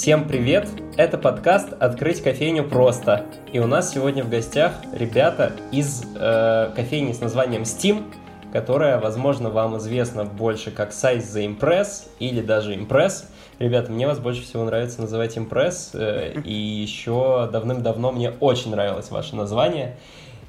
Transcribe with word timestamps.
Всем 0.00 0.28
привет! 0.28 0.68
Это 0.96 1.18
подкаст 1.18 1.72
«Открыть 1.72 2.22
кофейню 2.22 2.62
просто». 2.62 3.26
И 3.52 3.58
у 3.58 3.66
нас 3.66 3.92
сегодня 3.92 4.22
в 4.22 4.30
гостях 4.30 4.74
ребята 4.92 5.50
из 5.72 6.04
э, 6.14 6.70
кофейни 6.76 7.12
с 7.12 7.20
названием 7.20 7.62
Steam, 7.62 8.04
которая, 8.52 9.00
возможно, 9.00 9.50
вам 9.50 9.76
известна 9.78 10.24
больше 10.24 10.70
как 10.70 10.92
сайт 10.92 11.24
The 11.24 11.46
Impress 11.46 12.04
или 12.20 12.40
даже 12.40 12.76
Impress. 12.76 13.24
Ребята, 13.58 13.90
мне 13.90 14.06
вас 14.06 14.20
больше 14.20 14.42
всего 14.42 14.62
нравится 14.62 15.00
называть 15.00 15.36
Impress, 15.36 15.90
э, 15.94 16.42
и 16.44 16.54
еще 16.54 17.48
давным-давно 17.52 18.12
мне 18.12 18.30
очень 18.38 18.70
нравилось 18.70 19.10
ваше 19.10 19.34
название. 19.34 19.96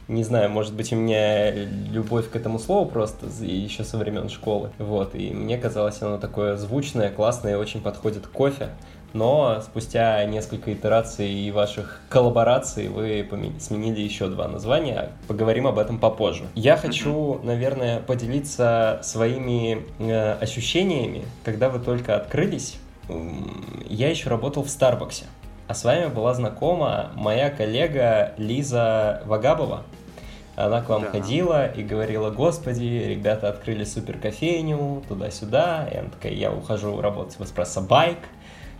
Не 0.07 0.23
знаю, 0.23 0.49
может 0.49 0.73
быть, 0.75 0.91
у 0.91 0.95
меня 0.95 1.51
любовь 1.51 2.31
к 2.31 2.35
этому 2.35 2.57
слову 2.57 2.89
просто 2.89 3.27
еще 3.43 3.83
со 3.83 3.97
времен 3.97 4.29
школы. 4.29 4.71
Вот, 4.79 5.13
и 5.13 5.31
мне 5.31 5.55
казалось 5.57 6.01
оно 6.01 6.17
такое 6.17 6.55
звучное, 6.57 7.11
классное 7.11 7.53
и 7.53 7.55
очень 7.55 7.81
подходит 7.81 8.25
к 8.25 8.31
кофе. 8.31 8.69
Но 9.13 9.61
спустя 9.61 10.23
несколько 10.25 10.73
итераций 10.73 11.29
и 11.29 11.51
ваших 11.51 12.01
коллабораций 12.09 12.89
вы 12.89 13.27
сменили 13.59 14.01
еще 14.01 14.27
два 14.27 14.47
названия. 14.47 15.11
Поговорим 15.27 15.67
об 15.67 15.79
этом 15.79 15.97
попозже. 15.97 16.45
Я 16.55 16.77
хочу, 16.77 17.39
наверное, 17.43 18.01
поделиться 18.01 18.99
своими 19.01 19.85
э, 19.99 20.33
ощущениями, 20.33 21.23
когда 21.43 21.69
вы 21.69 21.79
только 21.79 22.15
открылись. 22.15 22.77
Я 23.87 24.09
еще 24.09 24.29
работал 24.29 24.63
в 24.63 24.69
Старбаксе. 24.69 25.25
А 25.67 25.73
с 25.73 25.83
вами 25.83 26.07
была 26.07 26.33
знакома 26.33 27.11
моя 27.15 27.49
коллега 27.49 28.33
Лиза 28.37 29.21
Вагабова. 29.25 29.83
Она 30.55 30.81
к 30.81 30.89
вам 30.89 31.03
да. 31.03 31.11
ходила 31.11 31.67
и 31.67 31.83
говорила, 31.83 32.31
господи, 32.31 32.83
ребята 33.07 33.49
открыли 33.49 33.85
супер 33.85 34.17
кофейню, 34.17 35.03
туда-сюда. 35.07 35.87
И 35.93 35.95
она 35.95 36.09
такая, 36.09 36.33
я 36.33 36.51
ухожу 36.51 36.99
работать 36.99 37.39
в 37.39 37.43
эспрессо 37.43 37.81
байк. 37.81 38.17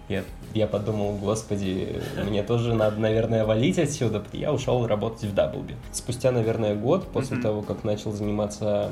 Я, 0.10 0.24
я 0.56 0.66
подумал, 0.66 1.14
господи, 1.14 2.02
мне 2.28 2.42
тоже 2.42 2.74
надо, 2.74 3.00
наверное, 3.00 3.46
валить 3.46 3.78
отсюда. 3.78 4.24
Я 4.34 4.52
ушел 4.52 4.88
работать 4.88 5.26
в 5.26 5.36
Даблби. 5.36 5.76
Спустя, 5.92 6.32
наверное, 6.32 6.74
год 6.74 7.08
после 7.08 7.38
mm-hmm. 7.38 7.42
того, 7.42 7.62
как 7.62 7.84
начал 7.84 8.12
заниматься 8.12 8.92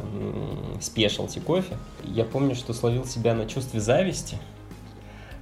спешалти 0.80 1.40
кофе, 1.40 1.76
я 2.04 2.24
помню, 2.24 2.54
что 2.54 2.72
словил 2.72 3.06
себя 3.06 3.34
на 3.34 3.48
чувстве 3.48 3.80
зависти, 3.80 4.38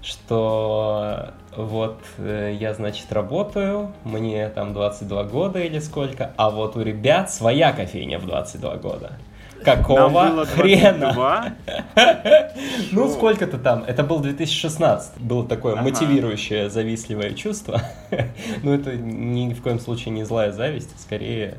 что 0.01 1.31
вот 1.57 1.99
э, 2.19 2.55
я, 2.57 2.73
значит, 2.73 3.11
работаю, 3.11 3.91
мне 4.05 4.47
там 4.49 4.73
22 4.73 5.23
года 5.25 5.59
или 5.59 5.79
сколько, 5.79 6.31
а 6.37 6.51
вот 6.51 6.77
у 6.77 6.81
ребят 6.81 7.31
своя 7.31 7.73
кофейня 7.73 8.17
в 8.19 8.25
22 8.25 8.77
года. 8.77 9.17
Какого 9.65 10.45
хрена? 10.45 11.55
Ну, 12.91 13.09
сколько-то 13.09 13.57
там. 13.57 13.83
Это 13.85 14.03
был 14.03 14.19
2016. 14.19 15.17
Было 15.17 15.45
такое 15.45 15.75
мотивирующее, 15.75 16.69
завистливое 16.69 17.33
чувство. 17.33 17.81
Но 18.63 18.73
это 18.73 18.95
ни 18.95 19.53
в 19.53 19.61
коем 19.61 19.79
случае 19.79 20.13
не 20.13 20.23
злая 20.23 20.51
зависть, 20.51 20.91
а 20.95 20.99
скорее 20.99 21.57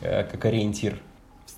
э, 0.00 0.24
как 0.24 0.44
ориентир 0.44 0.96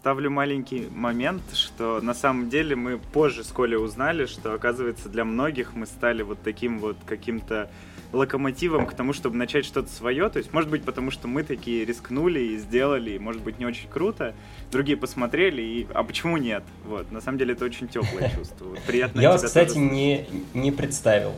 ставлю 0.04 0.30
маленький 0.30 0.86
момент, 0.94 1.40
что 1.54 1.98
на 2.02 2.12
самом 2.12 2.50
деле 2.50 2.76
мы 2.76 2.98
позже 2.98 3.42
с 3.42 3.48
Колей 3.48 3.78
узнали, 3.78 4.26
что, 4.26 4.52
оказывается, 4.52 5.08
для 5.08 5.24
многих 5.24 5.74
мы 5.74 5.86
стали 5.86 6.20
вот 6.20 6.36
таким 6.44 6.78
вот 6.78 6.98
каким-то 7.06 7.70
локомотивом 8.12 8.84
к 8.84 8.92
тому, 8.92 9.14
чтобы 9.14 9.36
начать 9.36 9.64
что-то 9.64 9.90
свое. 9.90 10.28
То 10.28 10.36
есть, 10.36 10.52
может 10.52 10.68
быть, 10.68 10.84
потому 10.84 11.10
что 11.10 11.26
мы 11.26 11.42
такие 11.42 11.86
рискнули 11.86 12.38
и 12.38 12.58
сделали, 12.58 13.12
и, 13.12 13.18
может 13.18 13.40
быть, 13.40 13.58
не 13.58 13.64
очень 13.64 13.88
круто. 13.88 14.34
Другие 14.70 14.98
посмотрели, 14.98 15.62
и 15.62 15.86
а 15.94 16.04
почему 16.04 16.36
нет? 16.36 16.64
Вот, 16.84 17.10
на 17.10 17.22
самом 17.22 17.38
деле 17.38 17.54
это 17.54 17.64
очень 17.64 17.88
теплое 17.88 18.30
чувство. 18.36 18.66
Вот, 18.66 18.80
приятно 18.80 19.22
Я 19.22 19.30
вас, 19.30 19.42
кстати, 19.42 19.78
не, 19.78 20.26
не 20.52 20.70
представил. 20.70 21.32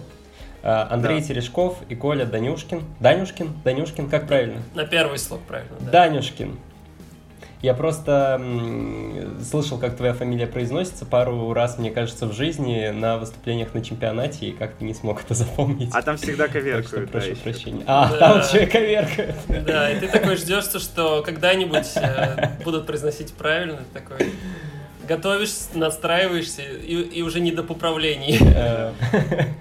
А, 0.64 0.88
Андрей 0.90 1.20
да. 1.20 1.26
Терешков 1.28 1.78
и 1.88 1.94
Коля 1.94 2.26
Данюшкин. 2.26 2.82
Данюшкин? 2.98 3.48
Данюшкин, 3.62 4.10
как 4.10 4.26
правильно? 4.26 4.60
На 4.74 4.84
первый 4.84 5.20
слог 5.20 5.40
правильно, 5.42 5.76
да. 5.78 5.92
Данюшкин. 5.92 6.58
Я 7.66 7.74
просто 7.74 8.40
слышал, 9.42 9.76
как 9.76 9.96
твоя 9.96 10.12
фамилия 10.12 10.46
произносится 10.46 11.04
пару 11.04 11.52
раз, 11.52 11.78
мне 11.78 11.90
кажется, 11.90 12.26
в 12.26 12.32
жизни 12.32 12.90
на 12.90 13.18
выступлениях 13.18 13.74
на 13.74 13.82
чемпионате, 13.82 14.46
и 14.46 14.52
как-то 14.52 14.84
не 14.84 14.94
смог 14.94 15.24
это 15.24 15.34
запомнить. 15.34 15.90
А 15.92 16.00
там 16.00 16.16
всегда 16.16 16.46
коверкают. 16.46 17.10
прошу 17.10 17.30
да, 17.30 17.36
прощения. 17.42 17.82
А, 17.88 18.08
да. 18.08 18.18
там 18.18 18.38
еще 18.38 18.62
и 18.62 18.66
коверкают. 18.66 19.34
Да, 19.66 19.90
и 19.90 19.98
ты 19.98 20.06
такой 20.06 20.36
ждешь, 20.36 20.66
что 20.80 21.24
когда-нибудь 21.26 21.88
э, 21.96 22.62
будут 22.62 22.86
произносить 22.86 23.32
правильно, 23.32 23.80
такой 23.92 24.30
готовишься, 25.08 25.70
настраиваешься, 25.74 26.62
и, 26.62 26.94
и 26.94 27.22
уже 27.22 27.40
не 27.40 27.50
до 27.50 27.64
поправлений. 27.64 28.38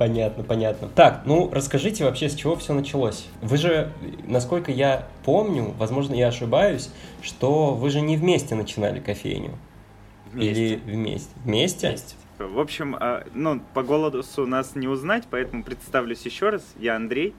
Понятно, 0.00 0.44
понятно. 0.44 0.88
Так, 0.88 1.24
ну 1.26 1.50
расскажите 1.52 2.04
вообще, 2.04 2.30
с 2.30 2.34
чего 2.34 2.56
все 2.56 2.72
началось. 2.72 3.28
Вы 3.42 3.58
же, 3.58 3.92
насколько 4.26 4.72
я 4.72 5.06
помню, 5.26 5.74
возможно, 5.76 6.14
я 6.14 6.28
ошибаюсь, 6.28 6.88
что 7.20 7.74
вы 7.74 7.90
же 7.90 8.00
не 8.00 8.16
вместе 8.16 8.54
начинали 8.54 8.98
кофейню. 8.98 9.58
Вместе. 10.32 10.50
Или 10.52 10.76
вместе? 10.76 11.28
Вместе? 11.44 11.88
Вместе. 11.88 12.14
В 12.38 12.58
общем, 12.58 12.96
а, 12.98 13.26
ну, 13.34 13.60
по 13.74 13.82
голосу 13.82 14.46
нас 14.46 14.74
не 14.74 14.88
узнать, 14.88 15.24
поэтому 15.30 15.62
представлюсь 15.62 16.24
еще 16.24 16.48
раз. 16.48 16.62
Я 16.78 16.96
Андрей. 16.96 17.34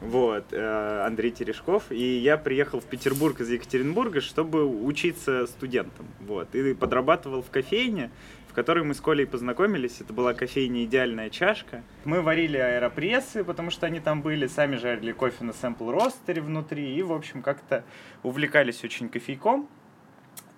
Вот, 0.00 0.46
э, 0.50 1.04
Андрей 1.06 1.30
Терешков. 1.30 1.92
И 1.92 2.18
я 2.18 2.38
приехал 2.38 2.80
в 2.80 2.84
Петербург 2.84 3.38
из 3.42 3.50
Екатеринбурга, 3.50 4.22
чтобы 4.22 4.64
учиться 4.64 5.46
студентом. 5.46 6.06
Вот, 6.20 6.54
и 6.54 6.72
подрабатывал 6.72 7.42
в 7.42 7.50
кофейне 7.50 8.10
в 8.52 8.54
которой 8.54 8.84
мы 8.84 8.92
с 8.92 9.00
Колей 9.00 9.24
познакомились. 9.24 10.02
Это 10.02 10.12
была 10.12 10.34
кофейня 10.34 10.84
«Идеальная 10.84 11.30
чашка». 11.30 11.82
Мы 12.04 12.20
варили 12.20 12.58
аэропрессы, 12.58 13.44
потому 13.44 13.70
что 13.70 13.86
они 13.86 13.98
там 13.98 14.20
были, 14.20 14.46
сами 14.46 14.76
жарили 14.76 15.12
кофе 15.12 15.44
на 15.44 15.52
сэмпл-ростере 15.52 16.42
внутри, 16.42 16.94
и, 16.94 17.02
в 17.02 17.14
общем, 17.14 17.40
как-то 17.40 17.82
увлекались 18.22 18.84
очень 18.84 19.08
кофейком. 19.08 19.70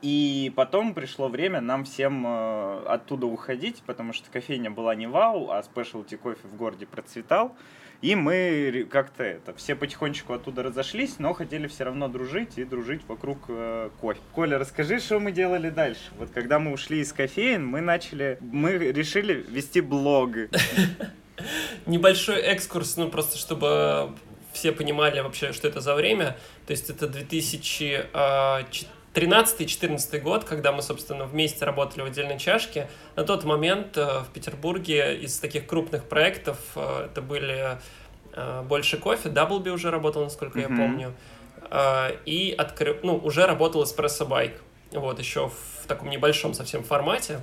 И 0.02 0.52
потом 0.56 0.92
пришло 0.92 1.28
время 1.28 1.60
нам 1.60 1.84
всем 1.84 2.26
э, 2.26 2.84
оттуда 2.86 3.26
уходить, 3.26 3.80
потому 3.86 4.12
что 4.12 4.28
кофейня 4.28 4.72
была 4.72 4.96
не 4.96 5.06
вау, 5.06 5.52
а 5.52 5.62
спешлти 5.62 6.16
кофе 6.16 6.48
в 6.48 6.56
городе 6.56 6.86
процветал. 6.86 7.54
И 8.04 8.14
мы 8.16 8.86
как-то 8.90 9.24
это, 9.24 9.54
все 9.54 9.74
потихонечку 9.74 10.34
оттуда 10.34 10.62
разошлись, 10.62 11.18
но 11.18 11.32
хотели 11.32 11.68
все 11.68 11.84
равно 11.84 12.06
дружить 12.06 12.58
и 12.58 12.64
дружить 12.64 13.00
вокруг 13.08 13.38
э, 13.48 13.88
кофе. 13.98 14.20
Коля, 14.34 14.58
расскажи, 14.58 15.00
что 15.00 15.18
мы 15.20 15.32
делали 15.32 15.70
дальше. 15.70 16.02
Вот 16.18 16.28
когда 16.28 16.58
мы 16.58 16.72
ушли 16.72 17.00
из 17.00 17.14
кофеин, 17.14 17.66
мы 17.66 17.80
начали, 17.80 18.36
мы 18.42 18.72
решили 18.72 19.42
вести 19.48 19.80
блог. 19.80 20.32
Небольшой 21.86 22.42
экскурс, 22.42 22.98
ну 22.98 23.08
просто 23.08 23.38
чтобы 23.38 24.10
все 24.52 24.72
понимали 24.72 25.20
вообще, 25.20 25.54
что 25.54 25.66
это 25.66 25.80
за 25.80 25.94
время. 25.94 26.36
То 26.66 26.72
есть 26.72 26.90
это 26.90 27.08
2014 27.08 28.86
13-14 29.14 30.20
год, 30.20 30.44
когда 30.44 30.72
мы, 30.72 30.82
собственно, 30.82 31.24
вместе 31.24 31.64
работали 31.64 32.02
в 32.02 32.06
отдельной 32.06 32.38
чашке, 32.38 32.88
на 33.14 33.22
тот 33.22 33.44
момент 33.44 33.96
э, 33.96 34.20
в 34.20 34.26
Петербурге 34.34 35.16
из 35.18 35.38
таких 35.38 35.66
крупных 35.68 36.04
проектов 36.04 36.58
э, 36.74 37.06
это 37.06 37.22
были 37.22 37.78
э, 38.32 38.62
«Больше 38.62 38.98
кофе», 38.98 39.28
Даблби 39.28 39.70
уже 39.70 39.92
работал, 39.92 40.24
насколько 40.24 40.58
mm-hmm. 40.58 40.62
я 40.62 40.68
помню, 40.68 41.14
и 42.26 42.54
откры... 42.56 42.98
ну, 43.02 43.16
уже 43.16 43.46
работал 43.46 43.84
«Эспрессо 43.84 44.26
Байк», 44.26 44.60
вот, 44.92 45.18
еще 45.18 45.48
в 45.48 45.86
таком 45.86 46.10
небольшом 46.10 46.52
совсем 46.52 46.82
формате. 46.82 47.40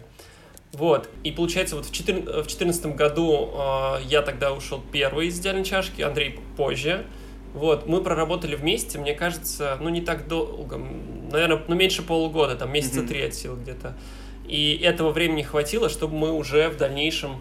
Вот, 0.73 1.09
и 1.23 1.31
получается, 1.31 1.75
вот 1.75 1.85
в 1.85 1.91
2014 1.91 2.85
году 2.95 3.51
я 4.03 4.21
тогда 4.21 4.53
ушел 4.53 4.81
первый 4.91 5.27
из 5.27 5.39
идеальной 5.39 5.65
чашки, 5.65 6.01
Андрей 6.01 6.39
позже, 6.55 7.05
вот, 7.53 7.87
мы 7.87 8.01
проработали 8.01 8.55
вместе, 8.55 8.97
мне 8.97 9.13
кажется, 9.13 9.77
ну 9.79 9.89
не 9.89 10.01
так 10.01 10.27
долго, 10.27 10.79
наверное, 11.31 11.61
ну 11.67 11.75
меньше 11.75 12.01
полугода, 12.01 12.55
там 12.55 12.71
месяца 12.71 13.01
mm-hmm. 13.01 13.07
три 13.07 13.21
от 13.23 13.33
сил 13.33 13.55
где-то. 13.55 13.95
И 14.47 14.79
этого 14.83 15.11
времени 15.11 15.43
хватило, 15.43 15.89
чтобы 15.89 16.15
мы 16.15 16.31
уже 16.31 16.69
в 16.69 16.77
дальнейшем 16.77 17.37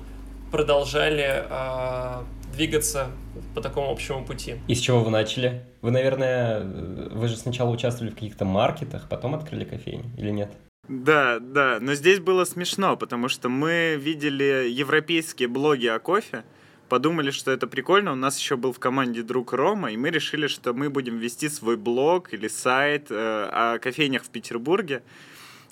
продолжали 0.51 1.45
э, 1.49 2.23
двигаться 2.55 3.09
по 3.55 3.61
такому 3.61 3.91
общему 3.91 4.25
пути. 4.25 4.57
И 4.69 4.75
с 4.75 4.81
чего 4.81 5.01
вы 5.01 5.11
начали? 5.11 5.65
Вы, 5.83 5.91
наверное, 5.91 6.63
вы 6.63 7.29
же 7.29 7.37
сначала 7.37 7.71
участвовали 7.71 8.11
в 8.11 8.15
каких-то 8.15 8.45
маркетах, 8.45 9.09
потом 9.09 9.35
открыли 9.35 9.65
кофейню, 9.65 10.05
или 10.17 10.31
нет? 10.31 10.51
Да, 10.89 11.39
да, 11.41 11.79
но 11.81 11.95
здесь 11.95 12.19
было 12.19 12.45
смешно, 12.45 12.97
потому 12.97 13.29
что 13.29 13.49
мы 13.49 13.97
видели 13.97 14.69
европейские 14.69 15.49
блоги 15.49 15.87
о 15.87 16.01
кофе, 16.01 16.43
подумали, 16.91 17.31
что 17.31 17.53
это 17.53 17.67
прикольно. 17.67 18.13
У 18.13 18.17
нас 18.17 18.39
еще 18.39 18.57
был 18.57 18.75
в 18.75 18.79
команде 18.79 19.23
друг 19.23 19.55
Рома, 19.55 19.93
и 19.93 19.97
мы 19.97 20.11
решили, 20.11 20.49
что 20.49 20.75
мы 20.75 20.91
будем 20.91 21.17
вести 21.17 21.49
свой 21.49 21.77
блог 21.79 22.35
или 22.35 22.49
сайт 22.49 23.07
э, 23.11 23.15
о 23.15 23.79
кофейнях 23.79 24.25
в 24.25 24.29
Петербурге. 24.29 25.03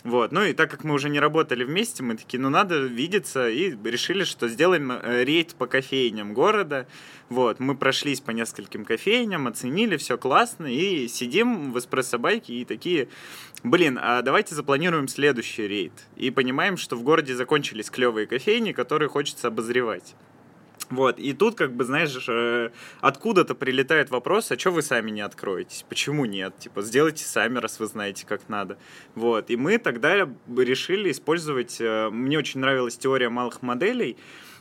Вот. 0.04 0.30
Ну 0.30 0.44
и 0.44 0.52
так 0.52 0.70
как 0.70 0.84
мы 0.84 0.94
уже 0.94 1.08
не 1.10 1.18
работали 1.18 1.64
вместе, 1.64 2.04
мы 2.04 2.16
такие, 2.16 2.40
ну 2.40 2.50
надо 2.50 2.78
видеться, 2.78 3.50
и 3.50 3.76
решили, 3.84 4.22
что 4.22 4.48
сделаем 4.48 4.92
э, 4.92 5.24
рейд 5.24 5.56
по 5.56 5.66
кофейням 5.66 6.34
города. 6.34 6.86
Вот. 7.28 7.58
Мы 7.58 7.76
прошлись 7.76 8.20
по 8.20 8.30
нескольким 8.30 8.84
кофейням, 8.84 9.48
оценили, 9.48 9.96
все 9.96 10.16
классно, 10.16 10.66
и 10.66 11.08
сидим 11.08 11.72
в 11.72 11.78
эспрессо-байке 11.78 12.54
и 12.54 12.64
такие, 12.64 13.08
блин, 13.64 13.98
а 14.00 14.22
давайте 14.22 14.54
запланируем 14.54 15.08
следующий 15.08 15.66
рейд. 15.66 15.92
И 16.16 16.30
понимаем, 16.30 16.76
что 16.76 16.94
в 16.94 17.02
городе 17.02 17.34
закончились 17.34 17.90
клевые 17.90 18.28
кофейни, 18.28 18.70
которые 18.70 19.08
хочется 19.08 19.48
обозревать. 19.48 20.14
Вот, 20.90 21.18
и 21.18 21.34
тут, 21.34 21.54
как 21.54 21.74
бы, 21.74 21.84
знаешь, 21.84 22.16
э, 22.28 22.70
откуда-то 23.00 23.54
прилетает 23.54 24.10
вопрос, 24.10 24.50
а 24.50 24.58
что 24.58 24.70
вы 24.70 24.82
сами 24.82 25.10
не 25.10 25.20
откроетесь? 25.20 25.84
Почему 25.88 26.24
нет? 26.24 26.58
Типа, 26.58 26.80
сделайте 26.80 27.24
сами, 27.24 27.58
раз 27.58 27.78
вы 27.78 27.86
знаете, 27.86 28.26
как 28.26 28.48
надо. 28.48 28.78
Вот, 29.14 29.50
и 29.50 29.56
мы 29.56 29.78
тогда 29.78 30.28
решили 30.56 31.10
использовать... 31.10 31.76
Э, 31.80 32.08
мне 32.10 32.38
очень 32.38 32.60
нравилась 32.60 32.96
теория 32.96 33.28
малых 33.28 33.60
моделей, 33.60 34.16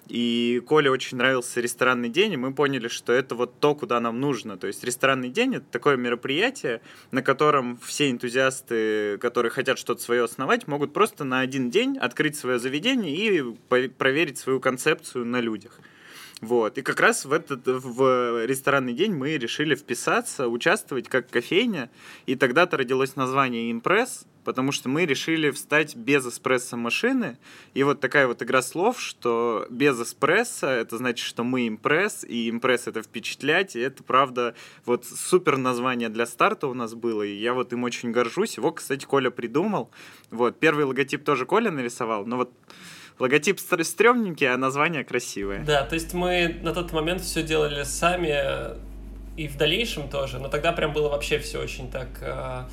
и 0.10 0.62
Коле 0.66 0.90
очень 0.90 1.18
нравился 1.18 1.62
ресторанный 1.62 2.10
день, 2.10 2.34
и 2.34 2.38
мы 2.38 2.54
поняли, 2.54 2.88
что 2.88 3.14
это 3.14 3.36
вот 3.36 3.60
то, 3.60 3.76
куда 3.76 4.00
нам 4.00 4.20
нужно. 4.20 4.58
То 4.58 4.68
есть 4.68 4.84
ресторанный 4.84 5.30
день— 5.30 5.56
это 5.58 5.66
такое 5.72 5.98
мероприятие, 5.98 6.82
на 7.12 7.22
котором 7.22 7.78
все 7.78 8.10
энтузиасты, 8.10 9.18
которые 9.18 9.50
хотят 9.50 9.78
что-то 9.78 10.02
свое 10.02 10.24
основать, 10.24 10.68
могут 10.68 10.94
просто 10.94 11.24
на 11.24 11.40
один 11.40 11.70
день 11.70 11.98
открыть 11.98 12.38
свое 12.38 12.60
заведение 12.60 13.16
и 13.16 13.88
проверить 13.90 14.38
свою 14.38 14.60
концепцию 14.60 15.26
на 15.26 15.42
людях. 15.42 15.80
Вот. 16.42 16.78
И 16.78 16.82
как 16.84 17.00
раз 17.00 17.26
в 17.26 17.34
этот 17.34 17.62
в 17.66 18.46
ресторанный 18.46 18.94
день 18.94 19.14
мы 19.14 19.38
решили 19.38 19.76
вписаться, 19.76 20.48
участвовать 20.48 21.10
как 21.10 21.30
кофейня. 21.30 21.90
И 22.26 22.36
тогда-то 22.36 22.78
родилось 22.78 23.16
название 23.16 23.72
«Импресс», 23.72 24.26
потому 24.44 24.72
что 24.72 24.88
мы 24.88 25.06
решили 25.06 25.50
встать 25.50 25.96
без 25.96 26.26
эспрессо-машины. 26.26 27.38
И 27.74 27.84
вот 27.84 28.00
такая 28.00 28.28
вот 28.28 28.42
игра 28.42 28.62
слов, 28.62 29.02
что 29.02 29.66
без 29.70 30.00
эспрессо, 30.00 30.68
это 30.68 30.98
значит, 30.98 31.26
что 31.26 31.44
мы 31.44 31.68
импресс, 31.68 32.24
и 32.24 32.50
импресс 32.50 32.88
это 32.88 33.02
впечатлять, 33.02 33.76
и 33.76 33.80
это, 33.80 34.04
правда, 34.04 34.56
вот 34.86 35.06
супер 35.06 35.58
название 35.58 36.08
для 36.08 36.26
старта 36.26 36.68
у 36.68 36.74
нас 36.74 36.94
было, 36.94 37.24
и 37.24 37.36
я 37.36 37.54
вот 37.54 37.74
им 37.74 37.84
очень 37.84 38.12
горжусь. 38.12 38.56
Его, 38.56 38.72
кстати, 38.72 39.06
Коля 39.06 39.32
придумал. 39.32 39.92
Вот, 40.32 40.60
первый 40.60 40.86
логотип 40.86 41.26
тоже 41.26 41.46
Коля 41.46 41.70
нарисовал, 41.70 42.26
но 42.26 42.38
вот 42.38 42.54
Логотип 43.20 43.60
стрёмненький, 43.60 44.48
а 44.52 44.58
название 44.58 45.04
красивое. 45.04 45.64
Да, 45.64 45.84
то 45.84 45.96
есть 45.96 46.14
мы 46.14 46.60
на 46.62 46.74
тот 46.74 46.94
момент 46.94 47.22
все 47.22 47.42
делали 47.44 47.84
сами 47.84 48.78
и 49.38 49.48
в 49.48 49.56
дальнейшем 49.58 50.10
тоже, 50.10 50.40
но 50.40 50.50
тогда 50.50 50.72
прям 50.72 50.94
было 50.94 51.10
вообще 51.10 51.38
все 51.38 51.62
очень 51.62 51.90
так 51.92 52.08
а, 52.22 52.68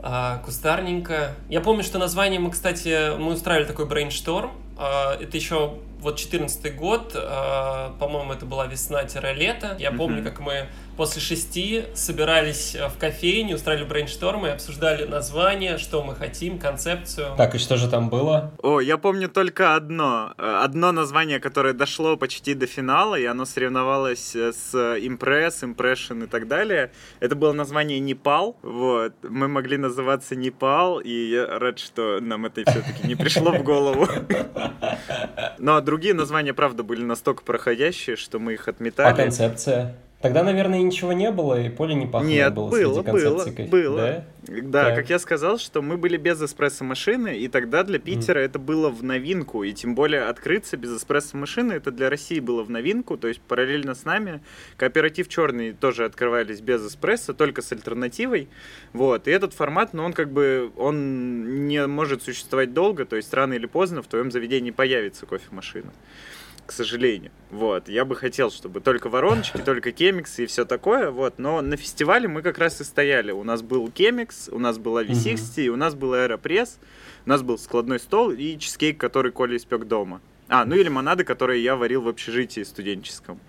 а, 0.00 0.38
кустарненько. 0.44 1.34
Я 1.48 1.60
помню, 1.60 1.82
что 1.82 1.98
название 1.98 2.38
мы, 2.38 2.50
кстати, 2.50 3.16
мы 3.18 3.32
устраивали 3.32 3.66
такой 3.66 3.86
брейншторм. 3.86 4.52
А, 4.76 5.16
это 5.18 5.36
еще 5.36 5.78
вот 6.00 6.16
14 6.16 6.74
год, 6.76 7.12
а, 7.14 7.94
по-моему, 7.98 8.32
это 8.32 8.46
была 8.46 8.66
весна-лето. 8.66 9.76
Я 9.78 9.92
помню, 9.92 10.22
как 10.22 10.40
мы 10.40 10.68
после 10.98 11.22
шести 11.22 11.84
собирались 11.94 12.74
э, 12.74 12.88
в 12.88 12.98
кофейне, 12.98 13.54
устраивали 13.54 13.86
брейнштормы, 13.86 14.50
обсуждали 14.50 15.04
название, 15.04 15.78
что 15.78 16.02
мы 16.02 16.16
хотим, 16.16 16.58
концепцию. 16.58 17.36
Так, 17.36 17.54
и 17.54 17.58
что 17.58 17.76
же 17.76 17.88
там 17.88 18.10
было? 18.10 18.50
О, 18.60 18.80
я 18.80 18.98
помню 18.98 19.28
только 19.28 19.76
одно. 19.76 20.34
Э, 20.36 20.62
одно 20.64 20.90
название, 20.90 21.38
которое 21.38 21.72
дошло 21.72 22.16
почти 22.16 22.54
до 22.54 22.66
финала, 22.66 23.14
и 23.14 23.24
оно 23.26 23.44
соревновалось 23.44 24.34
э, 24.34 24.52
с 24.52 24.74
Impress, 24.74 25.62
Impression 25.62 26.24
и 26.24 26.26
так 26.26 26.48
далее. 26.48 26.90
Это 27.20 27.36
было 27.36 27.52
название 27.52 28.00
Непал. 28.00 28.56
Вот. 28.62 29.12
Мы 29.22 29.46
могли 29.46 29.76
называться 29.76 30.34
Непал, 30.34 30.98
и 30.98 31.30
я 31.30 31.58
рад, 31.60 31.78
что 31.78 32.18
нам 32.20 32.46
это 32.46 32.68
все-таки 32.68 33.06
не 33.06 33.14
пришло 33.14 33.52
в 33.52 33.62
голову. 33.62 34.08
Но 35.58 35.76
другие 35.88 36.12
названия, 36.12 36.52
правда, 36.52 36.82
были 36.82 37.02
настолько 37.02 37.42
проходящие, 37.42 38.16
что 38.16 38.38
мы 38.38 38.52
их 38.52 38.68
отметали. 38.68 39.10
А 39.10 39.14
концепция? 39.14 39.96
Тогда, 40.20 40.42
наверное, 40.42 40.82
ничего 40.82 41.12
не 41.12 41.30
было, 41.30 41.60
и 41.60 41.68
поле 41.68 41.94
не 41.94 42.04
пахло 42.04 42.26
Нет, 42.26 42.52
было, 42.52 42.70
было, 42.70 43.02
было, 43.02 43.46
было. 43.70 43.96
Да, 43.96 44.24
да 44.62 44.84
так. 44.86 44.96
как 44.96 45.10
я 45.10 45.20
сказал, 45.20 45.58
что 45.58 45.80
мы 45.80 45.96
были 45.96 46.16
без 46.16 46.42
эспрессо-машины, 46.42 47.38
и 47.38 47.46
тогда 47.46 47.84
для 47.84 48.00
Питера 48.00 48.40
mm. 48.40 48.44
это 48.44 48.58
было 48.58 48.90
в 48.90 49.04
новинку, 49.04 49.62
и 49.62 49.72
тем 49.72 49.94
более 49.94 50.22
открыться 50.22 50.76
без 50.76 50.96
эспрессо-машины, 50.96 51.74
это 51.74 51.92
для 51.92 52.10
России 52.10 52.40
было 52.40 52.64
в 52.64 52.70
новинку, 52.70 53.16
то 53.16 53.28
есть 53.28 53.40
параллельно 53.40 53.94
с 53.94 54.04
нами 54.04 54.40
кооператив 54.76 55.28
черный 55.28 55.72
тоже 55.72 56.04
открывались 56.04 56.60
без 56.60 56.84
эспрессо, 56.84 57.32
только 57.32 57.62
с 57.62 57.70
альтернативой, 57.70 58.48
вот, 58.92 59.28
и 59.28 59.30
этот 59.30 59.54
формат, 59.54 59.94
ну, 59.94 60.02
он 60.02 60.14
как 60.14 60.32
бы, 60.32 60.72
он 60.76 61.68
не 61.68 61.86
может 61.86 62.24
существовать 62.24 62.74
долго, 62.74 63.04
то 63.04 63.14
есть 63.14 63.32
рано 63.32 63.52
или 63.52 63.66
поздно 63.66 64.02
в 64.02 64.08
твоем 64.08 64.32
заведении 64.32 64.72
появится 64.72 65.26
кофемашина 65.26 65.92
к 66.68 66.72
сожалению. 66.72 67.30
Вот, 67.50 67.88
я 67.88 68.04
бы 68.04 68.14
хотел, 68.14 68.50
чтобы 68.50 68.80
только 68.80 69.08
вороночки, 69.08 69.56
только 69.56 69.90
кемиксы 69.90 70.44
и 70.44 70.46
все 70.46 70.66
такое, 70.66 71.10
вот, 71.10 71.38
но 71.38 71.62
на 71.62 71.78
фестивале 71.78 72.28
мы 72.28 72.42
как 72.42 72.58
раз 72.58 72.82
и 72.82 72.84
стояли. 72.84 73.32
У 73.32 73.42
нас 73.42 73.62
был 73.62 73.90
кемикс, 73.90 74.50
у 74.52 74.58
нас 74.58 74.76
была 74.76 75.02
V60, 75.02 75.64
и 75.64 75.68
у 75.70 75.76
нас 75.76 75.94
был 75.94 76.12
аэропресс, 76.12 76.78
у 77.24 77.30
нас 77.30 77.40
был 77.40 77.56
складной 77.56 77.98
стол 77.98 78.32
и 78.32 78.58
чизкейк, 78.58 78.98
который 78.98 79.32
Коля 79.32 79.56
испек 79.56 79.84
дома. 79.84 80.20
А, 80.48 80.66
ну 80.66 80.76
и 80.76 80.82
лимонады, 80.82 81.24
которые 81.24 81.64
я 81.64 81.74
варил 81.74 82.02
в 82.02 82.08
общежитии 82.08 82.62
студенческом. 82.62 83.40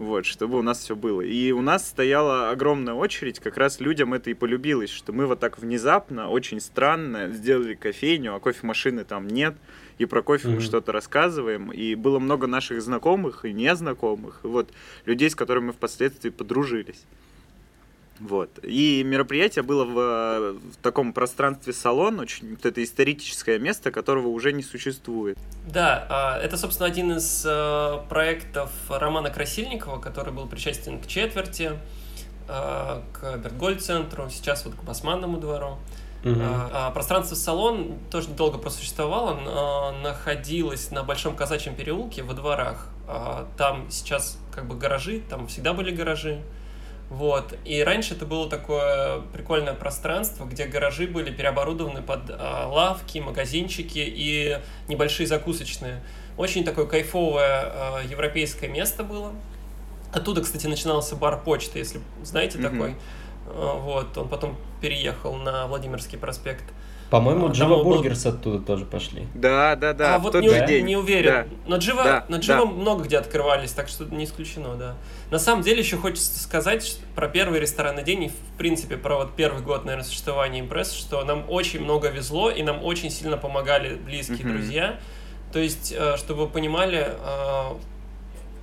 Вот, 0.00 0.24
чтобы 0.24 0.58
у 0.58 0.62
нас 0.62 0.78
все 0.78 0.96
было. 0.96 1.20
И 1.20 1.52
у 1.52 1.60
нас 1.60 1.86
стояла 1.86 2.48
огромная 2.48 2.94
очередь, 2.94 3.38
как 3.38 3.58
раз 3.58 3.80
людям 3.80 4.14
это 4.14 4.30
и 4.30 4.34
полюбилось, 4.34 4.88
что 4.88 5.12
мы 5.12 5.26
вот 5.26 5.40
так 5.40 5.58
внезапно, 5.58 6.30
очень 6.30 6.58
странно 6.58 7.28
сделали 7.28 7.74
кофейню, 7.74 8.34
а 8.34 8.40
кофемашины 8.40 9.04
там 9.04 9.28
нет 9.28 9.56
и 9.98 10.06
про 10.06 10.22
кофе 10.22 10.48
mm-hmm. 10.48 10.54
мы 10.54 10.60
что-то 10.62 10.92
рассказываем, 10.92 11.70
и 11.70 11.94
было 11.96 12.18
много 12.18 12.46
наших 12.46 12.80
знакомых 12.80 13.44
и 13.44 13.52
незнакомых, 13.52 14.40
и 14.42 14.46
вот 14.46 14.70
людей, 15.04 15.28
с 15.28 15.34
которыми 15.34 15.66
мы 15.66 15.72
впоследствии 15.74 16.30
подружились. 16.30 17.04
Вот. 18.20 18.50
И 18.62 19.02
мероприятие 19.04 19.62
было 19.62 19.84
в, 19.84 20.52
в 20.52 20.76
таком 20.82 21.12
пространстве 21.14 21.72
салон, 21.72 22.20
очень 22.20 22.50
вот 22.50 22.66
это 22.66 22.84
историческое 22.84 23.58
место, 23.58 23.90
которого 23.90 24.28
уже 24.28 24.52
не 24.52 24.62
существует. 24.62 25.38
Да, 25.66 26.06
а, 26.10 26.38
это, 26.38 26.58
собственно, 26.58 26.86
один 26.86 27.12
из 27.12 27.44
э, 27.46 27.98
проектов 28.10 28.70
Романа 28.90 29.30
Красильникова, 29.30 29.98
который 30.00 30.34
был 30.34 30.46
причастен 30.46 31.00
к 31.00 31.06
четверти, 31.06 31.72
э, 32.46 33.00
к 33.12 33.36
Бертгольд-центру, 33.38 34.28
сейчас 34.28 34.66
вот 34.66 34.74
к 34.74 34.82
Басманному 34.82 35.38
двору. 35.38 35.78
Угу. 36.24 36.34
А, 36.38 36.90
пространство 36.90 37.34
салон 37.34 37.98
тоже 38.10 38.28
недолго 38.28 38.58
просуществовало, 38.58 39.40
но 39.40 39.92
находилось 40.02 40.90
на 40.90 41.02
Большом 41.02 41.34
Казачьем 41.34 41.74
переулке 41.74 42.22
во 42.22 42.34
дворах. 42.34 42.88
А, 43.08 43.48
там 43.56 43.90
сейчас 43.90 44.38
как 44.54 44.66
бы 44.66 44.76
гаражи, 44.76 45.22
там 45.30 45.46
всегда 45.46 45.72
были 45.72 45.90
гаражи. 45.90 46.42
Вот. 47.10 47.58
И 47.64 47.82
раньше 47.82 48.14
это 48.14 48.24
было 48.24 48.48
такое 48.48 49.20
прикольное 49.32 49.74
пространство, 49.74 50.44
где 50.44 50.66
гаражи 50.66 51.08
были 51.08 51.32
переоборудованы 51.32 52.02
под 52.02 52.30
а, 52.30 52.68
лавки, 52.68 53.18
магазинчики 53.18 53.98
и 53.98 54.58
небольшие 54.86 55.26
закусочные. 55.26 56.02
Очень 56.36 56.64
такое 56.64 56.86
кайфовое 56.86 57.62
а, 57.64 58.00
европейское 58.08 58.70
место 58.70 59.02
было. 59.02 59.32
Оттуда, 60.12 60.40
кстати, 60.40 60.68
начинался 60.68 61.16
бар 61.16 61.42
почты, 61.42 61.80
если 61.80 62.00
знаете 62.22 62.58
mm-hmm. 62.58 62.70
такой. 62.70 62.96
А, 63.46 63.74
вот, 63.74 64.16
он 64.16 64.28
потом 64.28 64.56
переехал 64.80 65.34
на 65.34 65.66
Владимирский 65.66 66.16
проспект. 66.16 66.64
По-моему, 67.10 67.48
а, 67.48 67.50
Jiva 67.50 67.82
Burgers 67.82 68.24
был... 68.24 68.32
оттуда 68.32 68.58
тоже 68.60 68.84
пошли. 68.84 69.26
Да, 69.34 69.74
да, 69.74 69.92
да. 69.92 70.14
А 70.14 70.18
вот 70.18 70.34
не, 70.34 70.66
день. 70.66 70.86
не 70.86 70.96
уверен. 70.96 71.30
Да. 71.30 71.46
Но 71.66 71.76
Jiva, 71.76 72.04
да, 72.04 72.24
на 72.28 72.36
Jiva 72.36 72.64
да. 72.64 72.66
много 72.66 73.04
где 73.04 73.18
открывались, 73.18 73.72
так 73.72 73.88
что 73.88 74.04
не 74.04 74.24
исключено, 74.24 74.76
да. 74.76 74.94
На 75.30 75.40
самом 75.40 75.62
деле 75.62 75.80
еще 75.80 75.96
хочется 75.96 76.40
сказать 76.40 77.00
про 77.16 77.28
первый 77.28 77.58
ресторанный 77.58 78.04
день 78.04 78.24
и, 78.24 78.28
в 78.28 78.58
принципе, 78.58 78.96
про 78.96 79.16
вот 79.16 79.34
первый 79.34 79.62
год, 79.62 79.84
наверное, 79.84 80.06
существования 80.06 80.60
Impress, 80.60 80.92
что 80.92 81.24
нам 81.24 81.44
очень 81.48 81.80
много 81.80 82.08
везло, 82.08 82.48
и 82.50 82.62
нам 82.62 82.84
очень 82.84 83.10
сильно 83.10 83.36
помогали 83.36 83.96
близкие 83.96 84.38
mm-hmm. 84.38 84.52
друзья. 84.52 85.00
То 85.52 85.58
есть, 85.58 85.92
э, 85.96 86.16
чтобы 86.16 86.44
вы 86.44 86.48
понимали, 86.48 87.08
э, 87.08 87.74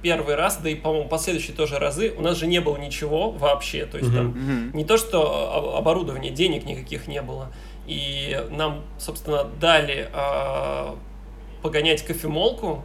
первый 0.01 0.35
раз, 0.35 0.57
да 0.57 0.69
и, 0.69 0.75
по-моему, 0.75 1.09
последующие 1.09 1.55
тоже 1.55 1.79
разы, 1.79 2.13
у 2.17 2.21
нас 2.21 2.37
же 2.37 2.47
не 2.47 2.61
было 2.61 2.77
ничего 2.77 3.31
вообще. 3.31 3.85
То 3.85 3.97
есть 3.97 4.09
uh-huh, 4.09 4.15
там 4.15 4.71
не 4.73 4.85
то, 4.85 4.97
что 4.97 5.75
оборудование, 5.75 6.31
денег 6.31 6.65
никаких 6.65 7.07
не 7.07 7.21
было. 7.21 7.51
И 7.87 8.37
нам, 8.51 8.83
собственно, 8.99 9.45
дали 9.45 10.09
э, 10.13 10.95
погонять 11.61 12.03
кофемолку, 12.05 12.83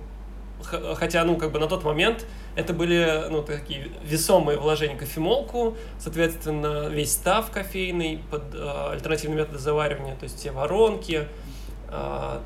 хотя, 0.94 1.25
ну, 1.25 1.37
как 1.37 1.50
бы 1.50 1.59
на 1.59 1.66
тот 1.66 1.85
момент 1.85 2.25
это 2.54 2.73
были, 2.73 3.28
ну, 3.30 3.42
такие 3.42 3.88
весомые 4.04 4.59
вложения 4.59 4.97
кофемолку, 4.97 5.76
соответственно, 5.99 6.88
весь 6.88 7.12
став 7.12 7.50
кофейный 7.50 8.23
под 8.30 8.54
э, 8.54 8.90
альтернативные 8.92 9.40
методы 9.40 9.59
заваривания, 9.59 10.14
то 10.16 10.25
есть 10.25 10.38
все 10.38 10.52
воронки, 10.52 11.14
а, 11.16 11.26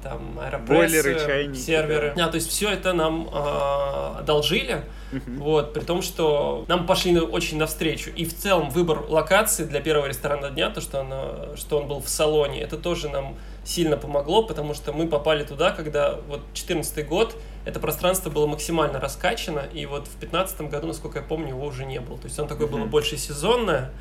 там 0.02 0.38
аэропрессы, 0.40 1.24
чайники, 1.24 1.58
серверы. 1.58 2.12
Да. 2.16 2.26
А, 2.26 2.28
то 2.28 2.34
есть 2.34 2.48
все 2.48 2.70
это 2.70 2.92
нам 2.92 3.28
э, 3.32 4.18
одолжили, 4.18 4.84
uh-huh. 5.12 5.38
вот, 5.38 5.72
при 5.72 5.82
том, 5.82 6.02
что 6.02 6.64
нам 6.66 6.86
пошли 6.86 7.18
очень 7.20 7.58
навстречу. 7.58 8.10
И 8.10 8.24
в 8.24 8.34
целом 8.34 8.70
выбор 8.70 9.04
локации 9.08 9.64
для 9.64 9.80
первого 9.80 10.06
ресторана 10.06 10.50
дня, 10.50 10.70
то, 10.70 10.80
что, 10.80 11.00
она, 11.00 11.56
что 11.56 11.78
он 11.78 11.86
был 11.86 12.00
в 12.00 12.08
салоне, 12.08 12.60
это 12.60 12.76
тоже 12.76 13.08
нам 13.08 13.36
сильно 13.64 13.96
помогло, 13.96 14.42
потому 14.42 14.74
что 14.74 14.92
мы 14.92 15.06
попали 15.06 15.44
туда, 15.44 15.70
когда 15.70 16.16
вот 16.28 16.40
14 16.52 17.06
год, 17.06 17.36
это 17.64 17.78
пространство 17.78 18.30
было 18.30 18.46
максимально 18.46 18.98
раскачано, 18.98 19.62
и 19.72 19.86
вот 19.86 20.08
в 20.08 20.16
15 20.16 20.62
году, 20.62 20.88
насколько 20.88 21.18
я 21.18 21.24
помню, 21.24 21.50
его 21.50 21.66
уже 21.66 21.84
не 21.84 22.00
было. 22.00 22.18
То 22.18 22.26
есть 22.26 22.38
он 22.38 22.48
такое 22.48 22.66
uh-huh. 22.66 22.72
было 22.72 22.84
больше 22.84 23.16
сезонное, 23.16 23.92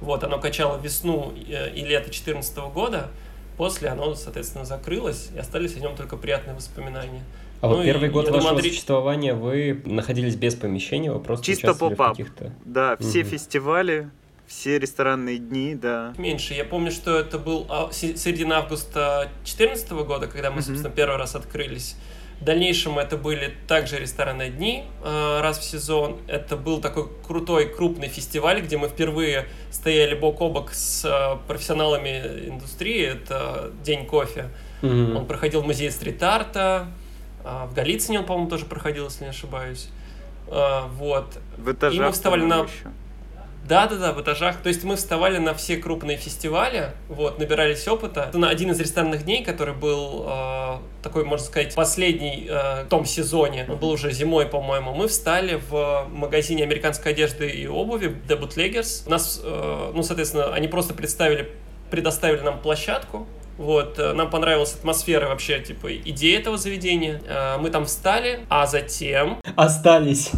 вот, 0.00 0.24
оно 0.24 0.38
качало 0.38 0.78
весну 0.78 1.32
э, 1.46 1.74
и 1.74 1.84
лето 1.84 2.10
14 2.10 2.56
года, 2.72 3.10
После 3.56 3.88
оно, 3.88 4.14
соответственно, 4.14 4.64
закрылось, 4.64 5.30
и 5.34 5.38
остались 5.38 5.76
о 5.76 5.80
нем 5.80 5.94
только 5.96 6.16
приятные 6.16 6.56
воспоминания. 6.56 7.22
А 7.60 7.68
вот 7.68 7.78
ну, 7.78 7.84
первый 7.84 8.10
год 8.10 8.24
вашего 8.24 8.40
думаю, 8.40 8.56
Андрей... 8.56 8.70
существования 8.70 9.34
вы 9.34 9.80
находились 9.84 10.36
без 10.36 10.54
помещения, 10.54 11.10
вы 11.10 11.20
просто 11.20 11.46
Чисто 11.46 11.68
участвовали 11.68 11.94
в 11.94 11.98
каких-то... 11.98 12.52
Да, 12.64 12.96
все 12.98 13.20
угу. 13.20 13.28
фестивали, 13.28 14.10
все 14.46 14.78
ресторанные 14.78 15.38
дни, 15.38 15.74
да. 15.74 16.12
Меньше. 16.18 16.54
Я 16.54 16.64
помню, 16.64 16.90
что 16.90 17.18
это 17.18 17.38
был 17.38 17.66
середина 17.92 18.58
августа 18.58 19.30
2014 19.44 19.90
года, 19.92 20.26
когда 20.26 20.50
мы, 20.50 20.60
собственно, 20.62 20.90
первый 20.90 21.16
раз 21.16 21.34
открылись. 21.36 21.96
В 22.44 22.46
дальнейшем 22.46 22.98
это 22.98 23.16
были 23.16 23.54
также 23.66 23.98
ресторанные 23.98 24.50
дни 24.50 24.84
э, 25.02 25.40
раз 25.40 25.60
в 25.60 25.64
сезон. 25.64 26.18
Это 26.26 26.58
был 26.58 26.78
такой 26.78 27.08
крутой, 27.26 27.74
крупный 27.74 28.08
фестиваль, 28.08 28.60
где 28.60 28.76
мы 28.76 28.88
впервые 28.88 29.46
стояли 29.70 30.14
бок 30.14 30.42
о 30.42 30.50
бок 30.50 30.74
с 30.74 31.06
э, 31.06 31.38
профессионалами 31.48 32.50
индустрии. 32.50 33.02
Это 33.02 33.72
День 33.82 34.04
кофе. 34.04 34.50
Mm-hmm. 34.82 35.16
Он 35.16 35.26
проходил 35.26 35.62
в 35.62 35.66
музее 35.66 35.90
стрит-арта. 35.90 36.88
Э, 37.44 37.64
в 37.64 37.72
Голицыне 37.72 38.18
он, 38.18 38.26
по-моему, 38.26 38.50
тоже 38.50 38.66
проходил, 38.66 39.06
если 39.06 39.24
не 39.24 39.30
ошибаюсь. 39.30 39.88
Вот. 40.46 41.38
В 41.56 41.72
этажах, 41.72 41.98
И 41.98 42.04
мы 42.04 42.12
вставали 42.12 42.44
на... 42.44 42.64
Еще. 42.64 42.90
Да, 43.66 43.86
да, 43.86 43.96
да, 43.96 44.12
в 44.12 44.20
этажах. 44.20 44.56
То 44.62 44.68
есть 44.68 44.84
мы 44.84 44.96
вставали 44.96 45.38
на 45.38 45.54
все 45.54 45.78
крупные 45.78 46.18
фестивали, 46.18 46.90
вот, 47.08 47.38
набирались 47.38 47.88
опыта. 47.88 48.30
На 48.34 48.50
один 48.50 48.70
из 48.70 48.80
ресторанных 48.80 49.24
дней, 49.24 49.42
который 49.42 49.72
был 49.72 50.24
э, 50.26 50.76
такой, 51.02 51.24
можно 51.24 51.46
сказать, 51.46 51.74
последний 51.74 52.46
э, 52.48 52.84
в 52.84 52.88
том 52.88 53.06
сезоне, 53.06 53.66
он 53.68 53.78
был 53.78 53.90
уже 53.90 54.12
зимой, 54.12 54.46
по-моему, 54.46 54.92
мы 54.92 55.08
встали 55.08 55.60
в 55.70 56.06
магазине 56.10 56.62
американской 56.62 57.12
одежды 57.12 57.48
и 57.48 57.66
обуви 57.66 58.14
The 58.28 58.38
Bootleggers. 58.38 59.04
У 59.06 59.10
нас, 59.10 59.40
э, 59.42 59.92
ну, 59.94 60.02
соответственно, 60.02 60.52
они 60.52 60.68
просто 60.68 60.92
представили, 60.92 61.50
предоставили 61.90 62.40
нам 62.40 62.60
площадку, 62.60 63.26
вот, 63.56 63.98
э, 63.98 64.12
нам 64.12 64.30
понравилась 64.30 64.74
атмосфера 64.74 65.28
вообще, 65.28 65.60
типа, 65.60 65.94
идея 65.96 66.38
этого 66.40 66.56
заведения. 66.56 67.20
Э, 67.26 67.58
мы 67.58 67.70
там 67.70 67.84
встали, 67.84 68.40
а 68.48 68.66
затем... 68.66 69.40
Остались. 69.56 70.30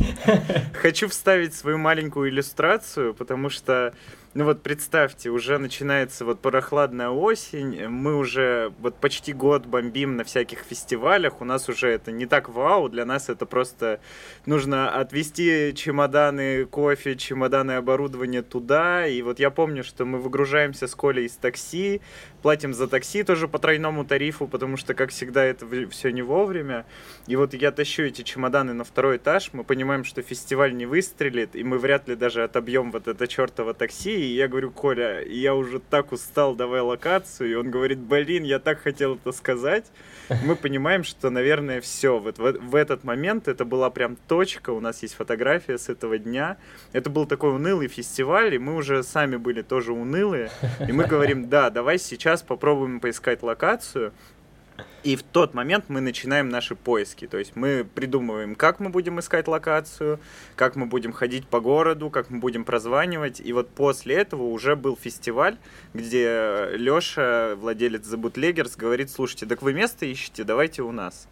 Хочу 0.75 1.09
вставить 1.09 1.55
свою 1.55 1.79
маленькую 1.79 2.31
иллюстрацию, 2.31 3.15
потому 3.15 3.49
что 3.49 3.93
ну 4.37 4.45
вот 4.45 4.63
представьте, 4.63 5.31
уже 5.31 5.57
начинается 5.57 6.27
вот 6.27 6.41
прохладная 6.41 7.09
осень, 7.09 7.89
мы 7.89 8.15
уже 8.17 8.71
вот 8.81 8.97
почти 8.97 9.33
год 9.33 9.65
бомбим 9.65 10.19
на 10.19 10.25
всяких 10.25 10.59
фестивалях, 10.59 11.41
у 11.41 11.47
нас 11.47 11.71
уже 11.71 11.89
это 11.89 12.13
не 12.13 12.27
так 12.27 12.51
вау, 12.51 12.91
для 12.91 13.07
нас 13.07 13.31
это 13.31 13.47
просто 13.47 13.99
нужно 14.45 14.91
отвезти 14.91 15.73
чемоданы 15.75 16.67
кофе, 16.67 17.17
чемоданы 17.17 17.73
оборудования 17.73 18.43
туда, 18.43 19.07
и 19.07 19.23
вот 19.23 19.39
я 19.39 19.49
помню, 19.49 19.83
что 19.83 20.05
мы 20.05 20.19
выгружаемся 20.19 20.87
с 20.87 20.95
Колей 20.95 21.25
из 21.25 21.37
такси, 21.37 22.03
платим 22.47 22.75
за 22.75 22.87
такси 22.87 23.25
тоже 23.25 23.49
по 23.49 23.59
тройному 23.59 24.05
тарифу, 24.05 24.47
потому 24.47 24.77
что, 24.77 24.95
как 24.95 25.11
всегда, 25.11 25.43
это 25.43 25.67
все 25.91 26.13
не 26.13 26.23
вовремя, 26.23 26.87
и 27.27 27.35
вот 27.35 27.55
я 27.55 27.73
тащу 27.73 28.05
эти 28.05 28.23
чемоданы 28.23 28.73
на 28.73 28.85
второй 28.85 29.17
этаж, 29.17 29.51
мы 29.53 29.65
понимаем, 29.65 30.05
что 30.05 30.23
фестиваль 30.23 30.73
не 30.77 30.87
выстрелит, 30.87 31.57
и 31.57 31.65
мы 31.65 31.79
вряд 31.79 32.07
ли 32.07 32.15
даже 32.15 32.45
отобьем 32.45 32.93
вот 32.93 33.09
это 33.09 33.27
чертово 33.27 33.75
такси, 33.75 34.15
и 34.15 34.37
я 34.37 34.47
говорю, 34.47 34.71
Коля, 34.71 35.25
я 35.27 35.57
уже 35.57 35.81
так 35.81 36.13
устал, 36.13 36.55
давай 36.55 36.83
локацию. 36.83 37.51
И 37.51 37.55
он 37.55 37.73
говорит, 37.73 37.99
блин, 37.99 38.45
я 38.45 38.61
так 38.61 38.81
хотел 38.81 39.17
это 39.17 39.33
сказать. 39.33 39.87
Мы 40.45 40.57
понимаем, 40.57 41.05
что, 41.05 41.31
наверное, 41.31 41.81
все. 41.81 42.19
Вот 42.19 42.39
в, 42.39 42.53
в 42.53 42.75
этот 42.75 43.05
момент 43.05 43.49
это 43.49 43.65
была 43.65 43.91
прям 43.91 44.17
точка. 44.29 44.71
У 44.71 44.81
нас 44.81 45.03
есть 45.03 45.15
фотография 45.15 45.79
с 45.79 45.89
этого 45.89 46.19
дня. 46.19 46.57
Это 46.93 47.11
был 47.11 47.27
такой 47.27 47.51
унылый 47.55 47.89
фестиваль, 47.89 48.55
и 48.55 48.59
мы 48.59 48.75
уже 48.75 49.03
сами 49.03 49.37
были 49.37 49.63
тоже 49.63 49.93
унылые. 49.93 50.51
И 50.89 50.93
мы 50.93 51.05
говорим, 51.05 51.49
да, 51.49 51.71
давай 51.71 51.99
сейчас 51.99 52.36
попробуем 52.43 53.01
поискать 53.01 53.43
локацию. 53.43 54.13
И 55.05 55.17
в 55.17 55.23
тот 55.23 55.55
момент 55.55 55.87
мы 55.89 56.01
начинаем 56.01 56.49
наши 56.49 56.75
поиски. 56.75 57.27
То 57.27 57.39
есть 57.39 57.57
мы 57.57 57.87
придумываем, 57.95 58.55
как 58.55 58.81
мы 58.81 58.91
будем 58.91 59.21
искать 59.21 59.49
локацию, 59.49 60.19
как 60.55 60.77
мы 60.77 60.87
будем 60.87 61.13
ходить 61.13 61.47
по 61.47 61.61
городу, 61.61 62.11
как 62.11 62.29
мы 62.29 62.41
будем 62.41 62.65
прозванивать. 62.65 63.41
И 63.41 63.53
вот 63.53 63.71
после 63.71 64.17
этого 64.17 64.43
уже 64.43 64.77
был 64.77 64.97
фестиваль, 64.97 65.57
где 65.95 66.69
Леша, 66.75 67.55
владелец 67.57 68.07
Bootleggers, 68.07 68.77
говорит, 68.77 69.11
слушайте, 69.11 69.47
так 69.47 69.63
вы 69.63 69.73
место 69.73 70.05
ищете, 70.07 70.45
давайте 70.45 70.83
у 70.83 70.93
нас. 70.93 71.29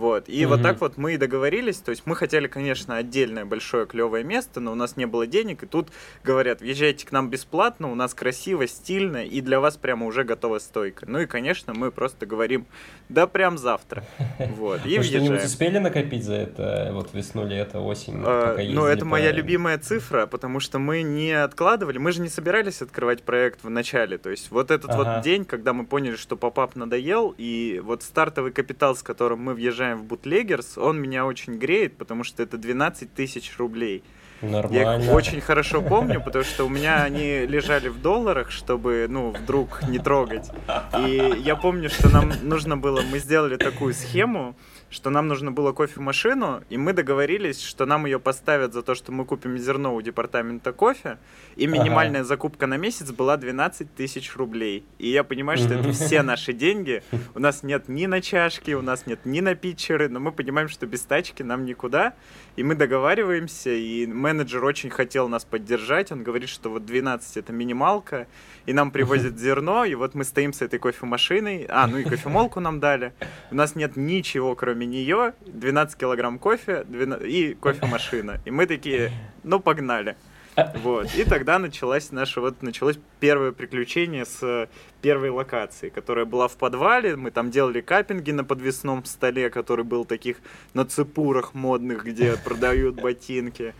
Вот. 0.00 0.30
И 0.30 0.40
mm-hmm. 0.40 0.46
вот 0.46 0.62
так 0.62 0.80
вот 0.80 0.96
мы 0.96 1.12
и 1.12 1.16
договорились. 1.18 1.76
То 1.76 1.90
есть 1.90 2.04
мы 2.06 2.16
хотели, 2.16 2.46
конечно, 2.46 2.96
отдельное 2.96 3.44
большое 3.44 3.84
клевое 3.84 4.24
место, 4.24 4.58
но 4.58 4.72
у 4.72 4.74
нас 4.74 4.96
не 4.96 5.06
было 5.06 5.26
денег. 5.26 5.62
И 5.62 5.66
тут 5.66 5.88
говорят, 6.24 6.62
въезжайте 6.62 7.06
к 7.06 7.12
нам 7.12 7.28
бесплатно, 7.28 7.92
у 7.92 7.94
нас 7.94 8.14
красиво, 8.14 8.66
стильно, 8.66 9.22
и 9.22 9.42
для 9.42 9.60
вас 9.60 9.76
прямо 9.76 10.06
уже 10.06 10.24
готова 10.24 10.58
стойка. 10.58 11.04
Ну 11.06 11.18
и, 11.20 11.26
конечно, 11.26 11.74
мы 11.74 11.90
просто 11.90 12.24
говорим, 12.24 12.64
да 13.10 13.26
прям 13.26 13.58
завтра. 13.58 14.02
Вот. 14.56 14.86
И 14.86 14.96
Вы 14.96 15.04
что-нибудь 15.04 15.44
успели 15.44 15.78
накопить 15.78 16.24
за 16.24 16.34
это 16.34 16.90
вот 16.94 17.12
весну, 17.12 17.46
лето, 17.46 17.80
осень? 17.80 18.22
А, 18.24 18.56
ну, 18.58 18.86
это 18.86 19.04
моя 19.04 19.32
любимая 19.32 19.78
цифра, 19.78 20.26
потому 20.26 20.60
что 20.60 20.78
мы 20.78 21.02
не 21.02 21.32
откладывали, 21.32 21.98
мы 21.98 22.12
же 22.12 22.22
не 22.22 22.28
собирались 22.28 22.80
открывать 22.80 23.22
проект 23.22 23.62
в 23.62 23.70
начале. 23.70 24.16
То 24.16 24.30
есть 24.30 24.50
вот 24.50 24.70
этот 24.70 24.94
вот 24.94 25.20
день, 25.22 25.44
когда 25.44 25.72
мы 25.74 25.84
поняли, 25.84 26.16
что 26.16 26.36
попап 26.36 26.74
надоел, 26.74 27.34
и 27.36 27.80
вот 27.84 28.02
стартовый 28.02 28.52
капитал, 28.52 28.96
с 28.96 29.02
которым 29.02 29.40
мы 29.40 29.54
въезжаем 29.54 29.89
в 29.96 30.04
Bootleggers, 30.04 30.80
он 30.80 31.00
меня 31.00 31.26
очень 31.26 31.54
греет, 31.54 31.96
потому 31.96 32.24
что 32.24 32.42
это 32.42 32.56
12 32.56 33.12
тысяч 33.14 33.56
рублей. 33.58 34.02
Нормально. 34.42 35.02
Я 35.04 35.12
очень 35.12 35.40
хорошо 35.40 35.82
помню, 35.82 36.20
потому 36.22 36.44
что 36.44 36.64
у 36.64 36.68
меня 36.68 37.02
они 37.02 37.44
лежали 37.46 37.88
в 37.88 38.00
долларах, 38.00 38.50
чтобы, 38.50 39.06
ну, 39.08 39.32
вдруг 39.32 39.82
не 39.88 39.98
трогать. 39.98 40.50
И 40.98 41.42
я 41.44 41.56
помню, 41.56 41.90
что 41.90 42.08
нам 42.08 42.32
нужно 42.42 42.78
было, 42.78 43.02
мы 43.02 43.18
сделали 43.18 43.56
такую 43.56 43.92
схему, 43.92 44.56
что 44.90 45.10
нам 45.10 45.28
нужно 45.28 45.52
было 45.52 45.72
кофемашину, 45.72 46.62
и 46.68 46.76
мы 46.76 46.92
договорились, 46.92 47.62
что 47.62 47.86
нам 47.86 48.06
ее 48.06 48.18
поставят 48.18 48.74
за 48.74 48.82
то, 48.82 48.94
что 48.94 49.12
мы 49.12 49.24
купим 49.24 49.56
зерно 49.56 49.94
у 49.94 50.02
департамента 50.02 50.72
кофе, 50.72 51.18
и 51.56 51.66
минимальная 51.66 52.20
ага. 52.20 52.28
закупка 52.28 52.66
на 52.66 52.76
месяц 52.76 53.10
была 53.12 53.36
12 53.36 53.94
тысяч 53.94 54.34
рублей. 54.36 54.84
И 54.98 55.08
я 55.08 55.22
понимаю, 55.22 55.58
что 55.58 55.74
это 55.74 55.92
все 55.92 56.22
наши 56.22 56.52
деньги. 56.52 57.02
У 57.34 57.38
нас 57.38 57.62
нет 57.62 57.88
ни 57.88 58.06
на 58.06 58.20
чашки, 58.20 58.72
у 58.72 58.82
нас 58.82 59.06
нет 59.06 59.24
ни 59.24 59.40
на 59.40 59.54
питчеры, 59.54 60.08
но 60.08 60.18
мы 60.18 60.32
понимаем, 60.32 60.68
что 60.68 60.86
без 60.86 61.02
тачки 61.02 61.42
нам 61.42 61.64
никуда, 61.64 62.14
и 62.60 62.62
мы 62.62 62.74
договариваемся, 62.74 63.70
и 63.70 64.06
менеджер 64.06 64.62
очень 64.66 64.90
хотел 64.90 65.28
нас 65.28 65.46
поддержать, 65.46 66.12
он 66.12 66.22
говорит, 66.22 66.50
что 66.50 66.68
вот 66.68 66.84
12 66.84 67.38
это 67.38 67.54
минималка, 67.54 68.26
и 68.66 68.74
нам 68.74 68.90
привозят 68.90 69.38
зерно, 69.38 69.86
и 69.86 69.94
вот 69.94 70.14
мы 70.14 70.24
стоим 70.24 70.52
с 70.52 70.60
этой 70.60 70.78
кофемашиной, 70.78 71.64
а, 71.70 71.86
ну 71.86 71.96
и 71.96 72.04
кофемолку 72.04 72.60
нам 72.60 72.78
дали, 72.78 73.14
у 73.50 73.54
нас 73.54 73.76
нет 73.76 73.96
ничего, 73.96 74.54
кроме 74.56 74.84
нее, 74.84 75.32
12 75.46 75.98
килограмм 75.98 76.38
кофе 76.38 76.84
12... 76.86 77.26
и 77.26 77.54
кофемашина, 77.54 78.42
и 78.44 78.50
мы 78.50 78.66
такие, 78.66 79.10
ну 79.42 79.58
погнали. 79.58 80.16
Вот. 80.82 81.14
И 81.14 81.24
тогда 81.24 81.58
началось 81.58 82.10
наше 82.10 82.40
вот 82.40 82.62
началось 82.62 82.98
первое 83.20 83.52
приключение 83.52 84.24
с 84.24 84.68
первой 85.02 85.30
локации, 85.30 85.88
которая 85.88 86.24
была 86.24 86.48
в 86.48 86.56
подвале. 86.56 87.16
Мы 87.16 87.30
там 87.30 87.50
делали 87.50 87.80
капинги 87.80 88.32
на 88.32 88.44
подвесном 88.44 89.04
столе, 89.04 89.50
который 89.50 89.84
был 89.84 90.04
таких 90.04 90.36
на 90.74 90.84
цепурах 90.84 91.54
модных, 91.54 92.04
где 92.04 92.36
продают 92.36 93.00
ботинки. 93.00 93.74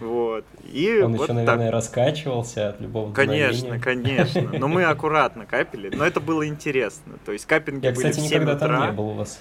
Вот. 0.00 0.44
И 0.64 1.00
Он 1.02 1.16
вот 1.16 1.24
еще, 1.24 1.32
наверное, 1.32 1.70
раскачивался 1.70 2.70
от 2.70 2.80
любого 2.80 3.12
Конечно, 3.12 3.78
конечно. 3.78 4.50
Но 4.58 4.68
мы 4.68 4.84
аккуратно 4.84 5.46
капили. 5.46 5.94
Но 5.94 6.04
это 6.04 6.20
было 6.20 6.46
интересно. 6.46 7.14
То 7.24 7.32
есть 7.32 7.46
капинги 7.46 7.86
Я, 7.86 7.92
были 7.92 8.10
кстати, 8.10 8.26
в 8.26 8.28
7 8.28 8.42
никогда 8.42 8.54
утра. 8.56 8.78
там 8.78 8.90
не 8.90 8.96
был 8.96 9.08
у 9.10 9.14
вас. 9.14 9.40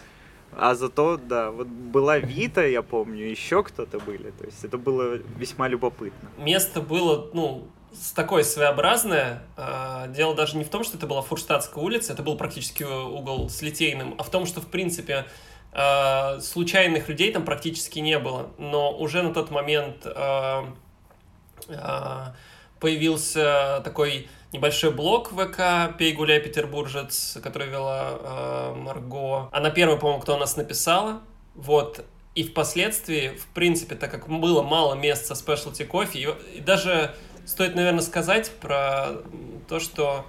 А 0.58 0.76
зато, 0.76 1.18
да, 1.18 1.52
вот 1.52 1.68
была 1.68 2.18
Вита, 2.18 2.64
я 2.64 2.82
помню, 2.82 3.26
еще 3.26 3.64
кто-то 3.64 4.00
были. 4.00 4.32
То 4.32 4.46
есть 4.46 4.64
это 4.64 4.78
было 4.78 5.16
весьма 5.38 5.68
любопытно. 5.68 6.30
Место 6.38 6.82
было, 6.82 7.30
ну, 7.34 7.68
такое 8.16 8.44
своеобразное. 8.44 9.44
А, 9.58 10.08
дело 10.08 10.36
даже 10.36 10.58
не 10.58 10.64
в 10.64 10.70
том, 10.70 10.84
что 10.84 10.98
это 10.98 11.08
была 11.08 11.22
Фурштадтская 11.22 11.84
улица, 11.84 12.14
это 12.14 12.24
был 12.24 12.38
практически 12.38 12.84
угол 12.84 13.50
с 13.50 13.62
Литейным, 13.62 14.16
а 14.18 14.24
в 14.24 14.30
том, 14.30 14.46
что, 14.46 14.62
в 14.62 14.68
принципе, 14.68 15.26
а, 15.72 16.40
случайных 16.40 17.10
людей 17.10 17.32
там 17.32 17.46
практически 17.46 18.00
не 18.00 18.20
было. 18.20 18.50
Но 18.58 18.96
уже 18.98 19.24
на 19.24 19.34
тот 19.34 19.52
момент 19.52 20.06
а, 20.06 20.74
появился 22.80 23.82
такой 23.84 24.28
небольшой 24.54 24.92
блог 24.92 25.32
ВК 25.32 25.98
«Пей, 25.98 26.14
гуляй, 26.14 26.40
петербуржец», 26.40 27.38
который 27.44 27.68
вела 27.68 28.18
э, 28.20 28.76
Марго. 28.76 29.50
Она 29.52 29.72
первая, 29.72 29.98
по-моему, 29.98 30.22
кто 30.22 30.36
у 30.36 30.38
нас 30.38 30.56
написала. 30.56 31.22
Вот. 31.56 32.06
И 32.36 32.44
впоследствии, 32.44 33.30
в 33.30 33.48
принципе, 33.48 33.96
так 33.96 34.12
как 34.12 34.30
было 34.30 34.62
мало 34.62 34.94
мест 34.94 35.26
со 35.26 35.36
спешлти 35.36 35.84
кофе, 35.84 36.20
и, 36.20 36.58
и 36.58 36.62
даже 36.62 37.14
стоит, 37.46 37.76
наверное, 37.76 38.02
сказать 38.02 38.52
про 38.62 39.24
то, 39.68 39.80
что 39.80 40.26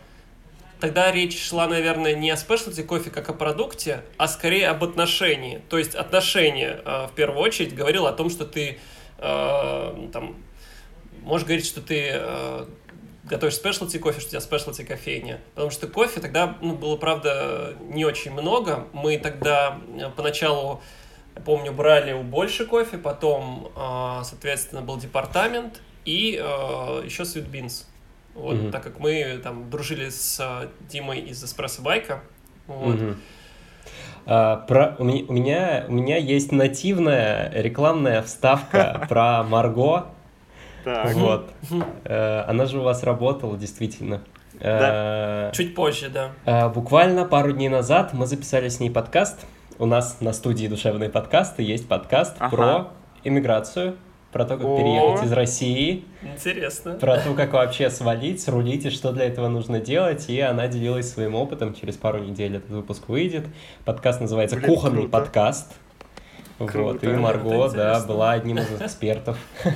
тогда 0.81 1.11
речь 1.13 1.41
шла, 1.43 1.67
наверное, 1.67 2.15
не 2.15 2.31
о 2.31 2.37
спешлти 2.37 2.83
кофе 2.83 3.11
как 3.11 3.29
о 3.29 3.35
продукте, 3.35 4.03
а 4.17 4.27
скорее 4.29 4.69
об 4.69 4.85
отношении. 4.85 5.63
То 5.69 5.79
есть 5.79 5.95
отношение, 5.95 6.81
э, 6.85 7.07
в 7.07 7.13
первую 7.15 7.41
очередь, 7.41 7.75
говорило 7.75 8.09
о 8.09 8.13
том, 8.13 8.31
что 8.31 8.45
ты 8.45 8.79
э, 9.19 10.09
там, 10.13 10.37
можешь 11.23 11.47
говорить, 11.47 11.67
что 11.67 11.81
ты 11.81 12.11
э, 12.13 12.67
готовишь 13.25 13.55
спешлти 13.55 13.99
кофе, 13.99 14.21
что 14.21 14.29
у 14.29 14.31
тебя 14.31 14.41
спешлти 14.41 14.83
кофейня. 14.83 15.41
Потому 15.55 15.71
что 15.71 15.87
кофе 15.89 16.21
тогда 16.21 16.57
ну, 16.61 16.75
было, 16.75 16.97
правда, 16.97 17.75
не 17.81 18.05
очень 18.05 18.33
много. 18.33 18.87
Мы 18.93 19.19
тогда 19.19 19.79
э, 19.99 20.11
поначалу 20.15 20.81
я 21.35 21.43
помню, 21.43 21.73
брали 21.73 22.13
у 22.13 22.23
больше 22.23 22.65
кофе, 22.65 22.99
потом, 22.99 23.73
э, 23.75 24.21
соответственно, 24.25 24.83
был 24.83 24.99
департамент 24.99 25.81
и 26.05 26.41
э, 26.41 27.03
еще 27.05 27.23
Sweet 27.23 27.51
Beans. 27.51 27.87
Вот, 28.35 28.57
Мгм. 28.57 28.71
так 28.73 28.83
как 28.83 28.99
мы 28.99 29.39
там 29.43 29.71
дружили 29.71 30.09
с 30.09 30.69
Димой 30.89 31.21
из 31.21 31.43
Эспрессо 31.43 31.83
Байка. 31.83 32.21
Вот. 32.67 32.99
А, 34.27 34.57
про, 34.57 34.97
у, 34.99 35.05
меня, 35.05 35.25
у, 35.29 35.33
меня, 35.33 35.85
у 35.89 35.93
меня 35.93 36.17
есть 36.17 36.51
нативная 36.51 37.53
рекламная 37.53 38.23
вставка 38.23 39.07
про 39.09 39.43
Марго. 39.45 40.07
Так. 40.85 41.15
Вот. 41.15 41.51
Э, 42.05 42.43
Она 42.47 42.67
же 42.67 42.79
у 42.79 42.83
вас 42.83 43.03
работала, 43.03 43.57
действительно. 43.57 44.21
Э, 44.61 45.51
Чуть 45.53 45.75
позже, 45.75 46.09
да. 46.11 46.31
э, 46.45 46.69
Буквально 46.69 47.25
пару 47.25 47.53
дней 47.53 47.69
назад 47.69 48.13
мы 48.13 48.27
записали 48.27 48.69
с 48.69 48.81
ней 48.81 48.91
подкаст. 48.91 49.47
У 49.79 49.87
нас 49.87 50.19
на 50.21 50.33
студии 50.33 50.69
«Душевные 50.69 51.11
подкасты» 51.11 51.63
есть 51.65 51.89
подкаст 51.89 52.37
Ага. 52.39 52.57
про 52.57 52.89
иммиграцию, 53.25 53.97
про 54.31 54.45
то, 54.45 54.57
как 54.57 54.67
О. 54.67 54.77
переехать 54.77 55.27
из 55.27 55.33
России, 55.33 56.05
Интересно. 56.23 56.95
про 56.95 57.19
то, 57.19 57.35
как 57.35 57.53
вообще 57.53 57.91
свалить, 57.91 58.41
срулить 58.43 58.85
и 58.85 58.91
что 58.91 59.11
для 59.13 59.25
этого 59.27 59.49
нужно 59.49 59.81
делать. 59.81 60.29
И 60.29 60.41
она 60.41 60.69
делилась 60.69 61.11
своим 61.13 61.35
опытом. 61.35 61.75
Через 61.75 61.97
пару 61.97 62.19
недель 62.19 62.57
этот 62.57 62.71
выпуск 62.71 63.09
выйдет. 63.09 63.47
Подкаст 63.85 64.21
называется 64.21 64.57
Блин, 64.57 64.69
«Кухонный 64.69 65.03
круто. 65.03 65.11
подкаст». 65.13 65.73
Вот, 66.59 67.03
и 67.03 67.09
Марго, 67.09 67.69
да, 67.71 68.05
была 68.07 68.33
одним 68.33 68.59
из 68.59 68.81
экспертов. 68.81 69.37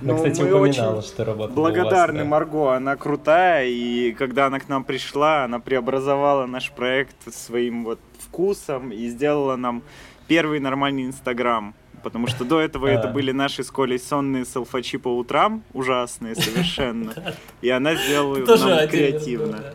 Ну, 0.00 0.14
Она, 0.14 0.16
кстати, 0.16 0.40
мы 0.42 0.54
упоминала, 0.54 0.98
очень 0.98 1.08
что 1.08 1.24
работала 1.24 1.54
Благодарны 1.54 2.18
да. 2.20 2.24
Марго, 2.24 2.74
она 2.74 2.96
крутая, 2.96 3.66
и 3.66 4.12
когда 4.12 4.46
она 4.46 4.60
к 4.60 4.68
нам 4.68 4.84
пришла, 4.84 5.44
она 5.44 5.58
преобразовала 5.58 6.46
наш 6.46 6.70
проект 6.70 7.16
своим 7.32 7.84
вот 7.84 7.98
вкусом 8.18 8.90
и 8.90 9.08
сделала 9.08 9.56
нам 9.56 9.82
первый 10.28 10.60
нормальный 10.60 11.04
Инстаграм. 11.06 11.74
Потому 12.02 12.26
что 12.26 12.44
до 12.44 12.60
этого 12.60 12.86
это 12.86 13.08
А. 13.08 13.12
были 13.12 13.32
наши 13.32 13.64
с 13.64 13.70
Колей 13.70 13.98
сонные 13.98 14.44
селфачи 14.44 14.98
по 14.98 15.08
утрам, 15.08 15.62
ужасные 15.72 16.34
совершенно. 16.34 17.14
И 17.62 17.70
она 17.70 17.94
сделала 17.94 18.36
нам 18.36 18.88
креативно. 18.88 19.74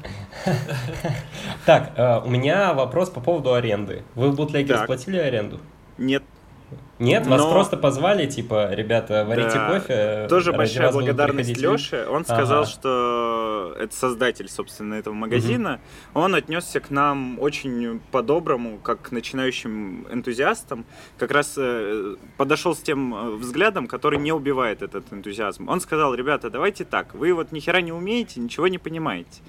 Так, 1.66 1.92
э, 1.98 2.22
у 2.24 2.30
меня 2.30 2.74
вопрос 2.74 3.10
по 3.10 3.20
поводу 3.20 3.56
аренды. 3.56 4.04
Вы 4.14 4.30
в 4.30 4.36
Бутлегерс 4.36 4.82
Так. 4.82 4.88
платили 4.88 5.18
аренду? 5.18 5.60
Нет, 6.00 6.24
Нет? 7.00 7.26
Вас 7.26 7.42
Но- 7.42 7.50
просто 7.52 7.78
позвали, 7.78 8.28
типа, 8.28 8.72
ребята, 8.74 9.26
варите 9.28 9.54
Да. 9.56 9.70
кофе. 9.80 10.28
Тоже 10.30 10.52
большая 10.54 10.92
благодарность 10.92 11.48
приходить 11.50 11.64
люди». 11.64 11.74
Леше. 11.82 12.08
Он 12.10 12.26
сказал, 12.26 12.64
Ага. 12.64 12.70
что 12.70 13.76
это 13.80 13.96
создатель, 13.96 14.50
собственно, 14.50 14.96
этого 14.96 15.14
магазина. 15.16 15.80
Он 16.14 16.36
отнесся 16.36 16.80
к 16.80 16.92
нам 16.92 17.40
очень 17.40 18.02
по-доброму, 18.12 18.78
как 18.80 19.02
к 19.02 19.12
начинающим 19.12 20.08
энтузиастам. 20.12 20.86
Как 21.18 21.32
раз 21.32 21.56
э, 21.58 22.16
подошел 22.38 22.76
с 22.76 22.80
тем 22.80 23.16
э, 23.16 23.30
взглядом, 23.38 23.88
который 23.88 24.20
не 24.20 24.32
убивает 24.34 24.82
этот 24.84 25.12
энтузиазм. 25.12 25.70
Он 25.70 25.80
сказал, 25.82 26.14
ребята, 26.14 26.50
давайте 26.50 26.84
так, 26.84 27.16
вы 27.16 27.34
вот 27.34 27.52
ни 27.52 27.62
хера 27.62 27.82
не 27.82 27.94
умеете, 27.94 28.42
ничего 28.42 28.68
не 28.68 28.78
понимаете. 28.78 29.42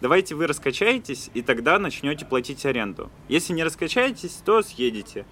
Давайте 0.00 0.34
вы 0.34 0.46
раскачаетесь, 0.48 1.30
и 1.34 1.42
тогда 1.42 1.78
начнете 1.78 2.24
платить 2.24 2.66
аренду. 2.66 3.10
Если 3.28 3.52
не 3.52 3.62
раскачаетесь, 3.62 4.40
то 4.44 4.62
съедете. 4.62 5.24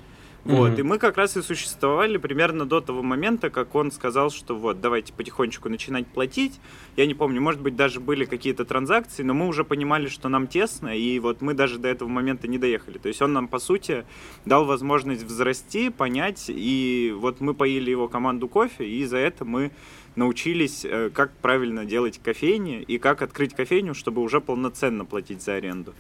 Вот, 0.44 0.70
Мгм. 0.72 0.80
и 0.80 0.82
мы 0.82 0.99
как 0.99 1.18
раз 1.18 1.37
и 1.37 1.42
существовали 1.42 2.16
примерно 2.16 2.66
до 2.66 2.80
того 2.80 3.02
момента, 3.02 3.49
как 3.49 3.76
он 3.76 3.92
сказал, 3.92 4.30
что 4.30 4.56
вот, 4.56 4.80
давайте 4.80 5.12
потихонечку 5.12 5.68
начинать 5.68 6.08
платить. 6.08 6.58
Я 6.96 7.06
не 7.06 7.14
помню, 7.14 7.40
может 7.40 7.61
быть, 7.61 7.76
даже 7.76 8.00
были 8.00 8.25
какие-то 8.25 8.64
транзакции, 8.64 9.22
но 9.22 9.34
мы 9.34 9.46
уже 9.46 9.62
понимали, 9.62 10.08
что 10.08 10.28
нам 10.28 10.49
тесно, 10.49 10.96
и 10.96 11.20
вот 11.20 11.42
мы 11.42 11.54
даже 11.54 11.78
до 11.78 11.87
этого 11.88 12.08
момента 12.08 12.49
не 12.49 12.58
доехали. 12.58 12.99
То 12.99 13.06
есть 13.06 13.22
он 13.22 13.32
нам, 13.32 13.46
по 13.46 13.61
сути, 13.61 14.04
дал 14.45 14.64
возможность 14.64 15.23
взрасти, 15.23 15.90
понять, 15.90 16.47
и 16.49 17.14
вот 17.17 17.40
мы 17.40 17.54
поили 17.54 17.90
его 17.93 18.08
команду 18.08 18.49
кофе, 18.49 18.84
и 18.88 19.04
за 19.04 19.19
это 19.19 19.45
мы 19.45 19.71
научились, 20.17 20.84
э, 20.84 21.10
как 21.14 21.30
правильно 21.36 21.84
делать 21.84 22.19
кофейни 22.23 22.82
и 22.82 22.99
как 22.99 23.23
открыть 23.23 23.54
кофейню, 23.54 23.95
чтобы 23.95 24.21
уже 24.21 24.40
полноценно 24.40 25.04
платить 25.04 25.40
за 25.40 25.54
аренду. 25.54 25.95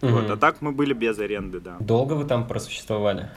Вот, 0.00 0.24
Мгм. 0.24 0.32
а 0.32 0.36
так 0.38 0.62
мы 0.62 0.72
были 0.72 0.94
без 0.94 1.18
аренды, 1.18 1.60
да. 1.60 1.76
Долго 1.78 2.14
вы 2.14 2.24
там 2.24 2.48
просуществовали? 2.48 3.28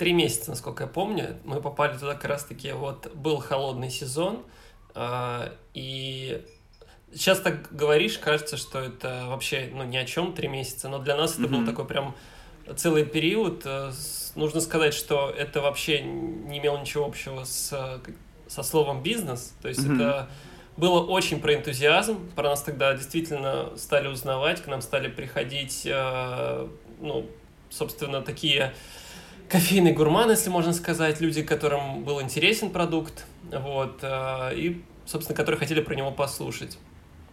Три 0.00 0.14
месяца, 0.14 0.48
насколько 0.48 0.84
я 0.84 0.88
помню, 0.88 1.36
мы 1.44 1.60
попали 1.60 1.92
туда 1.98 2.14
как 2.14 2.24
раз-таки, 2.24 2.72
вот 2.72 3.14
был 3.14 3.36
холодный 3.36 3.90
сезон, 3.90 4.42
а, 4.94 5.52
и 5.74 6.42
сейчас 7.12 7.40
так 7.40 7.70
говоришь, 7.70 8.16
кажется, 8.16 8.56
что 8.56 8.78
это 8.78 9.26
вообще, 9.26 9.68
ну, 9.70 9.84
ни 9.84 9.98
о 9.98 10.06
чем 10.06 10.32
три 10.32 10.48
месяца, 10.48 10.88
но 10.88 11.00
для 11.00 11.16
нас 11.16 11.38
это 11.38 11.48
был 11.48 11.66
такой 11.66 11.84
прям 11.84 12.14
целый 12.76 13.04
период. 13.04 13.60
Э, 13.66 13.92
Нужно 14.36 14.62
сказать, 14.62 14.94
что 14.94 15.28
это 15.28 15.60
вообще 15.60 16.00
не 16.00 16.60
имело 16.60 16.78
ничего 16.78 17.04
общего 17.04 17.44
с, 17.44 18.00
со 18.48 18.62
словом 18.62 19.02
бизнес, 19.02 19.54
то 19.60 19.68
есть 19.68 19.84
Мгм. 19.84 19.96
это 20.00 20.30
было 20.78 21.04
очень 21.04 21.42
про 21.42 21.54
энтузиазм, 21.54 22.30
про 22.34 22.44
нас 22.44 22.62
тогда 22.62 22.94
действительно 22.94 23.76
стали 23.76 24.08
узнавать, 24.08 24.62
к 24.62 24.66
нам 24.66 24.80
стали 24.80 25.08
приходить, 25.08 25.82
э, 25.84 26.68
ну, 27.00 27.26
собственно, 27.68 28.22
такие 28.22 28.72
кофейные 29.50 29.92
гурманы, 29.92 30.32
если 30.32 30.48
можно 30.48 30.72
сказать, 30.72 31.20
люди, 31.20 31.42
которым 31.42 32.04
был 32.04 32.22
интересен 32.22 32.70
продукт, 32.70 33.26
вот, 33.50 33.98
э, 34.02 34.54
и, 34.54 34.82
собственно, 35.06 35.36
которые 35.36 35.58
хотели 35.58 35.80
про 35.80 35.94
него 35.94 36.12
послушать. 36.12 36.78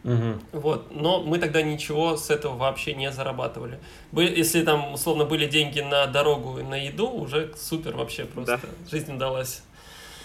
Мгм. 0.03 0.41
Вот, 0.51 0.87
но 0.91 1.21
мы 1.21 1.37
тогда 1.37 1.61
ничего 1.61 2.17
с 2.17 2.29
этого 2.29 2.55
вообще 2.55 2.93
не 2.93 3.11
зарабатывали. 3.11 3.79
Были, 4.11 4.35
если 4.37 4.63
там, 4.63 4.93
условно, 4.93 5.25
были 5.25 5.47
деньги 5.47 5.81
на 5.81 6.07
дорогу 6.07 6.59
и 6.59 6.63
на 6.63 6.75
еду, 6.75 7.09
уже 7.09 7.53
супер 7.57 7.95
вообще 7.95 8.25
просто. 8.25 8.59
Жизнь 8.89 9.13
удалась. 9.13 9.61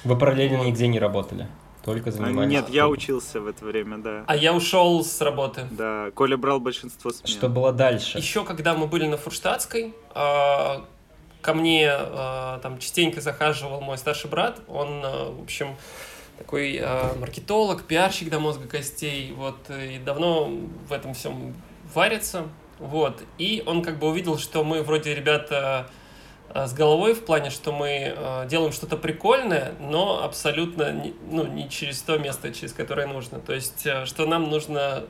Вы 0.04 0.16
параллельно 0.16 0.58
Вот. 0.58 0.66
нигде 0.66 0.86
не 0.88 0.98
работали? 0.98 1.46
Только 1.84 2.10
А, 2.10 2.12
занимались? 2.12 2.50
Нет, 2.50 2.68
я 2.68 2.88
учился 2.88 3.40
в 3.40 3.46
это 3.48 3.64
время, 3.64 3.98
да. 3.98 4.24
А 4.28 4.36
я 4.36 4.54
ушел 4.54 5.04
с 5.04 5.20
работы. 5.20 5.66
Да, 5.72 6.10
Коля 6.14 6.36
брал 6.36 6.60
большинство 6.60 7.10
смен. 7.10 7.26
Что 7.26 7.48
было 7.48 7.72
дальше? 7.72 8.18
Еще 8.18 8.44
когда 8.44 8.74
мы 8.74 8.86
были 8.86 9.06
на 9.06 9.16
Фурштадтской, 9.16 9.92
а, 10.14 10.84
ко 11.42 11.54
мне 11.54 11.90
а, 11.90 12.60
там 12.60 12.78
частенько 12.78 13.20
захаживал 13.20 13.80
мой 13.80 13.98
старший 13.98 14.30
брат. 14.30 14.60
Он, 14.68 15.02
а, 15.04 15.30
в 15.30 15.42
общем, 15.42 15.76
такой 16.38 16.78
а, 16.80 17.14
маркетолог, 17.18 17.84
пиарщик 17.84 18.30
до 18.30 18.38
мозга 18.38 18.66
костей, 18.66 19.32
вот, 19.32 19.58
и 19.68 19.98
давно 19.98 20.50
в 20.88 20.92
этом 20.92 21.14
всем 21.14 21.54
варится, 21.92 22.44
вот. 22.78 23.22
И 23.38 23.62
он 23.66 23.82
как 23.82 23.98
бы 23.98 24.08
увидел, 24.08 24.38
что 24.38 24.64
мы 24.64 24.82
вроде 24.82 25.14
ребята 25.14 25.90
а, 26.48 26.66
с 26.66 26.74
головой 26.74 27.14
в 27.14 27.24
плане, 27.24 27.50
что 27.50 27.72
мы 27.72 28.14
а, 28.16 28.46
делаем 28.46 28.72
что-то 28.72 28.96
прикольное, 28.96 29.74
но 29.80 30.22
абсолютно 30.22 30.92
не, 30.92 31.14
ну, 31.30 31.46
не 31.46 31.68
через 31.68 32.00
то 32.02 32.18
место, 32.18 32.52
через 32.52 32.72
которое 32.72 33.06
нужно. 33.06 33.40
То 33.40 33.52
есть, 33.52 33.86
а, 33.86 34.06
что 34.06 34.26
нам 34.26 34.50
нужно 34.50 35.04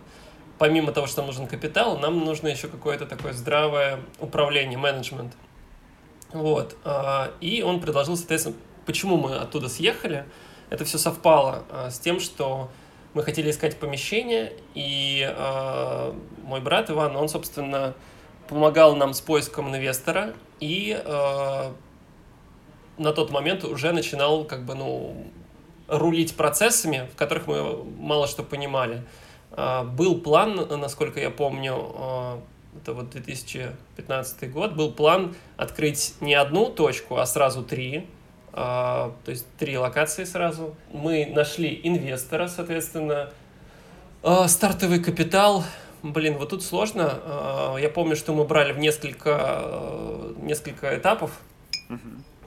помимо 0.58 0.92
того, 0.92 1.08
что 1.08 1.22
нам 1.22 1.26
нужен 1.26 1.46
капитал, 1.48 1.98
нам 1.98 2.20
нужно 2.20 2.46
еще 2.46 2.68
какое-то 2.68 3.06
такое 3.06 3.32
здравое 3.32 3.98
управление, 4.20 4.78
менеджмент. 4.78 5.32
Вот. 6.32 6.76
а, 6.84 7.32
И 7.40 7.62
он 7.62 7.80
предложил, 7.80 8.16
соответственно, 8.16 8.56
почему 8.86 9.16
мы 9.16 9.36
оттуда 9.36 9.68
съехали. 9.68 10.24
Это 10.70 10.84
все 10.84 10.98
совпало 10.98 11.64
а, 11.70 11.90
с 11.90 11.98
тем, 11.98 12.20
что 12.20 12.70
мы 13.14 13.22
хотели 13.22 13.50
искать 13.50 13.78
помещение, 13.78 14.54
и 14.74 15.22
а, 15.28 16.14
мой 16.44 16.60
брат 16.60 16.90
Иван, 16.90 17.14
он, 17.16 17.28
собственно, 17.28 17.94
помогал 18.48 18.96
нам 18.96 19.12
с 19.14 19.20
поиском 19.20 19.68
инвестора, 19.74 20.34
и 20.60 21.00
на 22.98 23.12
тот 23.12 23.30
момент 23.30 23.64
уже 23.64 23.92
начинал, 23.92 24.44
как 24.44 24.64
бы, 24.64 24.74
ну, 24.74 25.26
рулить 25.88 26.36
процессами, 26.36 27.08
в 27.12 27.16
которых 27.16 27.46
мы 27.46 27.82
мало 27.98 28.26
что 28.26 28.42
понимали. 28.42 29.02
Был 29.56 30.20
план, 30.20 30.68
насколько 30.80 31.18
я 31.20 31.30
помню, 31.30 32.42
это 32.76 32.94
вот 32.94 33.10
2015 33.10 34.50
год, 34.52 34.74
был 34.74 34.92
план 34.92 35.34
открыть 35.56 36.14
не 36.20 36.34
одну 36.34 36.70
точку, 36.70 37.16
а 37.16 37.26
сразу 37.26 37.62
три, 37.62 38.06
а, 38.52 39.12
то 39.24 39.30
есть 39.30 39.46
три 39.58 39.76
локации 39.78 40.24
сразу. 40.24 40.74
Мы 40.92 41.26
нашли 41.26 41.80
инвестора, 41.82 42.48
соответственно, 42.48 43.30
А, 44.22 44.46
стартовый 44.46 45.02
капитал. 45.02 45.64
Блин, 46.02 46.36
вот 46.38 46.50
тут 46.50 46.62
сложно. 46.62 47.10
А, 47.24 47.76
Я 47.76 47.88
помню, 47.88 48.14
что 48.16 48.32
мы 48.34 48.44
брали 48.44 48.72
в 48.72 48.78
несколько, 48.78 49.60
э, 49.64 50.34
несколько 50.38 50.96
этапов, 50.96 51.30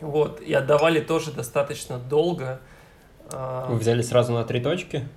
вот, 0.02 0.42
и 0.42 0.54
отдавали 0.54 1.00
тоже 1.02 1.32
достаточно 1.32 1.98
долго. 1.98 2.60
Вы 3.32 3.78
взяли 3.78 4.02
сразу 4.04 4.34
на 4.34 4.44
три 4.44 4.60
точки? 4.62 5.08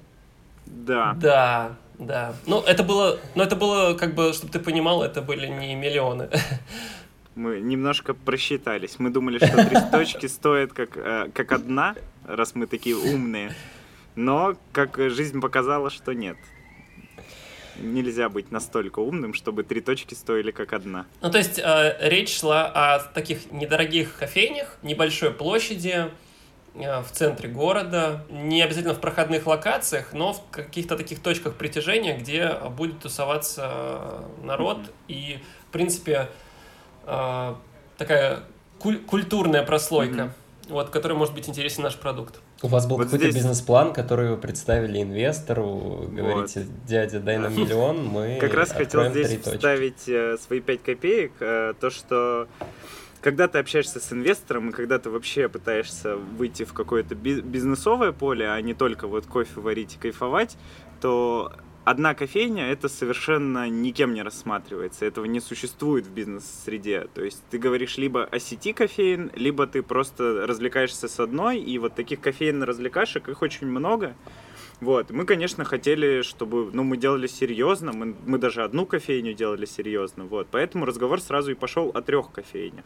Да. 0.67 1.15
Да, 1.17 1.77
да. 1.99 2.35
Ну, 2.47 2.61
это 2.61 2.85
было, 2.85 3.19
ну, 3.35 3.43
это 3.43 3.57
было, 3.57 3.95
как 3.95 4.15
бы, 4.15 4.33
чтобы 4.33 4.53
ты 4.53 4.61
понимал, 4.61 5.03
это 5.03 5.21
были 5.21 5.47
не 5.47 5.75
миллионы. 5.75 6.29
Мы 7.35 7.61
немножко 7.61 8.15
просчитались. 8.15 8.97
Мы 8.99 9.11
думали, 9.11 9.39
что 9.39 9.65
три 9.65 9.79
точки 9.93 10.27
стоят 10.27 10.73
как, 10.73 10.97
э, 10.97 11.29
как 11.33 11.53
одна, 11.53 11.95
раз 12.27 12.55
мы 12.55 12.67
такие 12.67 12.97
умные. 12.97 13.53
Но, 14.17 14.57
как 14.73 14.97
жизнь 14.97 15.41
показала, 15.41 15.91
что 15.91 16.13
нет. 16.13 16.37
нельзя 17.77 18.29
быть 18.29 18.51
настолько 18.51 18.99
умным, 18.99 19.35
чтобы 19.35 19.63
три 19.63 19.81
точки 19.81 20.15
стоили 20.15 20.51
как 20.51 20.73
одна. 20.73 21.07
Ну, 21.21 21.31
то 21.31 21.39
есть 21.39 21.61
э, 21.61 21.97
речь 22.01 22.37
шла 22.37 22.67
о 22.67 22.99
таких 22.99 23.53
недорогих 23.53 24.15
кофейнях, 24.17 24.77
небольшой 24.83 25.31
площади, 25.31 26.11
в 26.79 27.11
центре 27.13 27.49
города, 27.49 28.25
не 28.31 28.63
обязательно 28.63 28.95
в 28.95 29.01
проходных 29.01 29.47
локациях, 29.47 30.13
но 30.13 30.33
в 30.33 30.41
каких-то 30.51 30.97
таких 30.97 31.21
точках 31.21 31.55
притяжения, 31.55 32.17
где 32.17 32.53
будет 32.77 33.01
тусоваться 33.01 34.25
народ. 34.43 34.79
Mm-hmm. 34.79 34.93
И, 35.09 35.39
в 35.69 35.73
принципе, 35.73 36.29
э, 37.07 37.55
такая 37.97 38.41
куль- 38.79 39.05
культурная 39.05 39.63
прослойка, 39.65 40.15
mm-hmm. 40.15 40.73
вот, 40.73 40.91
которой 40.91 41.15
может 41.15 41.35
быть 41.35 41.49
интересен 41.49 41.83
наш 41.83 41.97
продукт. 41.97 42.41
У 42.63 42.69
вас 42.69 42.87
был 42.87 42.97
вот 42.97 43.05
какой-то 43.05 43.25
здесь... 43.25 43.37
бизнес-план, 43.37 43.93
который 43.93 44.31
вы 44.31 44.37
представили 44.37 45.03
инвестору, 45.03 46.09
говорите, 46.09 46.61
вот. 46.61 46.87
дядя, 46.87 47.21
дай 47.21 47.39
нам 47.39 47.55
миллион, 47.55 48.05
мы 48.05 48.39
Как 48.41 48.55
раз 48.55 48.73
хотел 48.73 49.09
здесь 49.11 49.41
вставить 49.41 50.09
э, 50.09 50.37
свои 50.39 50.61
пять 50.61 50.83
копеек, 50.83 51.33
э, 51.41 51.75
то, 51.79 51.91
что 51.91 52.49
когда 53.21 53.49
ты 53.49 53.59
общаешься 53.59 54.01
с 54.01 54.13
инвестором 54.13 54.71
и 54.71 54.73
когда 54.73 54.99
ты 54.99 55.11
вообще 55.11 55.49
пытаешься 55.49 56.17
выйти 56.17 56.65
в 56.65 56.73
какое-то 56.73 57.15
бизнесовое 57.15 58.13
поле, 58.13 58.51
а 58.51 58.61
не 58.61 58.75
только 58.75 59.07
вот 59.07 59.27
кофе 59.27 59.61
варить 59.61 59.97
и 59.97 59.99
кайфовать, 59.99 60.57
то 61.01 61.53
одна 61.85 62.15
кофейня 62.15 62.71
это 62.71 62.89
совершенно 62.89 63.69
никем 63.69 64.13
не 64.15 64.23
рассматривается, 64.23 65.07
этого 65.07 65.25
не 65.25 65.41
существует 65.41 66.07
в 66.07 66.11
бизнес-среде. 66.11 67.09
То 67.15 67.25
есть 67.25 67.43
ты 67.51 67.59
говоришь 67.59 67.97
либо 67.97 68.25
о 68.25 68.39
сети 68.39 68.73
кофеин, 68.73 69.31
либо 69.35 69.67
ты 69.67 69.83
просто 69.83 70.47
развлекаешься 70.47 71.09
с 71.09 71.19
одной, 71.19 71.59
и 71.59 71.79
вот 71.79 71.95
таких 71.95 72.21
кофеин-развлекашек 72.21 73.29
их 73.29 73.43
очень 73.43 73.67
много. 73.67 74.15
Вот, 74.81 75.11
мы, 75.11 75.25
конечно, 75.25 75.65
хотели, 75.65 76.23
чтобы, 76.23 76.71
ну, 76.73 76.85
мы 76.85 76.97
делали 76.97 77.27
серьезно, 77.27 77.93
мы, 77.93 78.15
мы 78.27 78.39
даже 78.39 78.63
одну 78.63 78.87
кофейню 78.87 79.35
делали 79.35 79.67
серьезно, 79.67 80.25
вот, 80.25 80.47
поэтому 80.53 80.85
разговор 80.85 81.21
сразу 81.21 81.51
и 81.51 81.55
пошел 81.55 81.91
о 81.95 82.01
трех 82.01 82.31
кофейнях. 82.31 82.85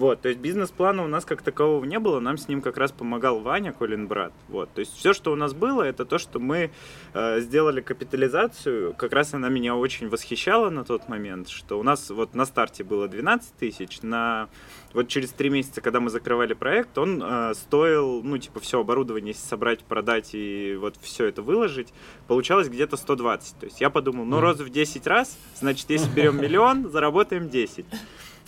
Вот, 0.00 0.22
то 0.22 0.30
есть 0.30 0.40
бизнес-плана 0.40 1.04
у 1.04 1.08
нас 1.08 1.26
как 1.26 1.42
такового 1.42 1.84
не 1.84 1.98
было, 1.98 2.20
нам 2.20 2.38
с 2.38 2.48
ним 2.48 2.62
как 2.62 2.78
раз 2.78 2.90
помогал 2.90 3.40
Ваня, 3.40 3.74
Колин 3.74 4.06
брат. 4.08 4.32
Вот, 4.48 4.72
то 4.72 4.80
есть 4.80 4.96
все, 4.96 5.12
что 5.12 5.30
у 5.30 5.36
нас 5.36 5.52
было, 5.52 5.82
это 5.82 6.06
то, 6.06 6.16
что 6.16 6.40
мы 6.40 6.70
э, 7.12 7.40
сделали 7.40 7.82
капитализацию. 7.82 8.94
Как 8.94 9.12
раз 9.12 9.34
она 9.34 9.50
меня 9.50 9.76
очень 9.76 10.08
восхищала 10.08 10.70
на 10.70 10.84
тот 10.84 11.10
момент, 11.10 11.50
что 11.50 11.78
у 11.78 11.82
нас 11.82 12.08
вот 12.08 12.32
на 12.32 12.46
старте 12.46 12.82
было 12.82 13.08
12 13.08 13.52
тысяч, 13.56 14.00
на 14.00 14.48
вот 14.94 15.08
через 15.08 15.32
три 15.32 15.50
месяца, 15.50 15.82
когда 15.82 16.00
мы 16.00 16.08
закрывали 16.08 16.54
проект, 16.54 16.96
он 16.96 17.22
э, 17.22 17.52
стоил, 17.52 18.22
ну, 18.22 18.38
типа, 18.38 18.58
все 18.60 18.80
оборудование 18.80 19.34
собрать, 19.34 19.84
продать 19.84 20.30
и 20.32 20.78
вот 20.80 20.96
все 21.02 21.26
это 21.26 21.42
выложить, 21.42 21.92
получалось 22.26 22.70
где-то 22.70 22.96
120. 22.96 23.58
То 23.58 23.66
есть 23.66 23.82
я 23.82 23.90
подумал, 23.90 24.24
ну, 24.24 24.40
роз 24.40 24.60
в 24.60 24.70
10 24.70 25.06
раз, 25.06 25.38
значит, 25.56 25.90
если 25.90 26.10
берем 26.10 26.40
миллион, 26.40 26.90
заработаем 26.90 27.50
10. 27.50 27.84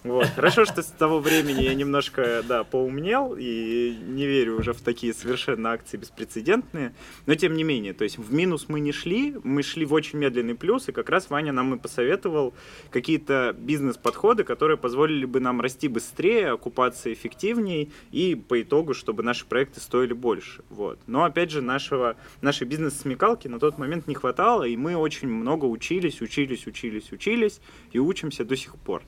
Вот. 0.04 0.26
Хорошо, 0.34 0.64
что 0.64 0.82
с 0.82 0.86
того 0.86 1.20
времени 1.20 1.62
я 1.62 1.74
немножко, 1.74 2.42
да, 2.46 2.64
поумнел 2.64 3.36
и 3.38 3.96
не 4.04 4.26
верю 4.26 4.58
уже 4.58 4.72
в 4.72 4.80
такие 4.80 5.14
совершенно 5.14 5.70
акции 5.70 5.96
беспрецедентные. 5.96 6.92
Но 7.26 7.34
тем 7.36 7.54
не 7.54 7.62
менее, 7.62 7.92
то 7.92 8.02
есть 8.02 8.18
в 8.18 8.32
минус 8.32 8.66
мы 8.68 8.80
не 8.80 8.90
шли, 8.90 9.36
мы 9.44 9.62
шли 9.62 9.84
в 9.84 9.92
очень 9.92 10.18
медленный 10.18 10.56
плюс, 10.56 10.88
и 10.88 10.92
как 10.92 11.08
раз 11.08 11.30
Ваня 11.30 11.52
нам 11.52 11.74
и 11.74 11.78
посоветовал 11.78 12.52
какие-то 12.90 13.54
бизнес-подходы, 13.56 14.42
которые 14.42 14.76
позволили 14.76 15.24
бы 15.24 15.38
нам 15.38 15.60
расти 15.60 15.86
быстрее, 15.86 16.50
окупаться 16.50 17.12
эффективнее 17.12 17.88
и 18.10 18.34
по 18.34 18.60
итогу, 18.60 18.94
чтобы 18.94 19.22
наши 19.22 19.46
проекты 19.46 19.80
стоили 19.80 20.14
больше. 20.14 20.64
Вот. 20.68 20.98
Но 21.06 21.22
опять 21.22 21.52
же, 21.52 21.62
нашего, 21.62 22.16
нашей 22.40 22.66
бизнес-смекалки 22.66 23.46
на 23.46 23.60
тот 23.60 23.78
момент 23.78 24.08
не 24.08 24.14
хватало, 24.14 24.64
и 24.64 24.76
мы 24.76 24.96
очень 24.96 25.28
много 25.28 25.66
учились, 25.66 26.20
учились, 26.20 26.66
учились, 26.66 27.12
учились 27.12 27.60
и 27.92 28.00
учимся 28.00 28.44
до 28.44 28.56
сих 28.56 28.74
пор. 28.76 29.02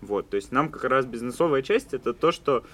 Вот, 0.00 0.30
то 0.30 0.36
есть 0.36 0.52
нам 0.52 0.68
как 0.68 0.84
раз 0.84 1.06
бизнесовая 1.06 1.62
часть 1.62 1.94
это 1.94 2.12
то, 2.12 2.32
что 2.32 2.64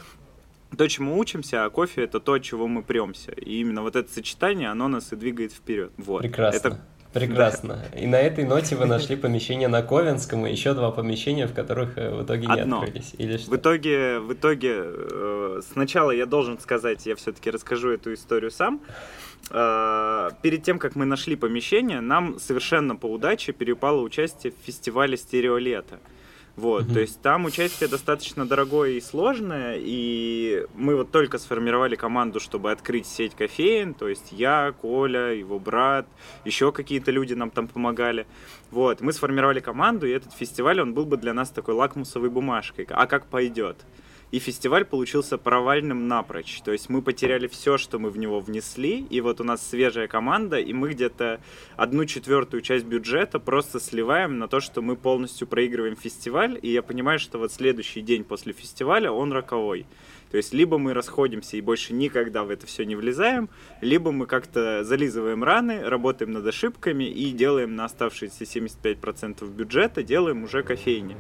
то, 0.77 0.89
чему 0.89 1.19
учимся, 1.19 1.65
а 1.65 1.71
кофе 1.71 2.03
это 2.03 2.21
то, 2.21 2.35
от 2.35 2.43
чего 2.43 2.67
мы 2.67 2.83
премся. 2.83 3.33
И 3.33 3.61
именно 3.61 3.83
вот 3.83 3.97
это 3.97 4.13
сочетание, 4.13 4.71
оно 4.71 4.89
нас 4.89 5.13
и 5.13 5.17
двигает 5.17 5.53
вперед. 5.53 5.93
Вот. 5.97 6.23
Прекрасно. 6.23 6.59
Это... 6.59 6.81
Прекрасно. 7.13 7.85
Да. 7.93 8.01
И 8.01 8.07
на 8.09 8.17
этой 8.17 8.43
ноте 8.43 8.75
вы 8.75 8.87
нашли 8.87 9.15
помещение 9.15 9.69
на 9.69 9.83
Ковенском 9.83 10.49
и 10.49 10.51
еще 10.51 10.75
два 10.75 10.91
помещения, 10.91 11.47
в 11.47 11.55
которых 11.55 11.97
э, 11.97 12.11
в 12.13 12.25
итоге 12.25 12.49
не 12.49 12.61
Одно. 12.61 12.81
открылись. 12.81 13.15
Или 13.19 13.37
что? 13.37 13.53
В 13.53 13.57
итоге, 13.57 14.19
в 14.19 14.33
итоге 14.33 14.83
э, 14.83 15.61
сначала 15.73 16.11
я 16.11 16.27
должен 16.27 16.59
сказать, 16.59 17.07
я 17.07 17.15
все-таки 17.15 17.53
расскажу 17.53 17.91
эту 17.91 18.15
историю 18.15 18.51
сам. 18.51 18.81
Э, 19.51 20.31
перед 20.43 20.65
тем, 20.65 20.81
как 20.81 20.97
мы 20.97 21.05
нашли 21.05 21.37
помещение, 21.37 22.01
нам 22.01 22.41
совершенно 22.41 22.97
по 22.97 23.07
удаче 23.07 23.53
перепало 23.53 24.01
участие 24.01 24.53
в 24.53 24.67
фестивале 24.67 25.17
«Стереолето». 25.17 26.01
Вот, 26.57 26.85
mm-hmm. 26.85 26.93
то 26.93 27.01
есть 27.01 27.21
там 27.21 27.47
участие 27.47 27.89
достаточно 27.89 28.47
дорогое 28.47 28.91
и 28.91 29.01
сложное, 29.01 29.77
и 29.77 30.67
мы 30.75 30.95
вот 30.95 31.11
только 31.11 31.39
сформировали 31.39 31.97
команду, 31.97 32.39
чтобы 32.39 32.71
открыть 32.71 33.07
сеть 33.07 33.35
кофеин, 33.35 33.93
то 33.93 34.09
есть 34.09 34.31
я, 34.31 34.73
Коля, 34.81 35.35
его 35.35 35.59
брат, 35.59 36.07
еще 36.45 36.71
какие-то 36.71 37.11
люди 37.11 37.35
нам 37.35 37.51
там 37.51 37.67
помогали. 37.67 38.27
Вот, 38.71 39.01
мы 39.01 39.13
сформировали 39.13 39.59
команду, 39.59 40.07
и 40.07 40.13
этот 40.13 40.33
фестиваль, 40.33 40.81
он 40.81 40.95
был 40.95 41.07
бы 41.07 41.17
для 41.17 41.35
нас 41.35 41.51
такой 41.51 41.75
лакмусовой 41.75 42.31
бумажкой, 42.31 42.87
а 42.89 43.07
как 43.07 43.27
пойдет 43.27 43.77
и 44.31 44.39
фестиваль 44.39 44.85
получился 44.85 45.39
провальным 45.39 46.09
напрочь. 46.09 46.61
То 46.63 46.73
есть 46.73 46.89
мы 46.89 47.03
потеряли 47.03 47.47
все, 47.47 47.79
что 47.79 47.99
мы 47.99 48.11
в 48.11 48.19
него 48.19 48.41
внесли, 48.41 49.01
и 49.11 49.21
вот 49.21 49.41
у 49.41 49.45
нас 49.45 49.67
свежая 49.67 50.09
команда, 50.09 50.59
и 50.59 50.73
мы 50.73 50.91
где-то 50.91 51.41
одну 51.77 52.05
четвертую 52.05 52.61
часть 52.63 52.85
бюджета 52.85 53.39
просто 53.39 53.81
сливаем 53.81 54.39
на 54.39 54.49
то, 54.49 54.61
что 54.61 54.83
мы 54.83 54.97
полностью 54.97 55.47
проигрываем 55.47 55.97
фестиваль, 55.97 56.59
и 56.61 56.71
я 56.73 56.83
понимаю, 56.83 57.19
что 57.19 57.39
вот 57.39 57.53
следующий 57.53 58.01
день 58.01 58.25
после 58.25 58.53
фестиваля 58.53 59.11
он 59.11 59.33
роковой. 59.33 59.87
То 60.35 60.39
есть 60.39 60.53
либо 60.53 60.79
мы 60.79 60.95
расходимся 60.95 61.57
и 61.57 61.61
больше 61.61 61.93
никогда 61.93 62.43
в 62.43 62.51
это 62.51 62.67
все 62.67 62.85
не 62.85 62.97
влезаем, 62.97 63.49
либо 63.81 64.11
мы 64.11 64.27
как-то 64.27 64.83
зализываем 64.83 65.45
раны, 65.45 65.89
работаем 65.89 66.33
над 66.33 66.45
ошибками 66.45 67.05
и 67.05 67.31
делаем 67.31 67.77
на 67.77 67.85
оставшиеся 67.85 68.43
75% 68.43 69.49
бюджета, 69.49 70.03
делаем 70.03 70.43
уже 70.43 70.65
кофейни. 70.65 71.17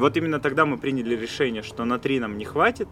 Вот 0.00 0.16
именно 0.16 0.40
тогда 0.40 0.66
мы 0.66 0.78
приняли 0.78 1.14
решение, 1.14 1.62
что 1.62 1.84
на 1.84 2.00
три 2.00 2.18
нам 2.18 2.36
не 2.38 2.44
хватит, 2.44 2.88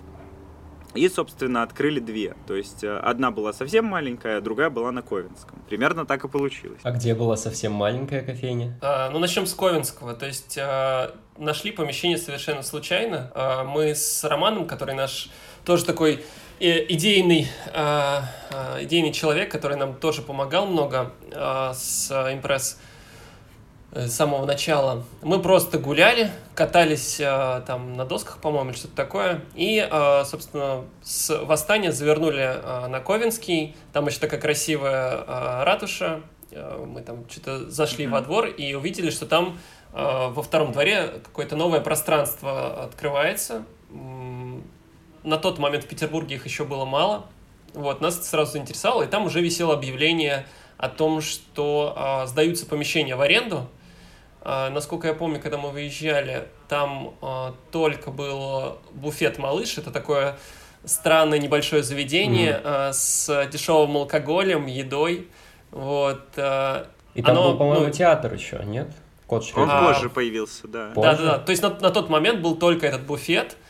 и, 0.94 1.08
собственно, 1.08 1.64
открыли 1.64 1.98
две. 1.98 2.36
То 2.46 2.54
есть 2.54 2.84
э, 2.84 2.96
одна 2.96 3.32
была 3.32 3.52
совсем 3.52 3.84
маленькая, 3.84 4.38
а 4.38 4.40
другая 4.40 4.70
была 4.70 4.92
на 4.92 5.02
Ковенском. 5.02 5.60
Примерно 5.68 6.06
так 6.06 6.24
и 6.24 6.28
получилось. 6.28 6.80
А 6.84 6.92
где 6.92 7.16
была 7.16 7.36
совсем 7.36 7.72
маленькая 7.72 8.22
кофейня? 8.22 8.78
А, 8.80 9.10
ну, 9.10 9.18
начнем 9.18 9.46
с 9.46 9.54
Ковенского. 9.54 10.14
То 10.14 10.26
есть 10.26 10.56
а, 10.56 11.16
нашли 11.36 11.72
помещение 11.72 12.16
совершенно 12.16 12.62
случайно. 12.62 13.32
А, 13.34 13.64
мы 13.64 13.96
с 13.96 14.22
Романом, 14.22 14.68
который 14.68 14.94
наш 14.94 15.30
тоже 15.64 15.84
такой 15.84 16.24
э, 16.60 16.84
идейный, 16.92 17.48
э, 17.72 18.20
э, 18.50 18.84
идейный 18.84 19.12
человек, 19.12 19.50
который 19.50 19.76
нам 19.76 19.94
тоже 19.94 20.22
помогал 20.22 20.66
много 20.66 21.12
с 21.32 22.10
импресс 22.32 22.78
с 23.90 24.10
самого 24.10 24.44
начала. 24.44 25.04
Мы 25.22 25.40
просто 25.40 25.78
гуляли, 25.78 26.30
катались 26.56 27.16
там 27.16 27.96
на 27.96 28.04
досках, 28.04 28.38
по-моему, 28.40 28.70
или 28.70 28.76
что-то 28.76 28.96
такое. 28.96 29.40
И, 29.54 29.88
собственно, 30.24 30.84
с 31.02 31.44
Восстания 31.44 31.92
завернули 31.92 32.60
на 32.88 32.98
Ковенский. 32.98 33.76
Там 33.92 34.06
еще 34.06 34.18
такая 34.18 34.40
красивая 34.40 35.64
ратуша. 35.64 36.22
Мы 36.50 37.02
там 37.02 37.28
что-то 37.30 37.70
зашли 37.70 38.06
mm-hmm. 38.06 38.10
во 38.10 38.20
двор 38.20 38.46
и 38.46 38.74
увидели, 38.74 39.10
что 39.10 39.26
там 39.26 39.58
во 39.92 40.42
втором 40.42 40.72
дворе 40.72 41.20
какое-то 41.24 41.54
новое 41.54 41.80
пространство 41.80 42.84
открывается 42.84 43.64
на 45.24 45.38
тот 45.38 45.58
момент 45.58 45.84
в 45.84 45.88
Петербурге 45.88 46.36
их 46.36 46.44
еще 46.44 46.64
было 46.64 46.84
мало. 46.84 47.26
Вот, 47.72 48.00
нас 48.00 48.28
сразу 48.28 48.52
заинтересовало, 48.52 49.02
и 49.02 49.06
там 49.06 49.26
уже 49.26 49.40
висело 49.40 49.74
объявление 49.74 50.46
о 50.76 50.88
том, 50.88 51.20
что 51.20 51.94
э, 51.96 52.26
сдаются 52.28 52.66
помещения 52.66 53.16
в 53.16 53.20
аренду. 53.20 53.66
Э, 54.42 54.68
насколько 54.70 55.08
я 55.08 55.14
помню, 55.14 55.40
когда 55.40 55.58
мы 55.58 55.70
выезжали, 55.70 56.46
там 56.68 57.14
э, 57.20 57.52
только 57.72 58.12
был 58.12 58.78
буфет 58.92 59.38
«Малыш», 59.38 59.76
это 59.78 59.90
такое 59.90 60.36
странное 60.84 61.40
небольшое 61.40 61.82
заведение 61.82 62.52
mm-hmm. 62.52 62.90
э, 62.90 62.92
с 62.92 63.48
дешевым 63.50 63.96
алкоголем, 63.96 64.66
едой. 64.66 65.26
Вот, 65.72 66.22
э, 66.36 66.84
и 67.14 67.22
там 67.22 67.32
оно, 67.32 67.50
был, 67.50 67.58
по-моему, 67.58 67.86
ну, 67.86 67.90
театр 67.90 68.32
еще, 68.34 68.60
нет? 68.64 68.88
Кот 69.26 69.44
Он 69.56 69.68
позже 69.68 70.10
появился, 70.10 70.68
да. 70.68 70.92
Да-да-да, 70.94 71.38
то 71.38 71.50
есть 71.50 71.62
на, 71.62 71.70
на 71.70 71.90
тот 71.90 72.08
момент 72.08 72.40
был 72.40 72.56
только 72.56 72.86
этот 72.86 73.04
буфет, 73.04 73.56
Э, 73.56 73.63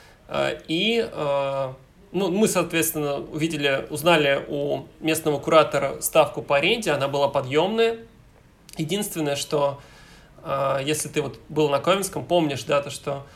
и 0.68 1.08
э, 1.10 1.72
ну, 2.12 2.30
мы, 2.30 2.48
соответственно, 2.48 3.16
увидели, 3.16 3.86
узнали 3.90 4.44
у 4.48 4.84
местного 5.00 5.38
куратора 5.38 6.00
ставку 6.00 6.42
по 6.42 6.56
аренде, 6.56 6.92
она 6.92 7.08
была 7.08 7.28
подъемная. 7.28 7.98
Единственное, 8.76 9.36
что 9.36 9.80
э, 10.42 10.80
если 10.84 11.08
ты 11.08 11.22
вот 11.22 11.38
был 11.48 11.68
на 11.68 11.80
Ковенском, 11.80 12.24
помнишь, 12.24 12.64
да, 12.64 12.82
то, 12.82 12.90
что 12.90 13.26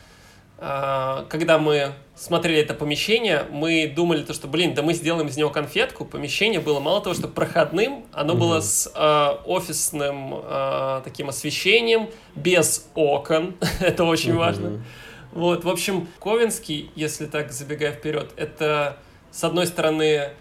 когда 1.29 1.57
мы 1.57 1.93
смотрели 2.19 2.59
это 2.59 2.73
помещение, 2.73 3.45
мы 3.49 3.87
думали, 3.87 4.23
то, 4.23 4.33
что, 4.33 4.47
блин, 4.47 4.73
да 4.73 4.81
мы 4.81 4.93
сделаем 4.93 5.27
из 5.27 5.37
него 5.37 5.49
конфетку. 5.49 6.03
Помещение 6.03 6.59
было 6.59 6.81
мало 6.81 7.01
того, 7.01 7.15
что 7.15 7.29
проходным, 7.29 8.03
оно 8.11 8.33
mm-hmm. 8.33 8.37
было 8.37 8.59
с 8.59 8.91
э, 8.93 9.27
офисным 9.45 10.35
э, 10.43 11.01
таким 11.05 11.29
освещением, 11.29 12.09
без 12.35 12.89
окон. 12.93 13.55
это 13.79 14.03
очень 14.03 14.31
mm-hmm. 14.31 14.37
важно. 14.37 14.83
Вот, 15.31 15.63
в 15.63 15.69
общем, 15.69 16.07
Ковенский, 16.19 16.91
если 16.95 17.25
так 17.25 17.51
забегая 17.51 17.91
вперед, 17.91 18.31
это, 18.35 18.97
с 19.31 19.43
одной 19.43 19.67
стороны, 19.67 20.31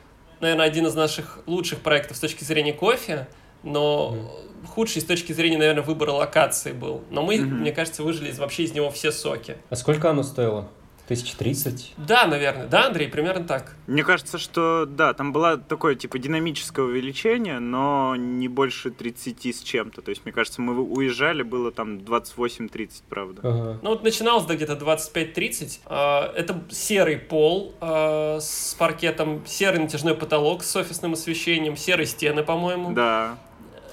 наверное, 0.40 0.66
один 0.66 0.86
из 0.86 0.94
наших 0.94 1.40
лучших 1.46 1.80
проектов 1.80 2.16
с 2.16 2.20
точки 2.20 2.44
зрения 2.44 2.72
кофе, 2.72 3.28
но 3.62 4.16
mm. 4.16 4.66
худший 4.68 5.02
с 5.02 5.04
точки 5.04 5.32
зрения, 5.32 5.58
наверное, 5.58 5.82
выбора 5.82 6.12
локации 6.12 6.72
был. 6.72 7.02
Но 7.10 7.22
мы, 7.22 7.36
mm-hmm. 7.36 7.44
мне 7.44 7.72
кажется, 7.72 8.02
выжили 8.02 8.30
из, 8.30 8.38
вообще 8.38 8.64
из 8.64 8.72
него 8.72 8.90
все 8.90 9.12
соки. 9.12 9.56
А 9.68 9.76
сколько 9.76 10.08
оно 10.10 10.22
стоило? 10.22 10.68
Тысяч 11.08 11.32
тридцать? 11.32 11.94
Да, 11.96 12.26
наверное. 12.26 12.66
Да, 12.66 12.86
Андрей, 12.88 13.08
примерно 13.08 13.42
так. 13.44 13.74
Мне 13.86 14.04
кажется, 14.04 14.36
что 14.36 14.84
да, 14.86 15.14
там 15.14 15.32
было 15.32 15.56
такое 15.56 15.94
типа 15.94 16.18
динамическое 16.18 16.84
увеличение, 16.84 17.60
но 17.60 18.14
не 18.14 18.46
больше 18.46 18.90
30 18.90 19.56
с 19.56 19.62
чем-то. 19.62 20.02
То 20.02 20.10
есть, 20.10 20.26
мне 20.26 20.32
кажется, 20.32 20.60
мы 20.60 20.78
уезжали, 20.78 21.42
было 21.42 21.72
там 21.72 21.96
28-30, 21.96 22.90
правда. 23.08 23.40
Ага. 23.42 23.78
Ну 23.80 23.88
вот 23.88 24.02
начиналось 24.02 24.44
да, 24.44 24.54
где-то 24.54 24.74
25-30. 24.74 25.80
А, 25.86 26.30
это 26.36 26.62
серый 26.68 27.16
пол 27.16 27.72
а, 27.80 28.38
с 28.38 28.76
паркетом, 28.78 29.46
серый 29.46 29.80
натяжной 29.80 30.14
потолок 30.14 30.62
с 30.62 30.76
офисным 30.76 31.14
освещением, 31.14 31.78
серые 31.78 32.06
стены, 32.06 32.42
по-моему. 32.42 32.92
Да. 32.92 33.38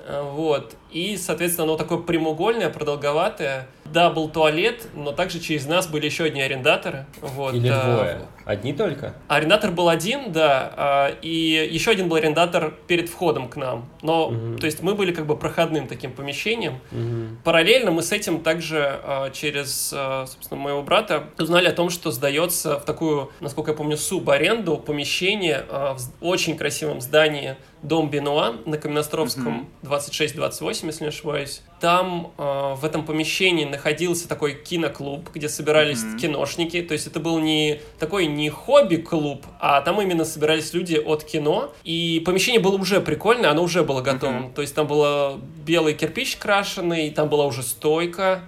Вот. 0.08 0.76
И, 0.92 1.18
соответственно, 1.18 1.64
оно 1.64 1.78
такое 1.78 2.00
прямоугольное, 2.00 2.70
продолговатое. 2.70 3.68
Да, 3.96 4.10
был 4.10 4.28
туалет, 4.28 4.90
но 4.94 5.14
также 5.14 5.40
через 5.40 5.66
нас 5.68 5.88
были 5.88 6.06
еще 6.06 6.26
одни 6.26 6.42
арендаторы. 6.42 7.06
Вот. 7.22 7.54
Или 7.54 7.70
э, 7.70 7.82
двое? 7.82 8.22
Одни 8.46 8.74
только? 8.74 9.16
Арендатор 9.28 9.72
был 9.72 9.90
один, 9.90 10.32
да, 10.32 10.72
а, 10.78 11.18
и 11.22 11.68
еще 11.72 11.92
один 11.92 12.08
был 12.08 12.18
арендатор 12.18 12.76
перед 12.86 13.10
входом 13.10 13.50
к 13.50 13.56
нам. 13.56 13.90
Но, 14.04 14.28
угу. 14.28 14.58
то 14.60 14.68
есть, 14.68 14.84
мы 14.84 14.94
были 14.94 15.12
как 15.12 15.26
бы 15.26 15.36
проходным 15.36 15.88
таким 15.88 16.12
помещением. 16.12 16.80
Угу. 16.92 17.42
Параллельно 17.44 17.90
мы 17.90 18.04
с 18.04 18.12
этим 18.12 18.42
также 18.42 19.00
а, 19.04 19.32
через, 19.32 19.92
а, 19.96 20.28
собственно, 20.28 20.62
моего 20.62 20.84
брата 20.84 21.24
узнали 21.40 21.68
о 21.68 21.72
том, 21.72 21.90
что 21.90 22.12
сдается 22.12 22.80
в 22.80 22.86
такую, 22.86 23.32
насколько 23.40 23.72
я 23.72 23.78
помню, 23.78 23.98
субаренду 23.98 24.78
помещение 24.78 25.66
в 25.70 26.00
очень 26.22 26.56
красивом 26.58 27.02
здании 27.02 27.56
Дом 27.82 28.10
Бенуа 28.10 28.56
на 28.66 28.78
Каменостровском 28.78 29.70
26-28, 29.84 30.86
если 30.86 31.04
не 31.04 31.10
ошибаюсь. 31.10 31.62
Там 31.80 32.32
в 32.38 32.80
этом 32.84 33.06
помещении 33.06 33.66
находился 33.66 34.28
такой 34.28 34.56
киноклуб, 34.56 35.30
где 35.34 35.50
собирались 35.50 36.04
mm-hmm. 36.04 36.18
киношники. 36.18 36.82
То 36.82 36.94
есть 36.94 37.08
это 37.08 37.20
был 37.20 37.40
не 37.40 37.82
такой 38.00 38.28
не 38.36 38.50
хобби-клуб, 38.50 39.46
а 39.60 39.82
там 39.82 40.02
именно 40.02 40.26
собирались 40.26 40.74
люди 40.74 40.96
от 40.96 41.24
кино. 41.24 41.74
И 41.84 42.22
помещение 42.26 42.62
было 42.62 42.76
уже 42.78 43.02
прикольное, 43.02 43.50
оно 43.50 43.64
уже 43.64 43.84
было 43.84 44.02
готовым. 44.02 44.48
Mm-hmm. 44.48 44.54
То 44.54 44.62
есть 44.62 44.76
там 44.76 44.88
был 44.88 45.40
белый 45.66 45.94
кирпич 45.94 46.38
крашеный, 46.38 47.10
там 47.12 47.30
была 47.30 47.46
уже 47.46 47.64
стойка. 47.64 48.42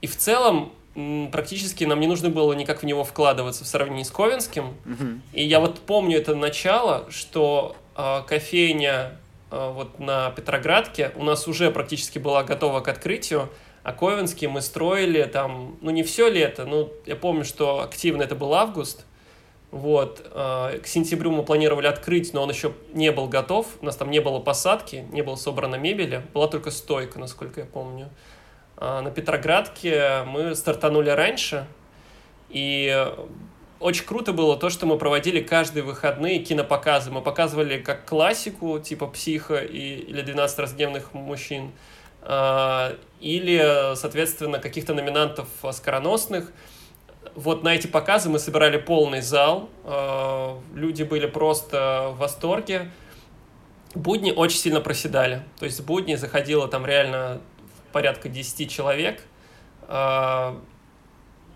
И 0.00 0.06
в 0.06 0.16
целом 0.16 0.72
практически 1.30 1.84
нам 1.84 2.00
не 2.00 2.06
нужно 2.06 2.28
было 2.28 2.52
никак 2.52 2.82
в 2.82 2.86
него 2.86 3.04
вкладываться 3.04 3.64
в 3.64 3.66
сравнении 3.66 4.02
с 4.02 4.10
Ковенским. 4.10 4.74
Mm-hmm. 4.84 5.18
И 5.32 5.44
я 5.44 5.60
вот 5.60 5.80
помню 5.80 6.18
это 6.18 6.34
начало, 6.34 7.06
что 7.10 7.76
э, 7.96 8.22
кофейня 8.26 9.18
э, 9.50 9.72
вот 9.74 9.98
на 9.98 10.30
Петроградке 10.30 11.12
у 11.16 11.24
нас 11.24 11.48
уже 11.48 11.70
практически 11.70 12.18
была 12.18 12.42
готова 12.44 12.80
к 12.80 12.88
открытию. 12.88 13.48
А 13.82 13.92
Ковенский 13.92 14.46
мы 14.46 14.60
строили 14.60 15.24
там, 15.24 15.76
ну 15.80 15.90
не 15.90 16.04
все 16.04 16.28
лето, 16.28 16.66
ну 16.66 16.92
я 17.04 17.16
помню, 17.16 17.44
что 17.44 17.80
активно 17.80 18.22
это 18.22 18.36
был 18.36 18.54
август. 18.54 19.04
Вот, 19.72 20.20
э, 20.30 20.80
к 20.82 20.86
сентябрю 20.86 21.30
мы 21.30 21.44
планировали 21.44 21.86
открыть, 21.86 22.34
но 22.34 22.42
он 22.42 22.50
еще 22.50 22.74
не 22.92 23.10
был 23.10 23.26
готов. 23.26 23.66
У 23.80 23.86
нас 23.86 23.96
там 23.96 24.10
не 24.10 24.20
было 24.20 24.38
посадки, 24.38 25.06
не 25.12 25.22
было 25.22 25.34
собрано 25.34 25.76
мебели, 25.76 26.22
была 26.34 26.46
только 26.46 26.70
стойка, 26.70 27.18
насколько 27.18 27.60
я 27.60 27.66
помню. 27.66 28.10
А 28.76 29.00
на 29.00 29.10
Петроградке 29.10 30.24
мы 30.26 30.54
стартанули 30.54 31.08
раньше, 31.08 31.66
и 32.50 33.14
очень 33.80 34.04
круто 34.04 34.34
было 34.34 34.58
то, 34.58 34.68
что 34.68 34.84
мы 34.84 34.98
проводили 34.98 35.40
каждые 35.40 35.84
выходные 35.84 36.40
кинопоказы. 36.40 37.10
Мы 37.10 37.22
показывали 37.22 37.78
как 37.78 38.04
классику, 38.04 38.78
типа 38.78 39.06
«Психа» 39.06 39.56
и, 39.56 40.00
или 40.00 40.22
«12 40.22 40.60
раздевных 40.60 41.14
мужчин», 41.14 41.72
а, 42.20 42.94
или, 43.20 43.94
соответственно, 43.96 44.58
каких-то 44.58 44.92
номинантов 44.92 45.48
скороносных. 45.72 46.52
Вот 47.34 47.62
на 47.62 47.74
эти 47.74 47.86
показы 47.86 48.28
мы 48.28 48.38
собирали 48.38 48.76
полный 48.76 49.22
зал, 49.22 49.70
а, 49.84 50.60
люди 50.74 51.02
были 51.02 51.26
просто 51.26 52.12
в 52.14 52.18
восторге. 52.18 52.90
Будни 53.94 54.32
очень 54.32 54.58
сильно 54.58 54.80
проседали, 54.80 55.42
то 55.58 55.66
есть 55.66 55.82
будни 55.84 56.14
заходило 56.14 56.66
там 56.66 56.86
реально 56.86 57.40
порядка 57.92 58.28
10 58.28 58.70
человек, 58.70 59.22
а, 59.88 60.58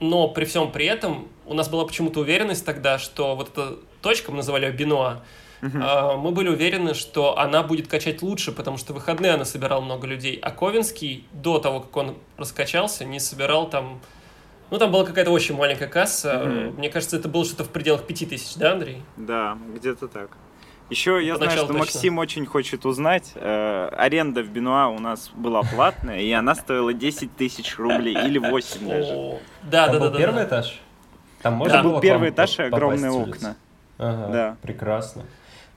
но 0.00 0.28
при 0.28 0.44
всем 0.44 0.70
при 0.70 0.86
этом 0.86 1.28
у 1.46 1.54
нас 1.54 1.68
была 1.68 1.86
почему-то 1.86 2.20
уверенность 2.20 2.64
тогда, 2.64 2.98
что 2.98 3.34
вот 3.36 3.50
эта 3.50 3.76
точка, 4.02 4.30
мы 4.30 4.38
называли 4.38 4.66
ее 4.66 4.72
Бенуа, 4.72 5.22
Uh-huh. 5.62 6.18
Мы 6.18 6.32
были 6.32 6.48
уверены, 6.50 6.92
что 6.92 7.38
она 7.38 7.62
будет 7.62 7.88
качать 7.88 8.20
лучше, 8.22 8.52
потому 8.52 8.76
что 8.76 8.92
в 8.92 8.96
выходные 8.96 9.32
она 9.32 9.46
собирала 9.46 9.80
много 9.80 10.06
людей. 10.06 10.38
А 10.42 10.50
Ковинский 10.50 11.26
до 11.32 11.58
того, 11.58 11.80
как 11.80 11.96
он 11.96 12.18
раскачался, 12.36 13.04
не 13.04 13.20
собирал 13.20 13.70
там... 13.70 14.00
Ну, 14.70 14.78
там 14.78 14.90
была 14.90 15.04
какая-то 15.04 15.30
очень 15.30 15.56
маленькая 15.56 15.88
касса. 15.88 16.42
Uh-huh. 16.44 16.76
Мне 16.76 16.90
кажется, 16.90 17.16
это 17.16 17.28
было 17.28 17.44
что-то 17.44 17.64
в 17.64 17.70
пределах 17.70 18.04
пяти 18.04 18.26
тысяч, 18.26 18.56
да, 18.56 18.72
Андрей? 18.72 19.02
Да, 19.16 19.56
где-то 19.74 20.08
так. 20.08 20.30
Еще 20.88 21.24
я 21.24 21.36
знаю, 21.36 21.50
что 21.50 21.62
точно. 21.62 21.78
Максим 21.78 22.18
очень 22.18 22.46
хочет 22.46 22.86
узнать. 22.86 23.32
Э, 23.34 23.88
аренда 23.96 24.42
в 24.42 24.48
Бенуа 24.48 24.86
у 24.88 25.00
нас 25.00 25.30
была 25.34 25.62
платная, 25.62 26.20
и 26.20 26.30
она 26.30 26.54
стоила 26.54 26.92
10 26.92 27.34
тысяч 27.36 27.76
рублей 27.76 28.14
или 28.14 28.38
8 28.38 28.88
даже. 28.88 29.40
Да, 29.64 29.88
да, 29.88 29.98
да. 29.98 30.16
Первый 30.16 30.44
этаж? 30.44 30.80
Там 31.42 31.54
можно 31.54 31.82
был 31.82 32.00
первый 32.00 32.30
этаж 32.30 32.58
и 32.60 32.62
огромные 32.62 33.10
окна. 33.10 33.56
Ага, 33.98 34.32
да. 34.32 34.56
прекрасно. 34.62 35.24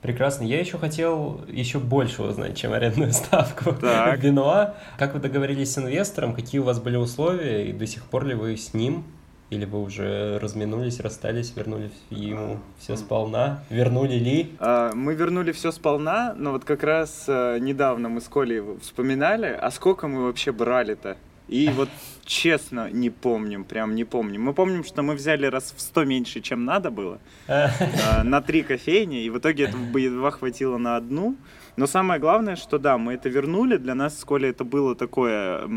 Прекрасно. 0.01 0.43
Я 0.43 0.59
еще 0.59 0.77
хотел 0.77 1.41
еще 1.47 1.79
больше 1.79 2.23
узнать, 2.23 2.57
чем 2.57 2.73
арендную 2.73 3.11
ставку 3.13 3.73
так. 3.73 4.21
Бенуа. 4.21 4.75
Как 4.97 5.13
вы 5.13 5.19
договорились 5.19 5.73
с 5.73 5.77
инвестором, 5.77 6.33
какие 6.33 6.61
у 6.61 6.63
вас 6.63 6.79
были 6.79 6.95
условия, 6.95 7.67
и 7.67 7.73
до 7.73 7.85
сих 7.85 8.03
пор 8.05 8.25
ли 8.25 8.35
вы 8.35 8.55
с 8.55 8.73
ним? 8.73 9.03
Или 9.49 9.65
вы 9.65 9.81
уже 9.81 10.37
разминулись, 10.37 10.99
расстались, 10.99 11.53
вернули 11.55 11.89
ему 12.11 12.59
все 12.77 12.95
сполна? 12.95 13.63
Вернули 13.71 14.13
ли? 14.13 14.55
А, 14.59 14.93
мы 14.93 15.15
вернули 15.15 15.51
все 15.53 15.71
сполна, 15.71 16.35
но 16.37 16.51
вот 16.51 16.65
как 16.65 16.83
раз 16.83 17.25
а, 17.27 17.57
недавно 17.57 18.09
мы 18.09 18.21
с 18.21 18.27
Колей 18.27 18.61
вспоминали, 18.79 19.47
а 19.47 19.71
сколько 19.71 20.07
мы 20.07 20.25
вообще 20.25 20.51
брали-то? 20.51 21.17
И 21.49 21.69
вот 21.69 21.89
честно 22.25 22.91
не 22.91 23.09
помним, 23.09 23.63
прям 23.63 23.95
не 23.95 24.05
помним. 24.05 24.43
Мы 24.43 24.53
помним, 24.53 24.83
что 24.83 25.01
мы 25.01 25.15
взяли 25.15 25.47
раз 25.47 25.73
в 25.75 25.81
100 25.81 26.05
меньше, 26.05 26.41
чем 26.41 26.63
надо 26.63 26.91
было, 26.91 27.19
э, 27.47 27.67
на 28.23 28.41
три 28.41 28.61
кофейни, 28.61 29.23
и 29.23 29.29
в 29.29 29.39
итоге 29.39 29.63
этого 29.63 29.83
бы 29.83 30.01
едва 30.01 30.31
хватило 30.31 30.77
на 30.77 30.95
одну. 30.95 31.35
Но 31.75 31.87
самое 31.87 32.19
главное, 32.19 32.55
что 32.55 32.77
да, 32.77 32.97
мы 32.97 33.13
это 33.13 33.29
вернули, 33.29 33.77
для 33.77 33.95
нас 33.95 34.19
с 34.19 34.25
Колей 34.25 34.51
это 34.51 34.63
было 34.63 34.95
такое 34.95 35.67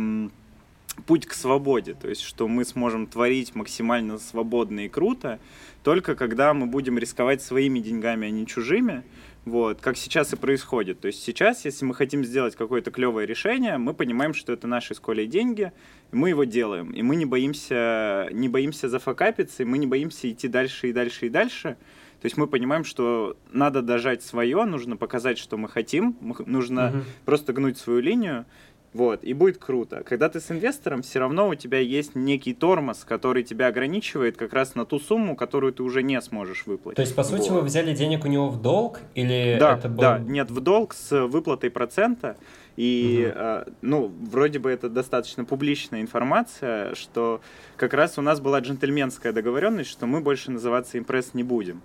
путь 1.07 1.27
к 1.27 1.33
свободе, 1.33 1.95
то 1.95 2.09
есть 2.09 2.21
что 2.21 2.49
мы 2.49 2.65
сможем 2.65 3.07
творить 3.07 3.55
максимально 3.55 4.19
свободно 4.19 4.81
и 4.81 4.89
круто, 4.89 5.39
только 5.83 6.15
когда 6.15 6.53
мы 6.53 6.67
будем 6.67 6.99
рисковать 6.99 7.43
своими 7.43 7.79
деньгами, 7.79 8.29
а 8.29 8.31
не 8.31 8.47
чужими. 8.47 9.03
Вот, 9.45 9.81
как 9.81 9.97
сейчас 9.97 10.33
и 10.33 10.37
происходит. 10.37 11.01
То 11.01 11.09
есть 11.09 11.23
сейчас, 11.23 11.65
если 11.65 11.85
мы 11.85 11.95
хотим 11.95 12.25
сделать 12.25 12.55
какое-то 12.55 12.93
клевое 12.93 13.27
решение, 13.27 13.77
мы 13.77 13.93
понимаем, 13.93 14.35
что 14.35 14.53
это 14.53 14.69
наши 14.69 14.95
с 14.95 15.01
Колей 15.01 15.27
деньги, 15.27 15.73
и 16.13 16.17
мы 16.17 16.29
его 16.29 16.45
делаем. 16.45 16.93
И 16.93 17.03
мы 17.03 17.17
не 17.17 17.27
боимся, 17.27 18.29
не 18.31 18.49
боимся 18.49 18.89
зафакапиться, 18.89 19.65
и 19.65 19.67
мы 19.67 19.79
не 19.79 19.87
боимся 19.89 20.31
идти 20.31 20.47
дальше 20.47 20.91
и 20.91 20.93
дальше 20.93 21.27
и 21.27 21.29
дальше. 21.29 21.77
То 22.21 22.27
есть 22.27 22.37
мы 22.37 22.47
понимаем, 22.47 22.85
что 22.85 23.37
надо 23.51 23.83
дожать 23.83 24.23
свое, 24.23 24.65
нужно 24.65 24.97
показать, 24.97 25.39
что 25.39 25.57
мы 25.57 25.69
хотим, 25.69 26.17
нужно 26.47 26.91
угу. 26.91 26.99
просто 27.25 27.53
гнуть 27.53 27.79
свою 27.79 27.99
линию. 27.99 28.47
Вот, 28.95 29.25
и 29.25 29.33
будет 29.33 29.57
круто. 29.57 30.03
Когда 30.05 30.29
ты 30.29 30.39
с 30.39 30.51
инвестором, 30.51 31.01
все 31.03 31.19
равно 31.19 31.49
у 31.49 31.55
тебя 31.55 31.79
есть 31.79 32.15
некий 32.15 32.53
тормоз, 32.53 33.05
который 33.05 33.43
тебя 33.43 33.69
ограничивает 33.69 34.37
как 34.37 34.53
раз 34.53 34.75
на 34.75 34.85
ту 34.85 35.01
сумму, 35.01 35.35
которую 35.35 35.73
ты 35.73 35.83
уже 35.83 36.03
не 36.03 36.21
сможешь 36.21 36.67
выплатить. 36.67 36.97
То 36.97 37.03
есть, 37.03 37.15
по 37.15 37.25
сути, 37.25 37.49
вот. 37.49 37.61
вы 37.61 37.63
взяли 37.63 37.95
денег 37.95 38.25
у 38.27 38.29
него 38.29 38.51
в 38.51 38.61
долг 38.61 39.01
или 39.15 39.57
да, 39.59 39.79
это 39.79 39.89
был... 39.89 40.01
Да, 40.01 40.19
нет, 40.19 40.51
в 40.51 40.61
долг 40.61 40.93
с 40.93 41.27
выплатой 41.27 41.71
процента. 41.71 42.37
И, 42.77 43.27
угу. 43.31 43.39
э, 43.39 43.65
ну, 43.83 44.13
вроде 44.31 44.59
бы 44.59 44.71
это 44.71 44.89
достаточно 44.89 45.45
публичная 45.45 46.01
информация, 46.01 46.95
что 46.95 47.41
как 47.77 47.95
раз 47.95 48.19
у 48.19 48.23
нас 48.23 48.41
была 48.41 48.61
джентльменская 48.61 49.33
договоренность, 49.33 49.91
что 49.91 50.07
мы 50.07 50.21
больше 50.21 50.51
называться 50.51 50.99
импресс 50.99 51.33
не 51.33 51.43
будем. 51.43 51.83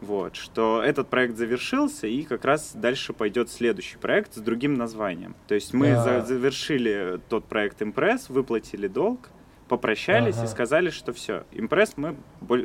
Вот, 0.00 0.36
что 0.36 0.82
этот 0.82 1.08
проект 1.08 1.36
завершился, 1.36 2.06
и 2.06 2.22
как 2.22 2.44
раз 2.44 2.72
дальше 2.74 3.12
пойдет 3.12 3.50
следующий 3.50 3.96
проект 3.96 4.34
с 4.34 4.38
другим 4.38 4.74
названием. 4.74 5.34
То 5.48 5.54
есть 5.54 5.74
мы 5.74 5.94
за 5.96 6.20
завершили 6.24 7.20
тот 7.28 7.44
проект 7.46 7.82
Impress, 7.82 8.26
выплатили 8.28 8.86
долг, 8.86 9.30
попрощались 9.68 10.36
Ага. 10.36 10.44
и 10.44 10.48
сказали, 10.48 10.90
что 10.90 11.12
все, 11.12 11.42
импресс 11.52 11.94
мы 11.96 12.16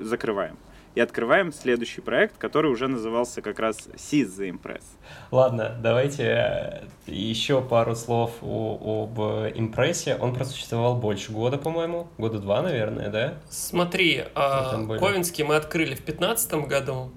закрываем. 0.04 0.58
И 0.96 1.00
открываем 1.02 1.52
следующий 1.52 2.02
проект, 2.02 2.38
который 2.38 2.69
уже 2.72 2.88
назывался 2.88 3.41
как 3.41 3.58
раз 3.58 3.89
Seize 3.96 4.30
the 4.38 4.50
Impress. 4.52 4.84
Ладно, 5.32 5.76
давайте 5.82 6.24
э, 6.24 6.84
еще 7.08 7.62
пару 7.63 7.96
слов 7.96 8.32
о- 8.43 9.06
об 9.06 9.19
импрессе. 9.58 10.15
Он 10.22 10.36
просуществовал 10.36 10.96
больше 10.98 11.32
года, 11.32 11.58
по-моему. 11.58 12.10
Года 12.19 12.38
два, 12.38 12.62
наверное, 12.62 13.10
да? 13.10 13.34
Смотри, 13.50 14.24
а? 14.36 14.86
Ковенский 15.00 15.43
мы 15.43 15.56
открыли 15.56 15.96
в 15.96 16.06
2015 16.06 16.54
году, 16.67 17.12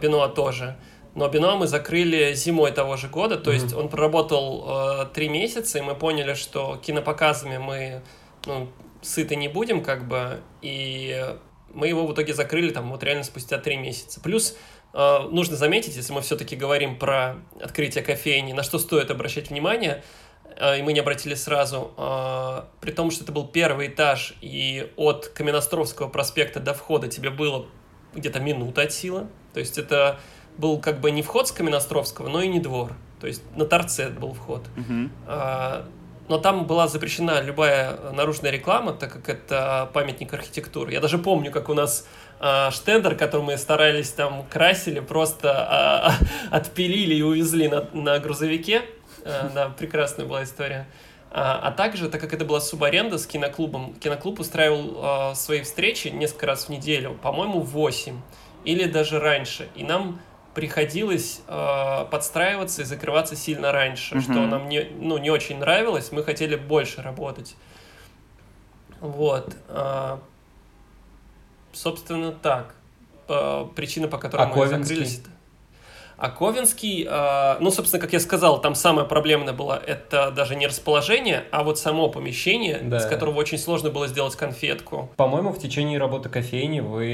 Бенуа 0.00 0.28
тоже. 0.28 0.76
Но 1.16 1.28
Бенуа 1.28 1.56
мы 1.56 1.66
закрыли 1.66 2.34
зимой 2.34 2.72
того 2.72 2.96
же 2.96 3.08
года, 3.08 3.36
то 3.38 3.50
Мгм. 3.50 3.60
есть 3.60 3.74
он 3.74 3.88
проработал 3.88 4.64
а, 4.66 5.04
три 5.06 5.28
месяца, 5.30 5.78
и 5.78 5.80
мы 5.80 5.94
поняли, 5.94 6.34
что 6.34 6.76
кинопоказами 6.76 7.56
мы 7.56 8.02
ну, 8.44 8.68
сыты 9.00 9.34
не 9.34 9.48
будем, 9.48 9.82
как 9.82 10.06
бы, 10.06 10.40
и 10.60 11.34
мы 11.72 11.88
его 11.88 12.06
в 12.06 12.12
итоге 12.12 12.34
закрыли 12.34 12.70
там 12.70 12.90
вот 12.90 13.02
реально 13.02 13.24
спустя 13.24 13.56
три 13.58 13.76
месяца. 13.76 14.20
Плюс 14.20 14.56
а, 14.92 15.26
нужно 15.30 15.56
заметить, 15.56 15.96
если 15.96 16.12
мы 16.12 16.20
все-таки 16.20 16.54
говорим 16.54 16.98
про 16.98 17.36
открытие 17.60 18.04
кофейни, 18.04 18.52
на 18.52 18.62
что 18.62 18.78
стоит 18.78 19.10
обращать 19.10 19.48
внимание, 19.48 20.04
а, 20.58 20.76
и 20.76 20.82
мы 20.82 20.92
не 20.92 21.00
обратили 21.00 21.34
сразу, 21.34 21.92
а, 21.96 22.68
при 22.80 22.90
том, 22.90 23.10
что 23.10 23.24
это 23.24 23.32
был 23.32 23.46
первый 23.48 23.88
этаж, 23.88 24.34
и 24.42 24.92
от 24.96 25.28
Каменостровского 25.28 26.08
проспекта 26.08 26.60
до 26.60 26.74
входа 26.74 27.08
тебе 27.08 27.30
было 27.30 27.66
где-то 28.14 28.38
минута 28.40 28.82
от 28.82 28.92
силы, 28.92 29.28
то 29.56 29.60
есть 29.60 29.78
это 29.78 30.20
был 30.58 30.78
как 30.78 31.00
бы 31.00 31.10
не 31.10 31.22
вход 31.22 31.48
с 31.48 31.50
Каменостровского, 31.50 32.28
но 32.28 32.42
и 32.42 32.46
не 32.48 32.60
двор, 32.60 32.92
то 33.22 33.26
есть 33.26 33.42
на 33.56 33.64
торце 33.64 34.10
был 34.10 34.34
вход. 34.34 34.66
Мгм. 34.76 35.10
А, 35.26 35.86
Но 36.28 36.36
там 36.36 36.66
была 36.66 36.88
запрещена 36.88 37.40
любая 37.40 37.96
наружная 38.12 38.50
реклама, 38.50 38.92
так 38.92 39.10
как 39.10 39.30
это 39.30 39.88
памятник 39.94 40.34
архитектуры. 40.34 40.92
Я 40.92 41.00
даже 41.00 41.16
помню, 41.16 41.50
как 41.50 41.70
у 41.70 41.74
нас 41.74 42.06
а, 42.38 42.70
штендер, 42.70 43.16
который 43.16 43.40
мы 43.40 43.56
старались 43.56 44.10
там 44.10 44.44
красили, 44.50 45.00
просто 45.00 45.54
а, 45.56 46.12
отпилили 46.50 47.14
и 47.14 47.22
увезли 47.22 47.68
на, 47.68 47.88
на 47.94 48.18
грузовике. 48.18 48.82
А, 49.24 49.50
Да, 49.54 49.68
прекрасная 49.70 50.26
была 50.26 50.44
история. 50.44 50.86
А, 51.30 51.60
а 51.62 51.70
также, 51.70 52.10
так 52.10 52.20
как 52.20 52.34
это 52.34 52.44
была 52.44 52.60
субаренда 52.60 53.16
с 53.16 53.26
киноклубом, 53.26 53.94
киноклуб 53.94 54.38
устраивал 54.38 54.98
а, 54.98 55.34
свои 55.34 55.62
встречи 55.62 56.08
несколько 56.08 56.44
раз 56.44 56.66
в 56.66 56.68
неделю, 56.68 57.16
по-моему, 57.22 57.60
8 57.60 58.20
или 58.66 58.84
даже 58.84 59.18
раньше. 59.18 59.68
И 59.74 59.82
нам 59.84 60.20
приходилось 60.54 61.40
э, 61.48 62.04
подстраиваться 62.10 62.82
и 62.82 62.84
закрываться 62.84 63.36
сильно 63.36 63.72
раньше, 63.72 64.16
Мгм. 64.16 64.22
что 64.22 64.32
нам 64.46 64.68
не, 64.68 64.84
ну, 65.00 65.18
не 65.18 65.30
очень 65.30 65.58
нравилось, 65.58 66.12
мы 66.12 66.22
хотели 66.24 66.56
больше 66.56 67.02
работать. 67.02 67.56
Вот. 69.00 69.54
а, 69.68 70.18
собственно, 71.72 72.32
так. 72.32 72.74
Э, 73.28 73.66
причина, 73.74 74.08
по 74.08 74.18
которой 74.18 74.42
А 74.42 74.46
мы 74.46 74.54
Ковенский? 74.54 74.96
закрылись. 74.96 75.22
А 76.18 76.30
Ковенский, 76.30 77.06
э, 77.08 77.56
ну, 77.60 77.70
собственно, 77.70 78.00
как 78.00 78.12
я 78.14 78.20
сказал, 78.20 78.60
там 78.60 78.74
самое 78.74 79.06
проблемное 79.06 79.52
было, 79.52 79.80
это 79.86 80.30
даже 80.30 80.56
не 80.56 80.66
расположение, 80.66 81.44
а 81.50 81.62
вот 81.62 81.78
само 81.78 82.08
помещение, 82.08 82.78
Да. 82.82 83.00
с 83.00 83.06
которого 83.06 83.36
очень 83.38 83.58
сложно 83.58 83.90
было 83.90 84.08
сделать 84.08 84.34
конфетку. 84.34 85.10
По-моему, 85.16 85.50
в 85.52 85.58
течение 85.58 85.98
работы 85.98 86.30
кофейни 86.30 86.80
вы 86.80 87.06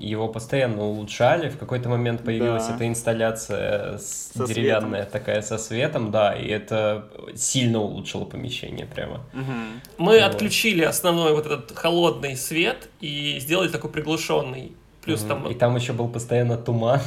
его 0.00 0.28
постоянно 0.28 0.84
улучшали. 0.84 1.48
В 1.48 1.58
какой-то 1.58 1.88
момент 1.88 2.22
появилась 2.24 2.66
Да. 2.68 2.76
эта 2.76 2.86
инсталляция 2.86 3.98
Со 3.98 4.46
деревянная 4.46 5.04
такая 5.06 5.42
со 5.42 5.58
светом, 5.58 6.10
да, 6.12 6.32
и 6.34 6.46
это 6.46 7.08
сильно 7.34 7.80
улучшило 7.80 8.24
помещение 8.24 8.86
прямо. 8.86 9.22
Мгм. 9.32 9.80
Мы 9.98 10.20
Вот. 10.20 10.22
отключили 10.22 10.82
основной 10.84 11.32
вот 11.34 11.46
этот 11.46 11.76
холодный 11.76 12.36
свет 12.36 12.88
и 13.00 13.38
сделали 13.40 13.68
такой 13.68 13.90
приглушенный. 13.90 14.72
Плюс 15.02 15.20
Мгм. 15.20 15.28
там 15.28 15.48
И 15.50 15.54
там 15.54 15.76
еще 15.76 15.92
был 15.92 16.08
постоянно 16.08 16.56
туман. 16.56 17.00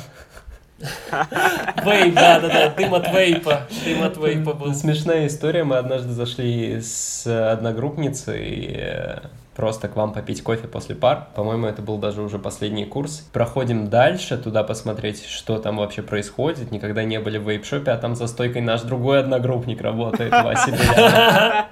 Вейп, 0.80 2.13
да-да-да, 2.15 2.70
дым 2.70 2.94
от 2.94 3.08
вейпа, 3.13 3.68
дым 3.86 4.04
от 4.04 4.18
вейпа 4.18 4.54
был. 4.54 4.74
Смешная 4.74 5.28
история. 5.28 5.63
Мы 5.63 5.78
однажды 5.78 6.12
зашли 6.13 6.82
с 6.82 7.26
одногруппницей 7.28 8.76
э, 8.76 9.20
просто 9.56 9.89
к 9.89 9.96
вам 9.96 10.13
попить 10.13 10.42
кофе 10.42 10.68
после 10.68 10.96
пар. 10.96 11.28
По-моему, 11.36 11.68
это 11.68 11.82
был 11.82 11.98
даже 11.98 12.22
уже 12.22 12.39
последний 12.39 12.86
курс. 12.86 13.28
Проходим 13.34 13.89
дальше, 13.89 14.38
туда 14.38 14.63
посмотреть, 14.63 15.26
что 15.26 15.58
там 15.60 15.78
вообще 15.78 16.02
происходит. 16.02 16.72
Никогда 16.72 17.04
не 17.04 17.20
были 17.20 17.38
в 17.38 17.50
вейп-шопе, 17.50 17.92
а 17.92 17.98
там 17.98 18.15
за 18.15 18.28
стойкой 18.28 18.62
наш 18.62 18.82
другой 18.82 19.20
одногруппник 19.20 19.82
работает, 19.82 20.32
Вася. 20.32 20.78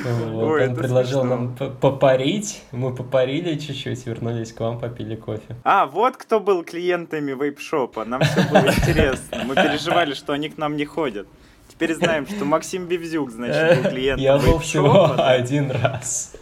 Вот, 0.05 0.43
Ой, 0.51 0.67
он 0.69 0.75
предложил 0.75 1.21
смешно. 1.21 1.35
нам 1.35 1.55
попарить, 1.79 2.63
мы 2.71 2.93
попарили 2.93 3.57
чуть-чуть, 3.57 4.05
вернулись 4.05 4.51
к 4.53 4.59
вам, 4.59 4.79
попили 4.79 5.15
кофе. 5.15 5.55
А, 5.63 5.85
вот 5.85 6.17
кто 6.17 6.39
был 6.39 6.63
клиентами 6.63 7.31
вейп-шопа. 7.31 8.05
Нам 8.05 8.21
все 8.21 8.41
было 8.49 8.67
интересно. 8.67 9.43
Мы 9.45 9.55
переживали, 9.55 10.13
что 10.13 10.33
они 10.33 10.49
к 10.49 10.57
нам 10.57 10.75
не 10.75 10.85
ходят. 10.85 11.27
Теперь 11.69 11.95
знаем, 11.95 12.27
что 12.27 12.45
Максим 12.45 12.85
Бевзюк, 12.87 13.31
значит, 13.31 13.83
был 13.83 13.89
клиентом 13.89 14.23
Я 14.23 14.37
был 14.37 14.59
всего 14.59 15.13
один 15.17 15.71
раз. 15.71 16.35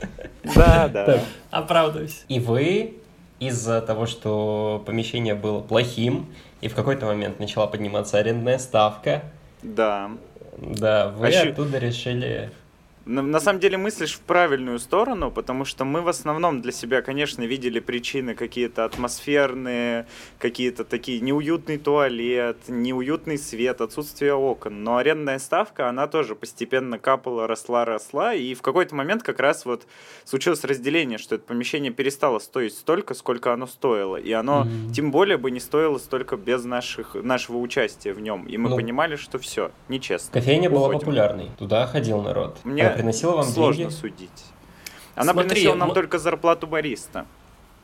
Да, 0.55 0.87
да. 0.87 1.19
Оправдываюсь. 1.51 2.25
И 2.27 2.39
вы 2.39 2.95
из-за 3.39 3.81
того, 3.81 4.05
что 4.07 4.83
помещение 4.85 5.35
было 5.35 5.61
плохим, 5.61 6.27
и 6.61 6.67
в 6.67 6.75
какой-то 6.75 7.05
момент 7.05 7.39
начала 7.39 7.65
подниматься 7.67 8.17
арендная 8.17 8.57
ставка, 8.59 9.23
Да. 9.63 10.11
да, 10.57 11.09
вы 11.09 11.27
А 11.33 11.49
оттуда 11.49 11.77
решили... 11.77 12.51
На, 13.05 13.23
на 13.23 13.39
самом 13.39 13.59
деле 13.59 13.77
мыслишь 13.77 14.13
в 14.13 14.19
правильную 14.19 14.77
сторону, 14.77 15.31
потому 15.31 15.65
что 15.65 15.85
мы 15.85 16.01
в 16.01 16.07
основном 16.07 16.61
для 16.61 16.71
себя, 16.71 17.01
конечно, 17.01 17.41
видели 17.43 17.79
причины 17.79 18.35
какие-то 18.35 18.85
атмосферные, 18.85 20.05
какие-то 20.37 20.83
такие 20.83 21.19
неуютный 21.19 21.77
туалет, 21.77 22.57
неуютный 22.67 23.39
свет, 23.39 23.81
отсутствие 23.81 24.33
окон. 24.33 24.83
Но 24.83 24.97
арендная 24.97 25.39
ставка, 25.39 25.89
она 25.89 26.05
тоже 26.07 26.35
постепенно 26.35 26.99
капала, 26.99 27.47
росла, 27.47 27.85
росла. 27.85 28.35
И 28.35 28.53
в 28.53 28.61
какой-то 28.61 28.93
момент 28.93 29.23
как 29.23 29.39
раз 29.39 29.65
вот 29.65 29.87
случилось 30.23 30.63
разделение, 30.63 31.17
что 31.17 31.35
это 31.35 31.45
помещение 31.45 31.91
перестало 31.91 32.37
стоить 32.39 32.73
столько, 32.73 33.13
сколько 33.15 33.51
оно 33.51 33.65
стоило. 33.67 34.17
И 34.17 34.31
оно 34.31 34.65
Мгм. 34.65 34.91
тем 34.93 35.11
более 35.11 35.37
бы 35.37 35.49
не 35.49 35.59
стоило 35.59 35.97
столько 35.97 36.37
без 36.37 36.63
наших, 36.65 37.15
нашего 37.15 37.57
участия 37.57 38.13
в 38.13 38.19
нем. 38.21 38.45
И 38.45 38.57
мы 38.57 38.69
Ну, 38.69 38.75
понимали, 38.75 39.15
что 39.15 39.39
все, 39.39 39.71
нечестно. 39.89 40.31
Кофейня 40.33 40.69
была 40.69 40.89
популярной, 40.89 41.49
туда 41.57 41.87
ходил 41.87 42.21
народ. 42.21 42.59
Мне 42.63 42.90
приносила 42.93 43.35
вам 43.37 43.45
Сложно 43.45 43.83
деньги? 43.85 43.93
судить. 43.93 44.29
Она 45.15 45.33
Смотри, 45.33 45.49
приносила 45.49 45.75
нам 45.75 45.89
м- 45.89 45.93
только 45.95 46.19
зарплату 46.19 46.67
бариста. 46.67 47.25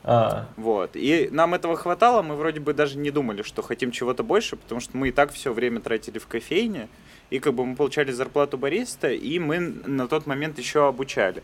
А, 0.04 0.46
Вот. 0.56 0.90
И 0.94 1.28
нам 1.32 1.54
этого 1.54 1.76
хватало, 1.76 2.22
мы 2.22 2.36
вроде 2.36 2.60
бы 2.60 2.72
даже 2.72 2.96
не 2.98 3.10
думали, 3.10 3.42
что 3.42 3.62
хотим 3.62 3.90
чего-то 3.90 4.22
больше, 4.22 4.56
потому 4.56 4.80
что 4.80 4.96
мы 4.96 5.08
и 5.08 5.12
так 5.12 5.32
все 5.32 5.52
время 5.52 5.80
тратили 5.80 6.18
в 6.18 6.26
кофейне, 6.26 6.88
и 7.30 7.38
как 7.40 7.52
бы 7.54 7.66
мы 7.66 7.76
получали 7.76 8.10
зарплату 8.12 8.56
бариста, 8.56 9.08
и 9.10 9.38
мы 9.38 9.58
на 9.58 10.08
тот 10.08 10.26
момент 10.26 10.58
еще 10.58 10.86
обучали. 10.88 11.42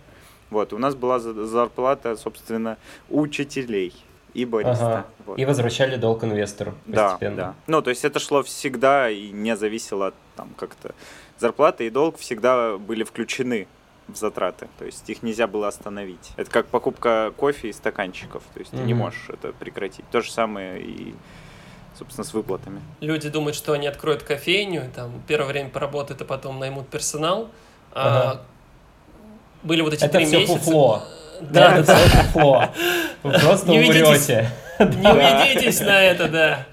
Вот, 0.50 0.72
у 0.72 0.78
нас 0.78 0.94
была 0.94 1.18
за- 1.18 1.46
зарплата, 1.46 2.16
собственно, 2.16 2.78
учителей 3.10 3.92
и 4.34 4.44
бариста. 4.44 4.86
ага. 4.86 5.06
Вот. 5.26 5.38
И 5.38 5.44
возвращали 5.44 5.96
долг 5.96 6.24
инвестору 6.24 6.74
Да, 6.86 7.10
постепенно. 7.10 7.36
да. 7.36 7.54
Ну, 7.66 7.82
то 7.82 7.90
есть 7.90 8.04
это 8.04 8.18
шло 8.18 8.42
всегда 8.42 9.10
и 9.10 9.30
не 9.30 9.56
зависело 9.56 10.08
от 10.08 10.14
там 10.36 10.48
как-то 10.56 10.94
зарплата 11.38 11.84
и 11.84 11.90
долг 11.90 12.18
всегда 12.18 12.76
были 12.76 13.04
включены 13.04 13.66
в 14.08 14.16
затраты. 14.16 14.68
То 14.78 14.84
есть 14.84 15.08
их 15.08 15.22
нельзя 15.22 15.46
было 15.46 15.68
остановить. 15.68 16.32
Это 16.36 16.50
как 16.50 16.66
покупка 16.66 17.32
кофе 17.36 17.68
и 17.68 17.72
стаканчиков. 17.72 18.42
То 18.52 18.60
есть 18.60 18.70
ты 18.70 18.78
не 18.78 18.94
можешь 18.94 19.28
это 19.28 19.52
прекратить. 19.52 20.04
То 20.10 20.20
же 20.20 20.30
самое 20.30 20.80
и, 20.80 21.14
собственно, 21.98 22.24
с 22.24 22.34
выплатами. 22.34 22.80
Люди 23.00 23.28
думают, 23.28 23.56
что 23.56 23.72
они 23.72 23.86
откроют 23.86 24.22
кофейню, 24.22 24.90
там 24.94 25.22
первое 25.26 25.48
время 25.48 25.70
поработают, 25.70 26.20
а 26.22 26.24
потом 26.24 26.58
наймут 26.58 26.88
персонал. 26.88 27.48
Ага. 27.92 28.30
А, 28.30 28.42
были 29.62 29.80
вот 29.80 29.94
эти 29.94 30.04
Это 30.04 30.18
три 30.18 30.26
все 30.26 30.40
месяца. 30.40 30.58
фуфло. 30.58 31.02
Да, 31.40 31.78
это 31.78 31.96
все 31.96 32.08
фуфло. 32.08 32.68
Вы 33.22 33.32
просто 33.32 33.70
Не 33.70 33.78
умрете. 33.80 34.50
Не 34.78 35.46
ведитесь 35.54 35.80
на 35.80 36.02
это, 36.02 36.28
да. 36.28 36.66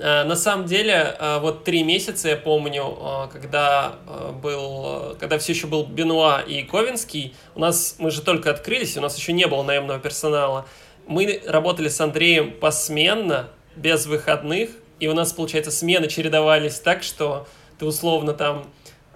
А, 0.00 0.24
На 0.24 0.36
самом 0.36 0.66
деле, 0.66 1.16
а, 1.18 1.38
вот 1.40 1.64
три 1.64 1.82
месяца 1.82 2.28
я 2.28 2.36
помню, 2.36 2.84
а, 3.00 3.26
когда 3.28 3.94
был, 4.42 5.16
когда 5.18 5.38
все 5.38 5.52
еще 5.52 5.66
был 5.66 5.84
Бенуа 5.84 6.40
и 6.40 6.62
Ковенский, 6.62 7.34
у 7.54 7.60
нас, 7.60 7.96
мы 7.98 8.10
же 8.10 8.22
только 8.22 8.50
открылись, 8.50 8.96
у 8.96 9.00
нас 9.00 9.16
еще 9.16 9.32
не 9.32 9.46
было 9.46 9.62
наемного 9.62 9.98
персонала. 9.98 10.66
Мы 11.06 11.42
работали 11.46 11.88
с 11.88 12.00
Андреем 12.00 12.52
посменно, 12.52 13.48
без 13.76 14.06
выходных, 14.06 14.70
и 15.00 15.06
у 15.08 15.14
нас, 15.14 15.32
получается, 15.32 15.70
смены 15.70 16.08
чередовались 16.08 16.80
так, 16.80 17.02
что 17.02 17.46
ты 17.78 17.86
условно 17.86 18.34
там 18.34 18.66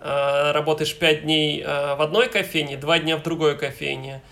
работаешь 0.01 0.97
пять 0.97 1.22
дней 1.22 1.62
в 1.64 2.03
одной 2.03 2.28
кофейне, 2.28 2.76
два 2.76 2.99
дня 2.99 3.16
в 3.16 3.22
другой 3.22 3.57
кофейне. 3.59 4.22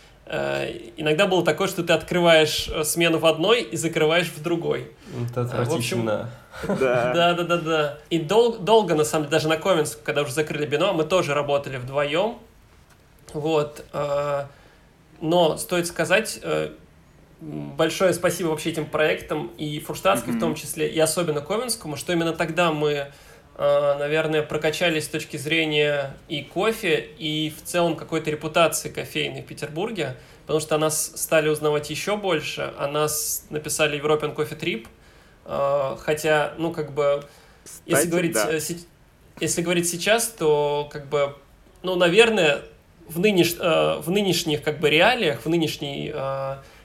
Иногда 0.96 1.26
было 1.26 1.44
такое, 1.44 1.66
что 1.66 1.82
ты 1.82 1.92
открываешь 1.92 2.68
э, 2.72 2.84
смену 2.84 3.18
в 3.18 3.26
одной 3.26 3.62
и 3.62 3.76
закрываешь 3.76 4.28
в 4.28 4.40
другой. 4.40 4.92
Это 5.28 5.40
А, 5.40 5.44
в 5.64 5.74
общем, 5.74 6.08
отвратительно. 6.08 6.30
Да. 6.66 7.12
Да, 7.14 7.34
да, 7.34 7.44
да, 7.44 7.56
да. 7.56 7.98
И 8.10 8.18
дол- 8.18 8.58
долго, 8.58 8.94
на 8.94 9.04
самом 9.04 9.24
деле, 9.24 9.32
даже 9.32 9.48
на 9.48 9.56
Ковенск, 9.56 10.02
когда 10.02 10.22
уже 10.22 10.32
закрыли 10.32 10.66
Бино, 10.66 10.92
мы 10.92 11.04
тоже 11.04 11.34
работали 11.34 11.76
вдвоем. 11.76 12.38
Вот. 13.32 13.84
Э, 13.92 14.44
но 15.20 15.56
стоит 15.56 15.86
сказать, 15.86 16.40
э, 16.42 16.70
большое 17.40 18.12
спасибо 18.12 18.48
вообще 18.48 18.70
этим 18.70 18.86
проектам 18.86 19.50
и 19.58 19.80
Фурштадтской 19.80 20.34
mm-hmm. 20.34 20.36
в 20.36 20.40
том 20.40 20.54
числе, 20.54 20.88
и 20.88 20.98
особенно 20.98 21.40
Ковенскому, 21.40 21.96
что 21.96 22.12
именно 22.12 22.32
тогда 22.32 22.72
мы, 22.72 22.90
э, 23.56 23.98
наверное, 23.98 24.42
прокачались 24.42 25.04
с 25.04 25.08
точки 25.08 25.36
зрения 25.36 26.16
и 26.28 26.42
кофе, 26.42 27.08
и 27.18 27.50
в 27.50 27.62
целом 27.62 27.96
какой-то 27.96 28.30
репутации 28.30 28.88
кофейной 28.88 29.42
в 29.42 29.46
Петербурге, 29.46 30.16
потому 30.42 30.60
что 30.60 30.74
о 30.74 30.78
нас 30.78 31.12
стали 31.16 31.48
узнавать 31.48 31.90
еще 31.90 32.16
больше, 32.16 32.72
о 32.78 32.88
нас 32.88 33.46
написали 33.50 34.00
European 34.02 34.34
Coffee 34.34 34.58
Trip, 34.58 34.86
хотя, 35.98 36.54
ну, 36.58 36.72
как 36.72 36.92
бы, 36.92 37.24
Кстати, 37.64 37.82
если 37.86 38.08
говорить, 38.08 38.34
да. 38.34 38.50
если 39.40 39.62
говорить 39.62 39.88
сейчас, 39.88 40.28
то, 40.28 40.88
как 40.92 41.08
бы, 41.08 41.34
ну, 41.82 41.96
наверное, 41.96 42.62
в, 43.08 43.18
нынеш, 43.18 43.56
в 43.56 44.10
нынешних, 44.10 44.62
как 44.62 44.78
бы, 44.78 44.88
реалиях, 44.90 45.44
в 45.44 45.48
нынешней 45.48 46.12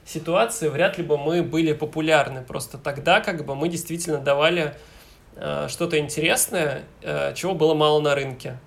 ситуации 0.06 0.68
вряд 0.68 0.96
ли 0.96 1.04
бы 1.04 1.18
мы 1.18 1.42
были 1.42 1.72
популярны. 1.72 2.42
Просто 2.42 2.78
тогда 2.78 3.20
как 3.20 3.44
бы 3.44 3.54
мы 3.54 3.68
действительно 3.68 4.18
давали 4.18 4.74
э, 5.34 5.66
что-то 5.68 5.98
интересное, 5.98 6.84
э, 7.02 7.34
чего 7.34 7.54
было 7.54 7.74
мало 7.74 8.00
на 8.00 8.14
рынке. 8.14 8.58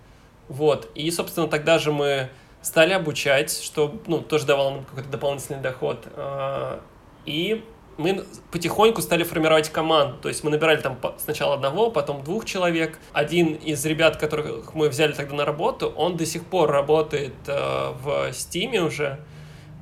Вот. 0.49 0.91
И, 0.95 1.09
собственно, 1.09 1.47
тогда 1.47 1.79
же 1.79 1.91
мы 1.91 2.29
стали 2.61 2.93
обучать, 2.93 3.51
что 3.51 4.01
ну, 4.05 4.19
тоже 4.19 4.45
давало 4.45 4.71
нам 4.71 4.85
какой-то 4.85 5.09
дополнительный 5.09 5.61
доход. 5.61 6.05
Э, 6.15 6.79
и 7.25 7.63
мы 7.99 8.23
потихоньку 8.51 9.01
стали 9.01 9.23
формировать 9.23 9.69
команду. 9.69 10.17
То 10.21 10.29
есть 10.29 10.43
мы 10.43 10.51
набирали 10.51 10.81
там 10.81 10.97
сначала 11.17 11.55
одного, 11.55 11.91
потом 11.91 12.23
двух 12.23 12.45
человек. 12.45 12.97
Один 13.13 13.53
из 13.53 13.85
ребят, 13.85 14.17
которых 14.17 14.73
мы 14.73 14.89
взяли 14.89 15.11
тогда 15.11 15.35
на 15.35 15.45
работу, 15.45 15.87
он 15.87 16.17
до 16.17 16.25
сих 16.25 16.45
пор 16.45 16.71
работает 16.71 17.33
э, 17.47 17.91
в 18.01 18.31
Стиме 18.33 18.81
уже. 18.81 19.19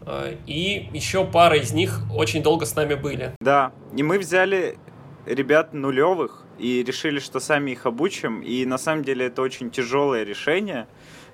Э, 0.06 0.36
и 0.48 0.90
еще 0.94 1.26
пара 1.26 1.58
из 1.58 1.72
них 1.72 2.02
очень 2.14 2.42
долго 2.42 2.66
с 2.66 2.76
нами 2.76 2.96
были. 2.96 3.34
Да, 3.40 3.72
и 3.96 4.04
мы 4.04 4.18
взяли 4.18 4.78
ребят 5.26 5.74
нулевых 5.74 6.44
и 6.58 6.84
решили, 6.84 7.20
что 7.20 7.40
сами 7.40 7.72
их 7.72 7.86
обучим. 7.86 8.42
И 8.42 8.66
на 8.66 8.78
самом 8.78 9.04
деле 9.04 9.28
это 9.28 9.42
очень 9.42 9.70
тяжелое 9.70 10.24
решение. 10.24 10.88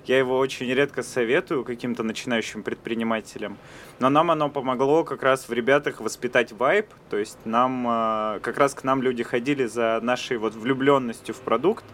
Я 0.06 0.18
его 0.18 0.38
очень 0.38 0.68
редко 0.68 1.02
советую 1.02 1.64
каким-то 1.64 2.04
начинающим 2.04 2.62
предпринимателям. 2.64 3.58
Но 4.00 4.10
нам 4.10 4.32
оно 4.32 4.50
помогло 4.50 5.04
как 5.04 5.24
раз 5.24 5.48
в 5.48 5.54
ребятах 5.54 6.02
воспитать 6.02 6.52
вайб. 6.52 6.88
То 7.10 7.18
есть 7.18 7.38
нам, 7.46 7.88
э, 7.88 8.40
как 8.42 8.58
раз 8.58 8.74
к 8.74 8.84
нам 8.84 9.02
люди 9.02 9.24
ходили 9.24 9.66
за 9.66 10.00
нашей 10.02 10.38
вот 10.38 10.56
влюбленностью 10.56 11.34
в 11.34 11.40
продукт. 11.40 11.86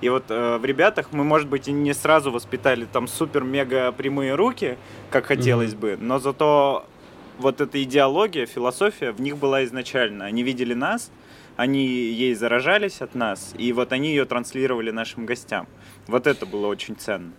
И 0.00 0.08
вот 0.08 0.24
э, 0.28 0.58
в 0.58 0.64
ребятах 0.64 1.08
мы, 1.12 1.24
может 1.24 1.48
быть, 1.48 1.68
и 1.68 1.72
не 1.72 1.92
сразу 1.92 2.30
воспитали 2.30 2.86
там 2.90 3.08
супер-мега 3.08 3.92
прямые 3.92 4.34
руки, 4.34 4.78
как 5.10 5.26
хотелось 5.26 5.72
mm-hmm. 5.72 5.96
бы, 5.96 5.98
но 6.00 6.18
зато 6.20 6.86
вот 7.38 7.60
эта 7.60 7.82
идеология, 7.82 8.46
философия 8.46 9.12
в 9.12 9.20
них 9.20 9.36
была 9.36 9.64
изначально. 9.64 10.26
Они 10.26 10.42
видели 10.42 10.74
нас, 10.74 11.10
они 11.56 11.86
ей 11.86 12.34
заражались 12.34 13.00
от 13.00 13.14
нас, 13.14 13.54
и 13.58 13.72
вот 13.72 13.92
они 13.92 14.10
ее 14.10 14.24
транслировали 14.24 14.90
нашим 14.90 15.26
гостям. 15.26 15.66
Вот 16.06 16.26
это 16.26 16.46
было 16.46 16.66
очень 16.68 16.96
ценно. 16.96 17.32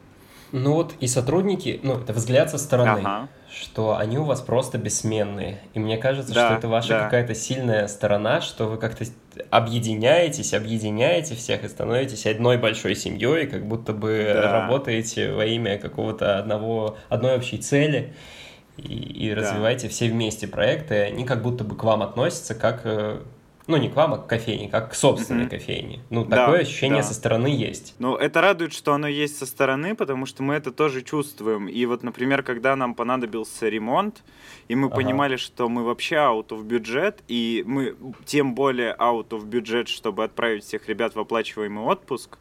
Ну 0.51 0.73
вот 0.73 0.93
и 0.99 1.07
сотрудники, 1.07 1.79
ну 1.83 1.99
это 1.99 2.13
взгляд 2.13 2.49
со 2.49 2.57
стороны, 2.57 3.01
ага. 3.03 3.27
что 3.51 3.97
они 3.97 4.17
у 4.17 4.23
вас 4.23 4.41
просто 4.41 4.77
бессменные. 4.77 5.59
И 5.73 5.79
мне 5.79 5.97
кажется, 5.97 6.33
да, 6.33 6.47
что 6.47 6.57
это 6.57 6.67
ваша 6.67 6.89
да. 6.89 7.03
какая-то 7.05 7.35
сильная 7.35 7.87
сторона, 7.87 8.41
что 8.41 8.65
вы 8.65 8.77
как-то 8.77 9.05
объединяетесь, 9.51 10.53
объединяете 10.53 11.35
всех 11.35 11.63
и 11.63 11.67
становитесь 11.67 12.25
одной 12.25 12.57
большой 12.57 12.95
семьей, 12.95 13.47
как 13.47 13.67
будто 13.67 13.93
бы 13.93 14.31
да. 14.33 14.61
работаете 14.61 15.31
во 15.31 15.45
имя 15.45 15.77
какого-то 15.77 16.39
одного, 16.39 16.97
одной 17.09 17.35
общей 17.35 17.57
цели 17.57 18.13
и, 18.77 18.93
и 18.93 19.29
да. 19.29 19.35
развиваете 19.35 19.87
все 19.89 20.09
вместе 20.09 20.47
проекты. 20.47 21.03
Они 21.03 21.25
как 21.25 21.41
будто 21.41 21.63
бы 21.63 21.75
к 21.75 21.83
вам 21.83 22.01
относятся 22.01 22.55
как 22.55 22.81
э, 22.85 23.19
ну, 23.69 23.77
не 23.77 23.87
к 23.87 23.95
вам, 23.95 24.15
а 24.15 24.17
к 24.17 24.25
кофейне, 24.25 24.67
как 24.67 24.91
к 24.91 24.95
собственной 24.95 25.45
mm-hmm. 25.45 25.49
кофейне. 25.49 25.99
Ну, 26.09 26.25
да, 26.25 26.37
такое 26.37 26.61
ощущение 26.61 27.01
да. 27.01 27.07
со 27.07 27.13
стороны 27.13 27.47
есть. 27.47 27.93
Ну, 27.99 28.15
это 28.15 28.41
радует, 28.41 28.73
что 28.73 28.93
оно 28.93 29.07
есть 29.07 29.37
со 29.37 29.45
стороны, 29.45 29.95
потому 29.95 30.25
что 30.25 30.41
мы 30.41 30.55
это 30.55 30.71
тоже 30.71 31.03
чувствуем. 31.03 31.67
И 31.67 31.85
вот, 31.85 32.01
например, 32.01 32.41
когда 32.41 32.75
нам 32.75 32.95
понадобился 32.95 33.69
ремонт, 33.69 34.23
и 34.69 34.75
мы 34.75 34.87
ага. 34.87 34.95
понимали, 34.95 35.35
что 35.35 35.69
мы 35.69 35.83
вообще 35.83 36.15
out 36.15 36.47
of 36.47 36.63
бюджет, 36.63 37.23
и 37.27 37.63
мы 37.67 37.95
тем 38.25 38.55
более 38.55 38.95
out 38.97 39.29
of 39.29 39.45
бюджет, 39.45 39.87
чтобы 39.87 40.23
отправить 40.23 40.63
всех 40.63 40.89
ребят 40.89 41.13
в 41.13 41.19
оплачиваемый 41.19 41.83
отпуск, 41.83 42.39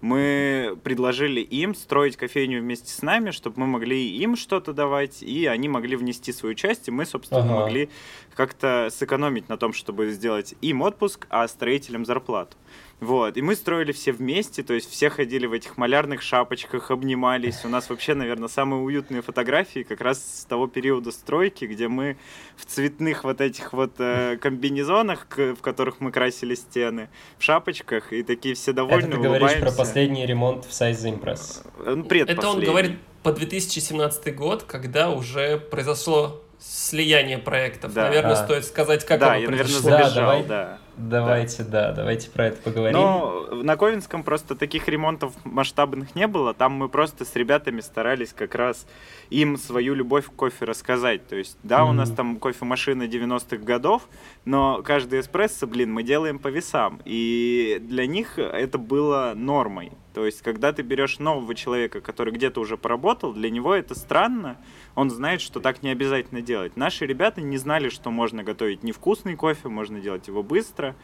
мы 0.00 0.78
предложили 0.84 1.40
им 1.40 1.74
строить 1.74 2.16
кофейню 2.16 2.60
вместе 2.60 2.92
с 2.92 3.02
нами, 3.02 3.32
чтобы 3.32 3.60
мы 3.60 3.66
могли 3.66 4.08
им 4.16 4.36
что-то 4.36 4.72
давать, 4.72 5.22
и 5.22 5.46
они 5.46 5.68
могли 5.68 5.96
внести 5.96 6.32
свою 6.32 6.54
часть, 6.54 6.86
и 6.86 6.90
мы, 6.92 7.04
собственно, 7.04 7.40
ага. 7.40 7.60
могли 7.62 7.90
как-то 8.34 8.88
сэкономить 8.92 9.48
на 9.48 9.56
том, 9.56 9.72
чтобы 9.72 10.10
сделать 10.10 10.54
им 10.70 10.82
отпуск, 10.82 11.26
а 11.30 11.46
строителям 11.48 12.04
зарплату. 12.04 12.56
Вот, 13.00 13.36
и 13.36 13.42
мы 13.42 13.54
строили 13.54 13.92
все 13.92 14.10
вместе, 14.10 14.64
то 14.64 14.74
есть 14.74 14.90
все 14.90 15.08
ходили 15.08 15.46
в 15.46 15.52
этих 15.52 15.76
малярных 15.76 16.20
шапочках, 16.20 16.90
обнимались. 16.90 17.64
У 17.64 17.68
нас 17.68 17.88
вообще, 17.90 18.14
наверное, 18.14 18.48
самые 18.48 18.82
уютные 18.82 19.22
фотографии 19.22 19.84
как 19.84 20.00
раз 20.00 20.18
с 20.18 20.44
того 20.46 20.66
периода 20.66 21.12
стройки, 21.12 21.64
где 21.64 21.86
мы 21.86 22.16
в 22.56 22.66
цветных 22.66 23.22
вот 23.22 23.40
этих 23.40 23.72
вот 23.72 23.92
э, 23.98 24.36
комбинезонах, 24.40 25.28
в 25.36 25.60
которых 25.60 26.00
мы 26.00 26.10
красили 26.10 26.56
стены, 26.56 27.08
в 27.38 27.44
шапочках, 27.44 28.12
и 28.12 28.24
такие 28.24 28.56
все 28.56 28.72
довольны, 28.72 29.06
Это 29.06 29.16
ты 29.16 29.22
говоришь 29.22 29.42
улыбаемся. 29.42 29.76
про 29.76 29.84
последний 29.84 30.26
ремонт 30.26 30.64
в 30.64 30.70
Size 30.70 31.20
Impress? 31.20 31.66
Э, 31.86 31.94
ну, 31.94 32.04
Это 32.04 32.48
он 32.48 32.60
говорит 32.60 32.98
по 33.22 33.32
2017 33.32 34.34
год, 34.34 34.64
когда 34.64 35.10
уже 35.10 35.58
произошло 35.58 36.42
слияние 36.60 37.38
проектов. 37.38 37.92
Да. 37.94 38.04
Наверное, 38.04 38.32
а. 38.32 38.36
стоит 38.36 38.64
сказать, 38.64 39.04
как 39.04 39.20
да, 39.20 39.32
оно 39.32 39.36
я, 39.36 39.46
произошло. 39.46 39.90
наверное, 39.90 40.08
забежал, 40.08 40.26
да, 40.26 40.36
давай, 40.36 40.44
да. 40.44 40.78
Давайте, 40.98 41.62
да. 41.62 41.88
да, 41.88 41.92
давайте 41.92 42.30
про 42.30 42.46
это 42.46 42.60
поговорим. 42.60 42.98
Ну, 42.98 43.62
на 43.62 43.76
Ковенском 43.76 44.24
просто 44.24 44.56
таких 44.56 44.88
ремонтов 44.88 45.32
масштабных 45.44 46.14
не 46.16 46.26
было. 46.26 46.54
Там 46.54 46.72
мы 46.72 46.88
просто 46.88 47.24
с 47.24 47.36
ребятами 47.36 47.80
старались 47.80 48.32
как 48.32 48.56
раз 48.56 48.86
им 49.30 49.56
свою 49.56 49.94
любовь 49.94 50.26
к 50.26 50.32
кофе 50.32 50.64
рассказать. 50.64 51.26
То 51.28 51.36
есть, 51.36 51.56
да, 51.62 51.80
mm-hmm. 51.80 51.90
у 51.90 51.92
нас 51.92 52.10
там 52.10 52.36
кофемашина 52.38 53.04
90-х 53.04 53.58
годов, 53.58 54.08
но 54.44 54.82
каждый 54.82 55.20
эспрессо, 55.20 55.68
блин, 55.68 55.92
мы 55.92 56.02
делаем 56.02 56.40
по 56.40 56.48
весам. 56.48 57.00
И 57.04 57.78
для 57.80 58.06
них 58.06 58.38
это 58.38 58.78
было 58.78 59.34
нормой. 59.36 59.92
То 60.14 60.26
есть, 60.26 60.42
когда 60.42 60.72
ты 60.72 60.82
берешь 60.82 61.20
нового 61.20 61.54
человека, 61.54 62.00
который 62.00 62.32
где-то 62.32 62.60
уже 62.60 62.76
поработал, 62.76 63.32
для 63.32 63.50
него 63.50 63.72
это 63.72 63.94
странно, 63.94 64.56
он 64.98 65.10
знает, 65.10 65.40
что 65.40 65.60
так 65.60 65.84
не 65.84 65.90
обязательно 65.90 66.42
делать. 66.42 66.76
Наши 66.76 67.06
ребята 67.06 67.40
не 67.40 67.56
знали, 67.56 67.88
что 67.88 68.10
можно 68.10 68.42
готовить 68.42 68.82
невкусный 68.82 69.36
кофе, 69.36 69.68
можно 69.68 70.00
делать 70.00 70.26
его 70.26 70.42
быстро. 70.42 70.96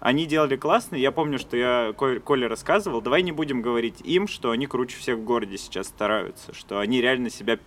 Они 0.00 0.24
делали 0.24 0.56
классно. 0.56 0.96
Я 0.96 1.12
помню, 1.12 1.38
что 1.38 1.54
я 1.54 1.92
Коле 1.92 2.46
рассказывал, 2.46 3.02
давай 3.02 3.20
не 3.22 3.32
будем 3.32 3.60
говорить 3.60 4.00
им, 4.02 4.28
что 4.28 4.50
они 4.50 4.66
круче 4.66 4.96
всех 4.96 5.18
в 5.18 5.24
городе 5.24 5.58
сейчас 5.58 5.88
стараются, 5.88 6.54
что 6.54 6.78
они 6.78 7.02
реально 7.02 7.28
себя 7.28 7.58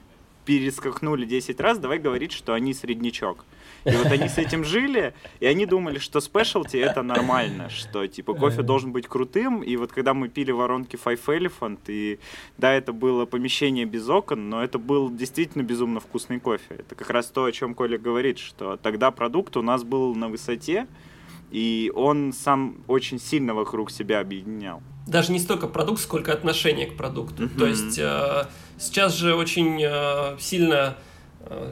перескакнули 0.46 1.26
10 1.26 1.60
раз, 1.60 1.78
давай 1.78 2.00
говорить, 2.00 2.32
что 2.32 2.54
они 2.54 2.74
среднячок. 2.74 3.46
И 3.86 3.92
вот 3.92 4.08
они 4.08 4.28
с 4.28 4.38
этим 4.38 4.64
жили, 4.64 5.14
и 5.40 5.46
они 5.46 5.66
думали, 5.66 6.00
что 6.00 6.20
спешлти 6.20 6.78
это 6.78 7.04
нормально, 7.04 7.70
что 7.70 8.06
типа 8.08 8.34
кофе 8.34 8.62
должен 8.62 8.92
быть 8.92 9.08
крутым. 9.08 9.62
И 9.62 9.76
вот 9.76 9.92
когда 9.92 10.14
мы 10.14 10.30
пили 10.30 10.52
воронки 10.52 10.98
Five 11.04 11.20
Elephant, 11.26 11.80
и 11.88 12.20
да, 12.58 12.74
это 12.74 12.94
было 12.94 13.26
помещение 13.26 13.86
без 13.86 14.08
окон, 14.10 14.50
но 14.50 14.64
это 14.64 14.78
был 14.80 15.10
действительно 15.10 15.64
безумно 15.64 16.00
вкусный 16.00 16.40
кофе. 16.40 16.76
Это 16.80 16.96
как 16.96 17.10
раз 17.10 17.28
то, 17.28 17.46
о 17.46 17.52
чем 17.52 17.74
Коля 17.74 17.98
говорит, 17.98 18.40
что 18.40 18.78
тогда 18.78 19.12
продукт 19.12 19.58
у 19.58 19.62
нас 19.62 19.84
был 19.84 20.16
на 20.16 20.28
высоте, 20.28 20.88
и 21.52 21.92
он 21.96 22.34
сам 22.34 22.84
очень 22.88 23.20
сильно 23.20 23.54
вокруг 23.54 23.92
себя 23.92 24.20
объединял. 24.20 24.82
Даже 25.06 25.32
не 25.32 25.40
столько 25.40 25.68
продукт, 25.68 26.02
сколько 26.02 26.34
отношение 26.34 26.88
к 26.88 26.98
продукту. 26.98 27.44
Mm-hmm. 27.44 27.58
То 27.58 27.66
есть 27.66 27.98
э, 27.98 28.48
сейчас 28.78 29.16
же 29.16 29.36
очень 29.36 29.82
э, 29.82 30.38
сильно 30.40 30.98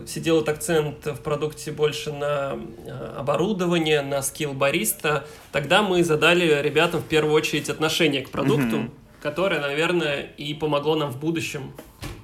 все 0.06 0.20
делают 0.20 0.50
акцент 0.50 1.06
в 1.06 1.22
продукте 1.22 1.72
больше 1.72 2.12
на 2.12 2.58
э, 2.86 3.16
оборудование, 3.18 4.02
на 4.02 4.22
скилл 4.22 4.54
бариста, 4.54 5.26
тогда 5.52 5.82
мы 5.82 6.04
задали 6.04 6.62
ребятам 6.62 7.02
в 7.02 7.06
первую 7.06 7.34
очередь 7.34 7.70
отношение 7.70 8.22
к 8.22 8.30
продукту, 8.30 8.78
mm-hmm. 8.78 8.92
которое, 9.22 9.60
наверное, 9.60 10.22
и 10.22 10.54
помогло 10.54 10.96
нам 10.96 11.12
в 11.12 11.20
будущем, 11.20 11.74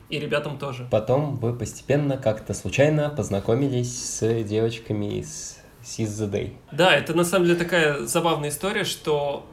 и 0.09 0.19
ребятам 0.19 0.57
тоже. 0.57 0.87
Потом 0.91 1.37
вы 1.37 1.53
постепенно 1.53 2.17
как-то 2.17 2.53
случайно 2.53 3.09
познакомились 3.09 4.17
с 4.19 4.43
девочками 4.43 5.19
из 5.19 5.57
Seize 5.83 6.07
the 6.07 6.31
Day. 6.31 6.53
Да, 6.71 6.95
это 6.95 7.13
на 7.13 7.23
самом 7.23 7.45
деле 7.47 7.57
такая 7.57 8.05
забавная 8.05 8.49
история, 8.49 8.83
что 8.83 9.45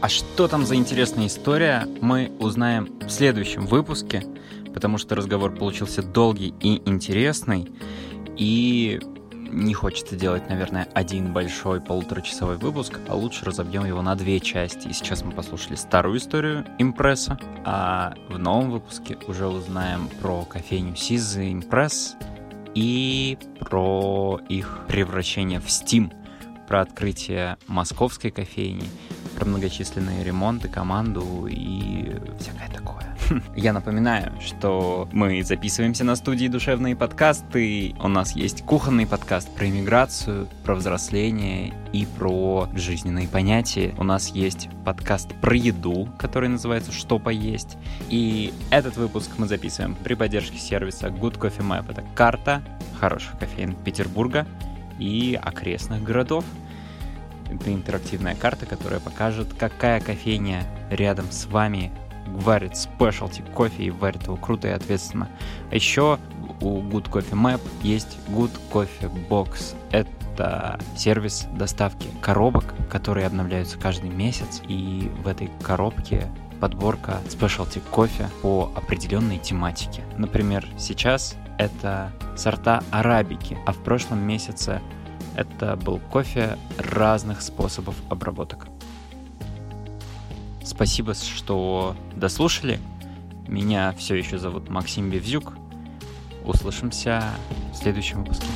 а 0.00 0.08
что 0.10 0.48
там 0.48 0.66
за 0.66 0.74
интересная 0.74 1.28
история, 1.28 1.88
мы 2.02 2.30
узнаем 2.38 2.92
в 3.00 3.08
следующем 3.08 3.66
выпуске, 3.66 4.22
потому 4.74 4.98
что 4.98 5.14
разговор 5.14 5.54
получился 5.54 6.02
долгий 6.02 6.52
и 6.60 6.82
интересный. 6.88 7.70
И 8.36 9.00
не 9.54 9.72
хочется 9.72 10.16
делать, 10.16 10.48
наверное, 10.48 10.88
один 10.94 11.32
большой 11.32 11.80
полуторачасовой 11.80 12.56
выпуск, 12.56 12.98
а 13.08 13.14
лучше 13.14 13.44
разобьем 13.44 13.84
его 13.84 14.02
на 14.02 14.16
две 14.16 14.40
части. 14.40 14.88
И 14.88 14.92
сейчас 14.92 15.22
мы 15.22 15.30
послушали 15.30 15.76
старую 15.76 16.18
историю 16.18 16.66
импресса, 16.78 17.38
а 17.64 18.14
в 18.28 18.36
новом 18.36 18.72
выпуске 18.72 19.16
уже 19.28 19.46
узнаем 19.46 20.08
про 20.20 20.44
кофейню 20.44 20.96
Сизы 20.96 21.52
Импресс 21.52 22.16
и 22.74 23.38
про 23.60 24.40
их 24.48 24.80
превращение 24.88 25.60
в 25.60 25.66
Steam, 25.66 26.12
про 26.66 26.80
открытие 26.80 27.56
московской 27.68 28.32
кофейни, 28.32 28.88
про 29.36 29.44
многочисленные 29.44 30.24
ремонты, 30.24 30.68
команду 30.68 31.46
и 31.48 32.16
всякое 32.40 32.68
такое. 32.72 32.93
Я 33.56 33.72
напоминаю, 33.72 34.32
что 34.40 35.08
мы 35.12 35.42
записываемся 35.42 36.04
на 36.04 36.16
студии 36.16 36.48
«Душевные 36.48 36.94
подкасты». 36.94 37.94
У 38.00 38.08
нас 38.08 38.32
есть 38.36 38.62
кухонный 38.64 39.06
подкаст 39.06 39.54
про 39.54 39.68
иммиграцию, 39.68 40.48
про 40.64 40.74
взросление 40.74 41.72
и 41.92 42.06
про 42.06 42.68
жизненные 42.74 43.28
понятия. 43.28 43.94
У 43.98 44.04
нас 44.04 44.28
есть 44.28 44.68
подкаст 44.84 45.34
про 45.40 45.56
еду, 45.56 46.08
который 46.18 46.48
называется 46.48 46.92
«Что 46.92 47.18
поесть». 47.18 47.78
И 48.10 48.52
этот 48.70 48.96
выпуск 48.96 49.30
мы 49.38 49.46
записываем 49.46 49.94
при 49.94 50.14
поддержке 50.14 50.58
сервиса 50.58 51.08
Good 51.08 51.38
Coffee 51.38 51.66
Map. 51.66 51.90
Это 51.90 52.04
карта 52.14 52.62
хороших 53.00 53.38
кофеин 53.38 53.74
Петербурга 53.74 54.46
и 54.98 55.38
окрестных 55.40 56.02
городов. 56.02 56.44
Это 57.50 57.72
интерактивная 57.72 58.34
карта, 58.34 58.66
которая 58.66 59.00
покажет, 59.00 59.54
какая 59.58 60.00
кофейня 60.00 60.64
рядом 60.90 61.30
с 61.30 61.46
вами 61.46 61.92
варит 62.26 62.76
спешлти 62.76 63.42
кофе 63.54 63.84
и 63.84 63.90
варит 63.90 64.24
его 64.24 64.36
круто 64.36 64.68
и 64.68 64.72
ответственно. 64.72 65.28
А 65.70 65.74
еще 65.74 66.18
у 66.60 66.80
Good 66.80 67.10
Coffee 67.10 67.32
Map 67.32 67.60
есть 67.82 68.18
Good 68.28 68.52
Coffee 68.72 69.28
Box. 69.28 69.74
Это 69.90 70.78
сервис 70.96 71.46
доставки 71.56 72.08
коробок, 72.20 72.74
которые 72.90 73.26
обновляются 73.26 73.78
каждый 73.78 74.10
месяц. 74.10 74.62
И 74.68 75.10
в 75.22 75.28
этой 75.28 75.50
коробке 75.62 76.28
подборка 76.60 77.20
спешлти 77.28 77.80
кофе 77.90 78.28
по 78.42 78.72
определенной 78.74 79.38
тематике. 79.38 80.02
Например, 80.16 80.66
сейчас 80.78 81.36
это 81.58 82.12
сорта 82.36 82.82
арабики, 82.90 83.58
а 83.66 83.72
в 83.72 83.78
прошлом 83.78 84.20
месяце 84.20 84.80
это 85.36 85.76
был 85.76 85.98
кофе 86.10 86.56
разных 86.78 87.42
способов 87.42 87.96
обработок. 88.08 88.66
Спасибо, 90.64 91.14
что 91.14 91.94
дослушали. 92.16 92.80
Меня 93.46 93.94
все 93.98 94.14
еще 94.14 94.38
зовут 94.38 94.70
Максим 94.70 95.10
Бевзюк. 95.10 95.52
Услышимся 96.44 97.22
в 97.72 97.76
следующем 97.76 98.24
выпуске. 98.24 98.46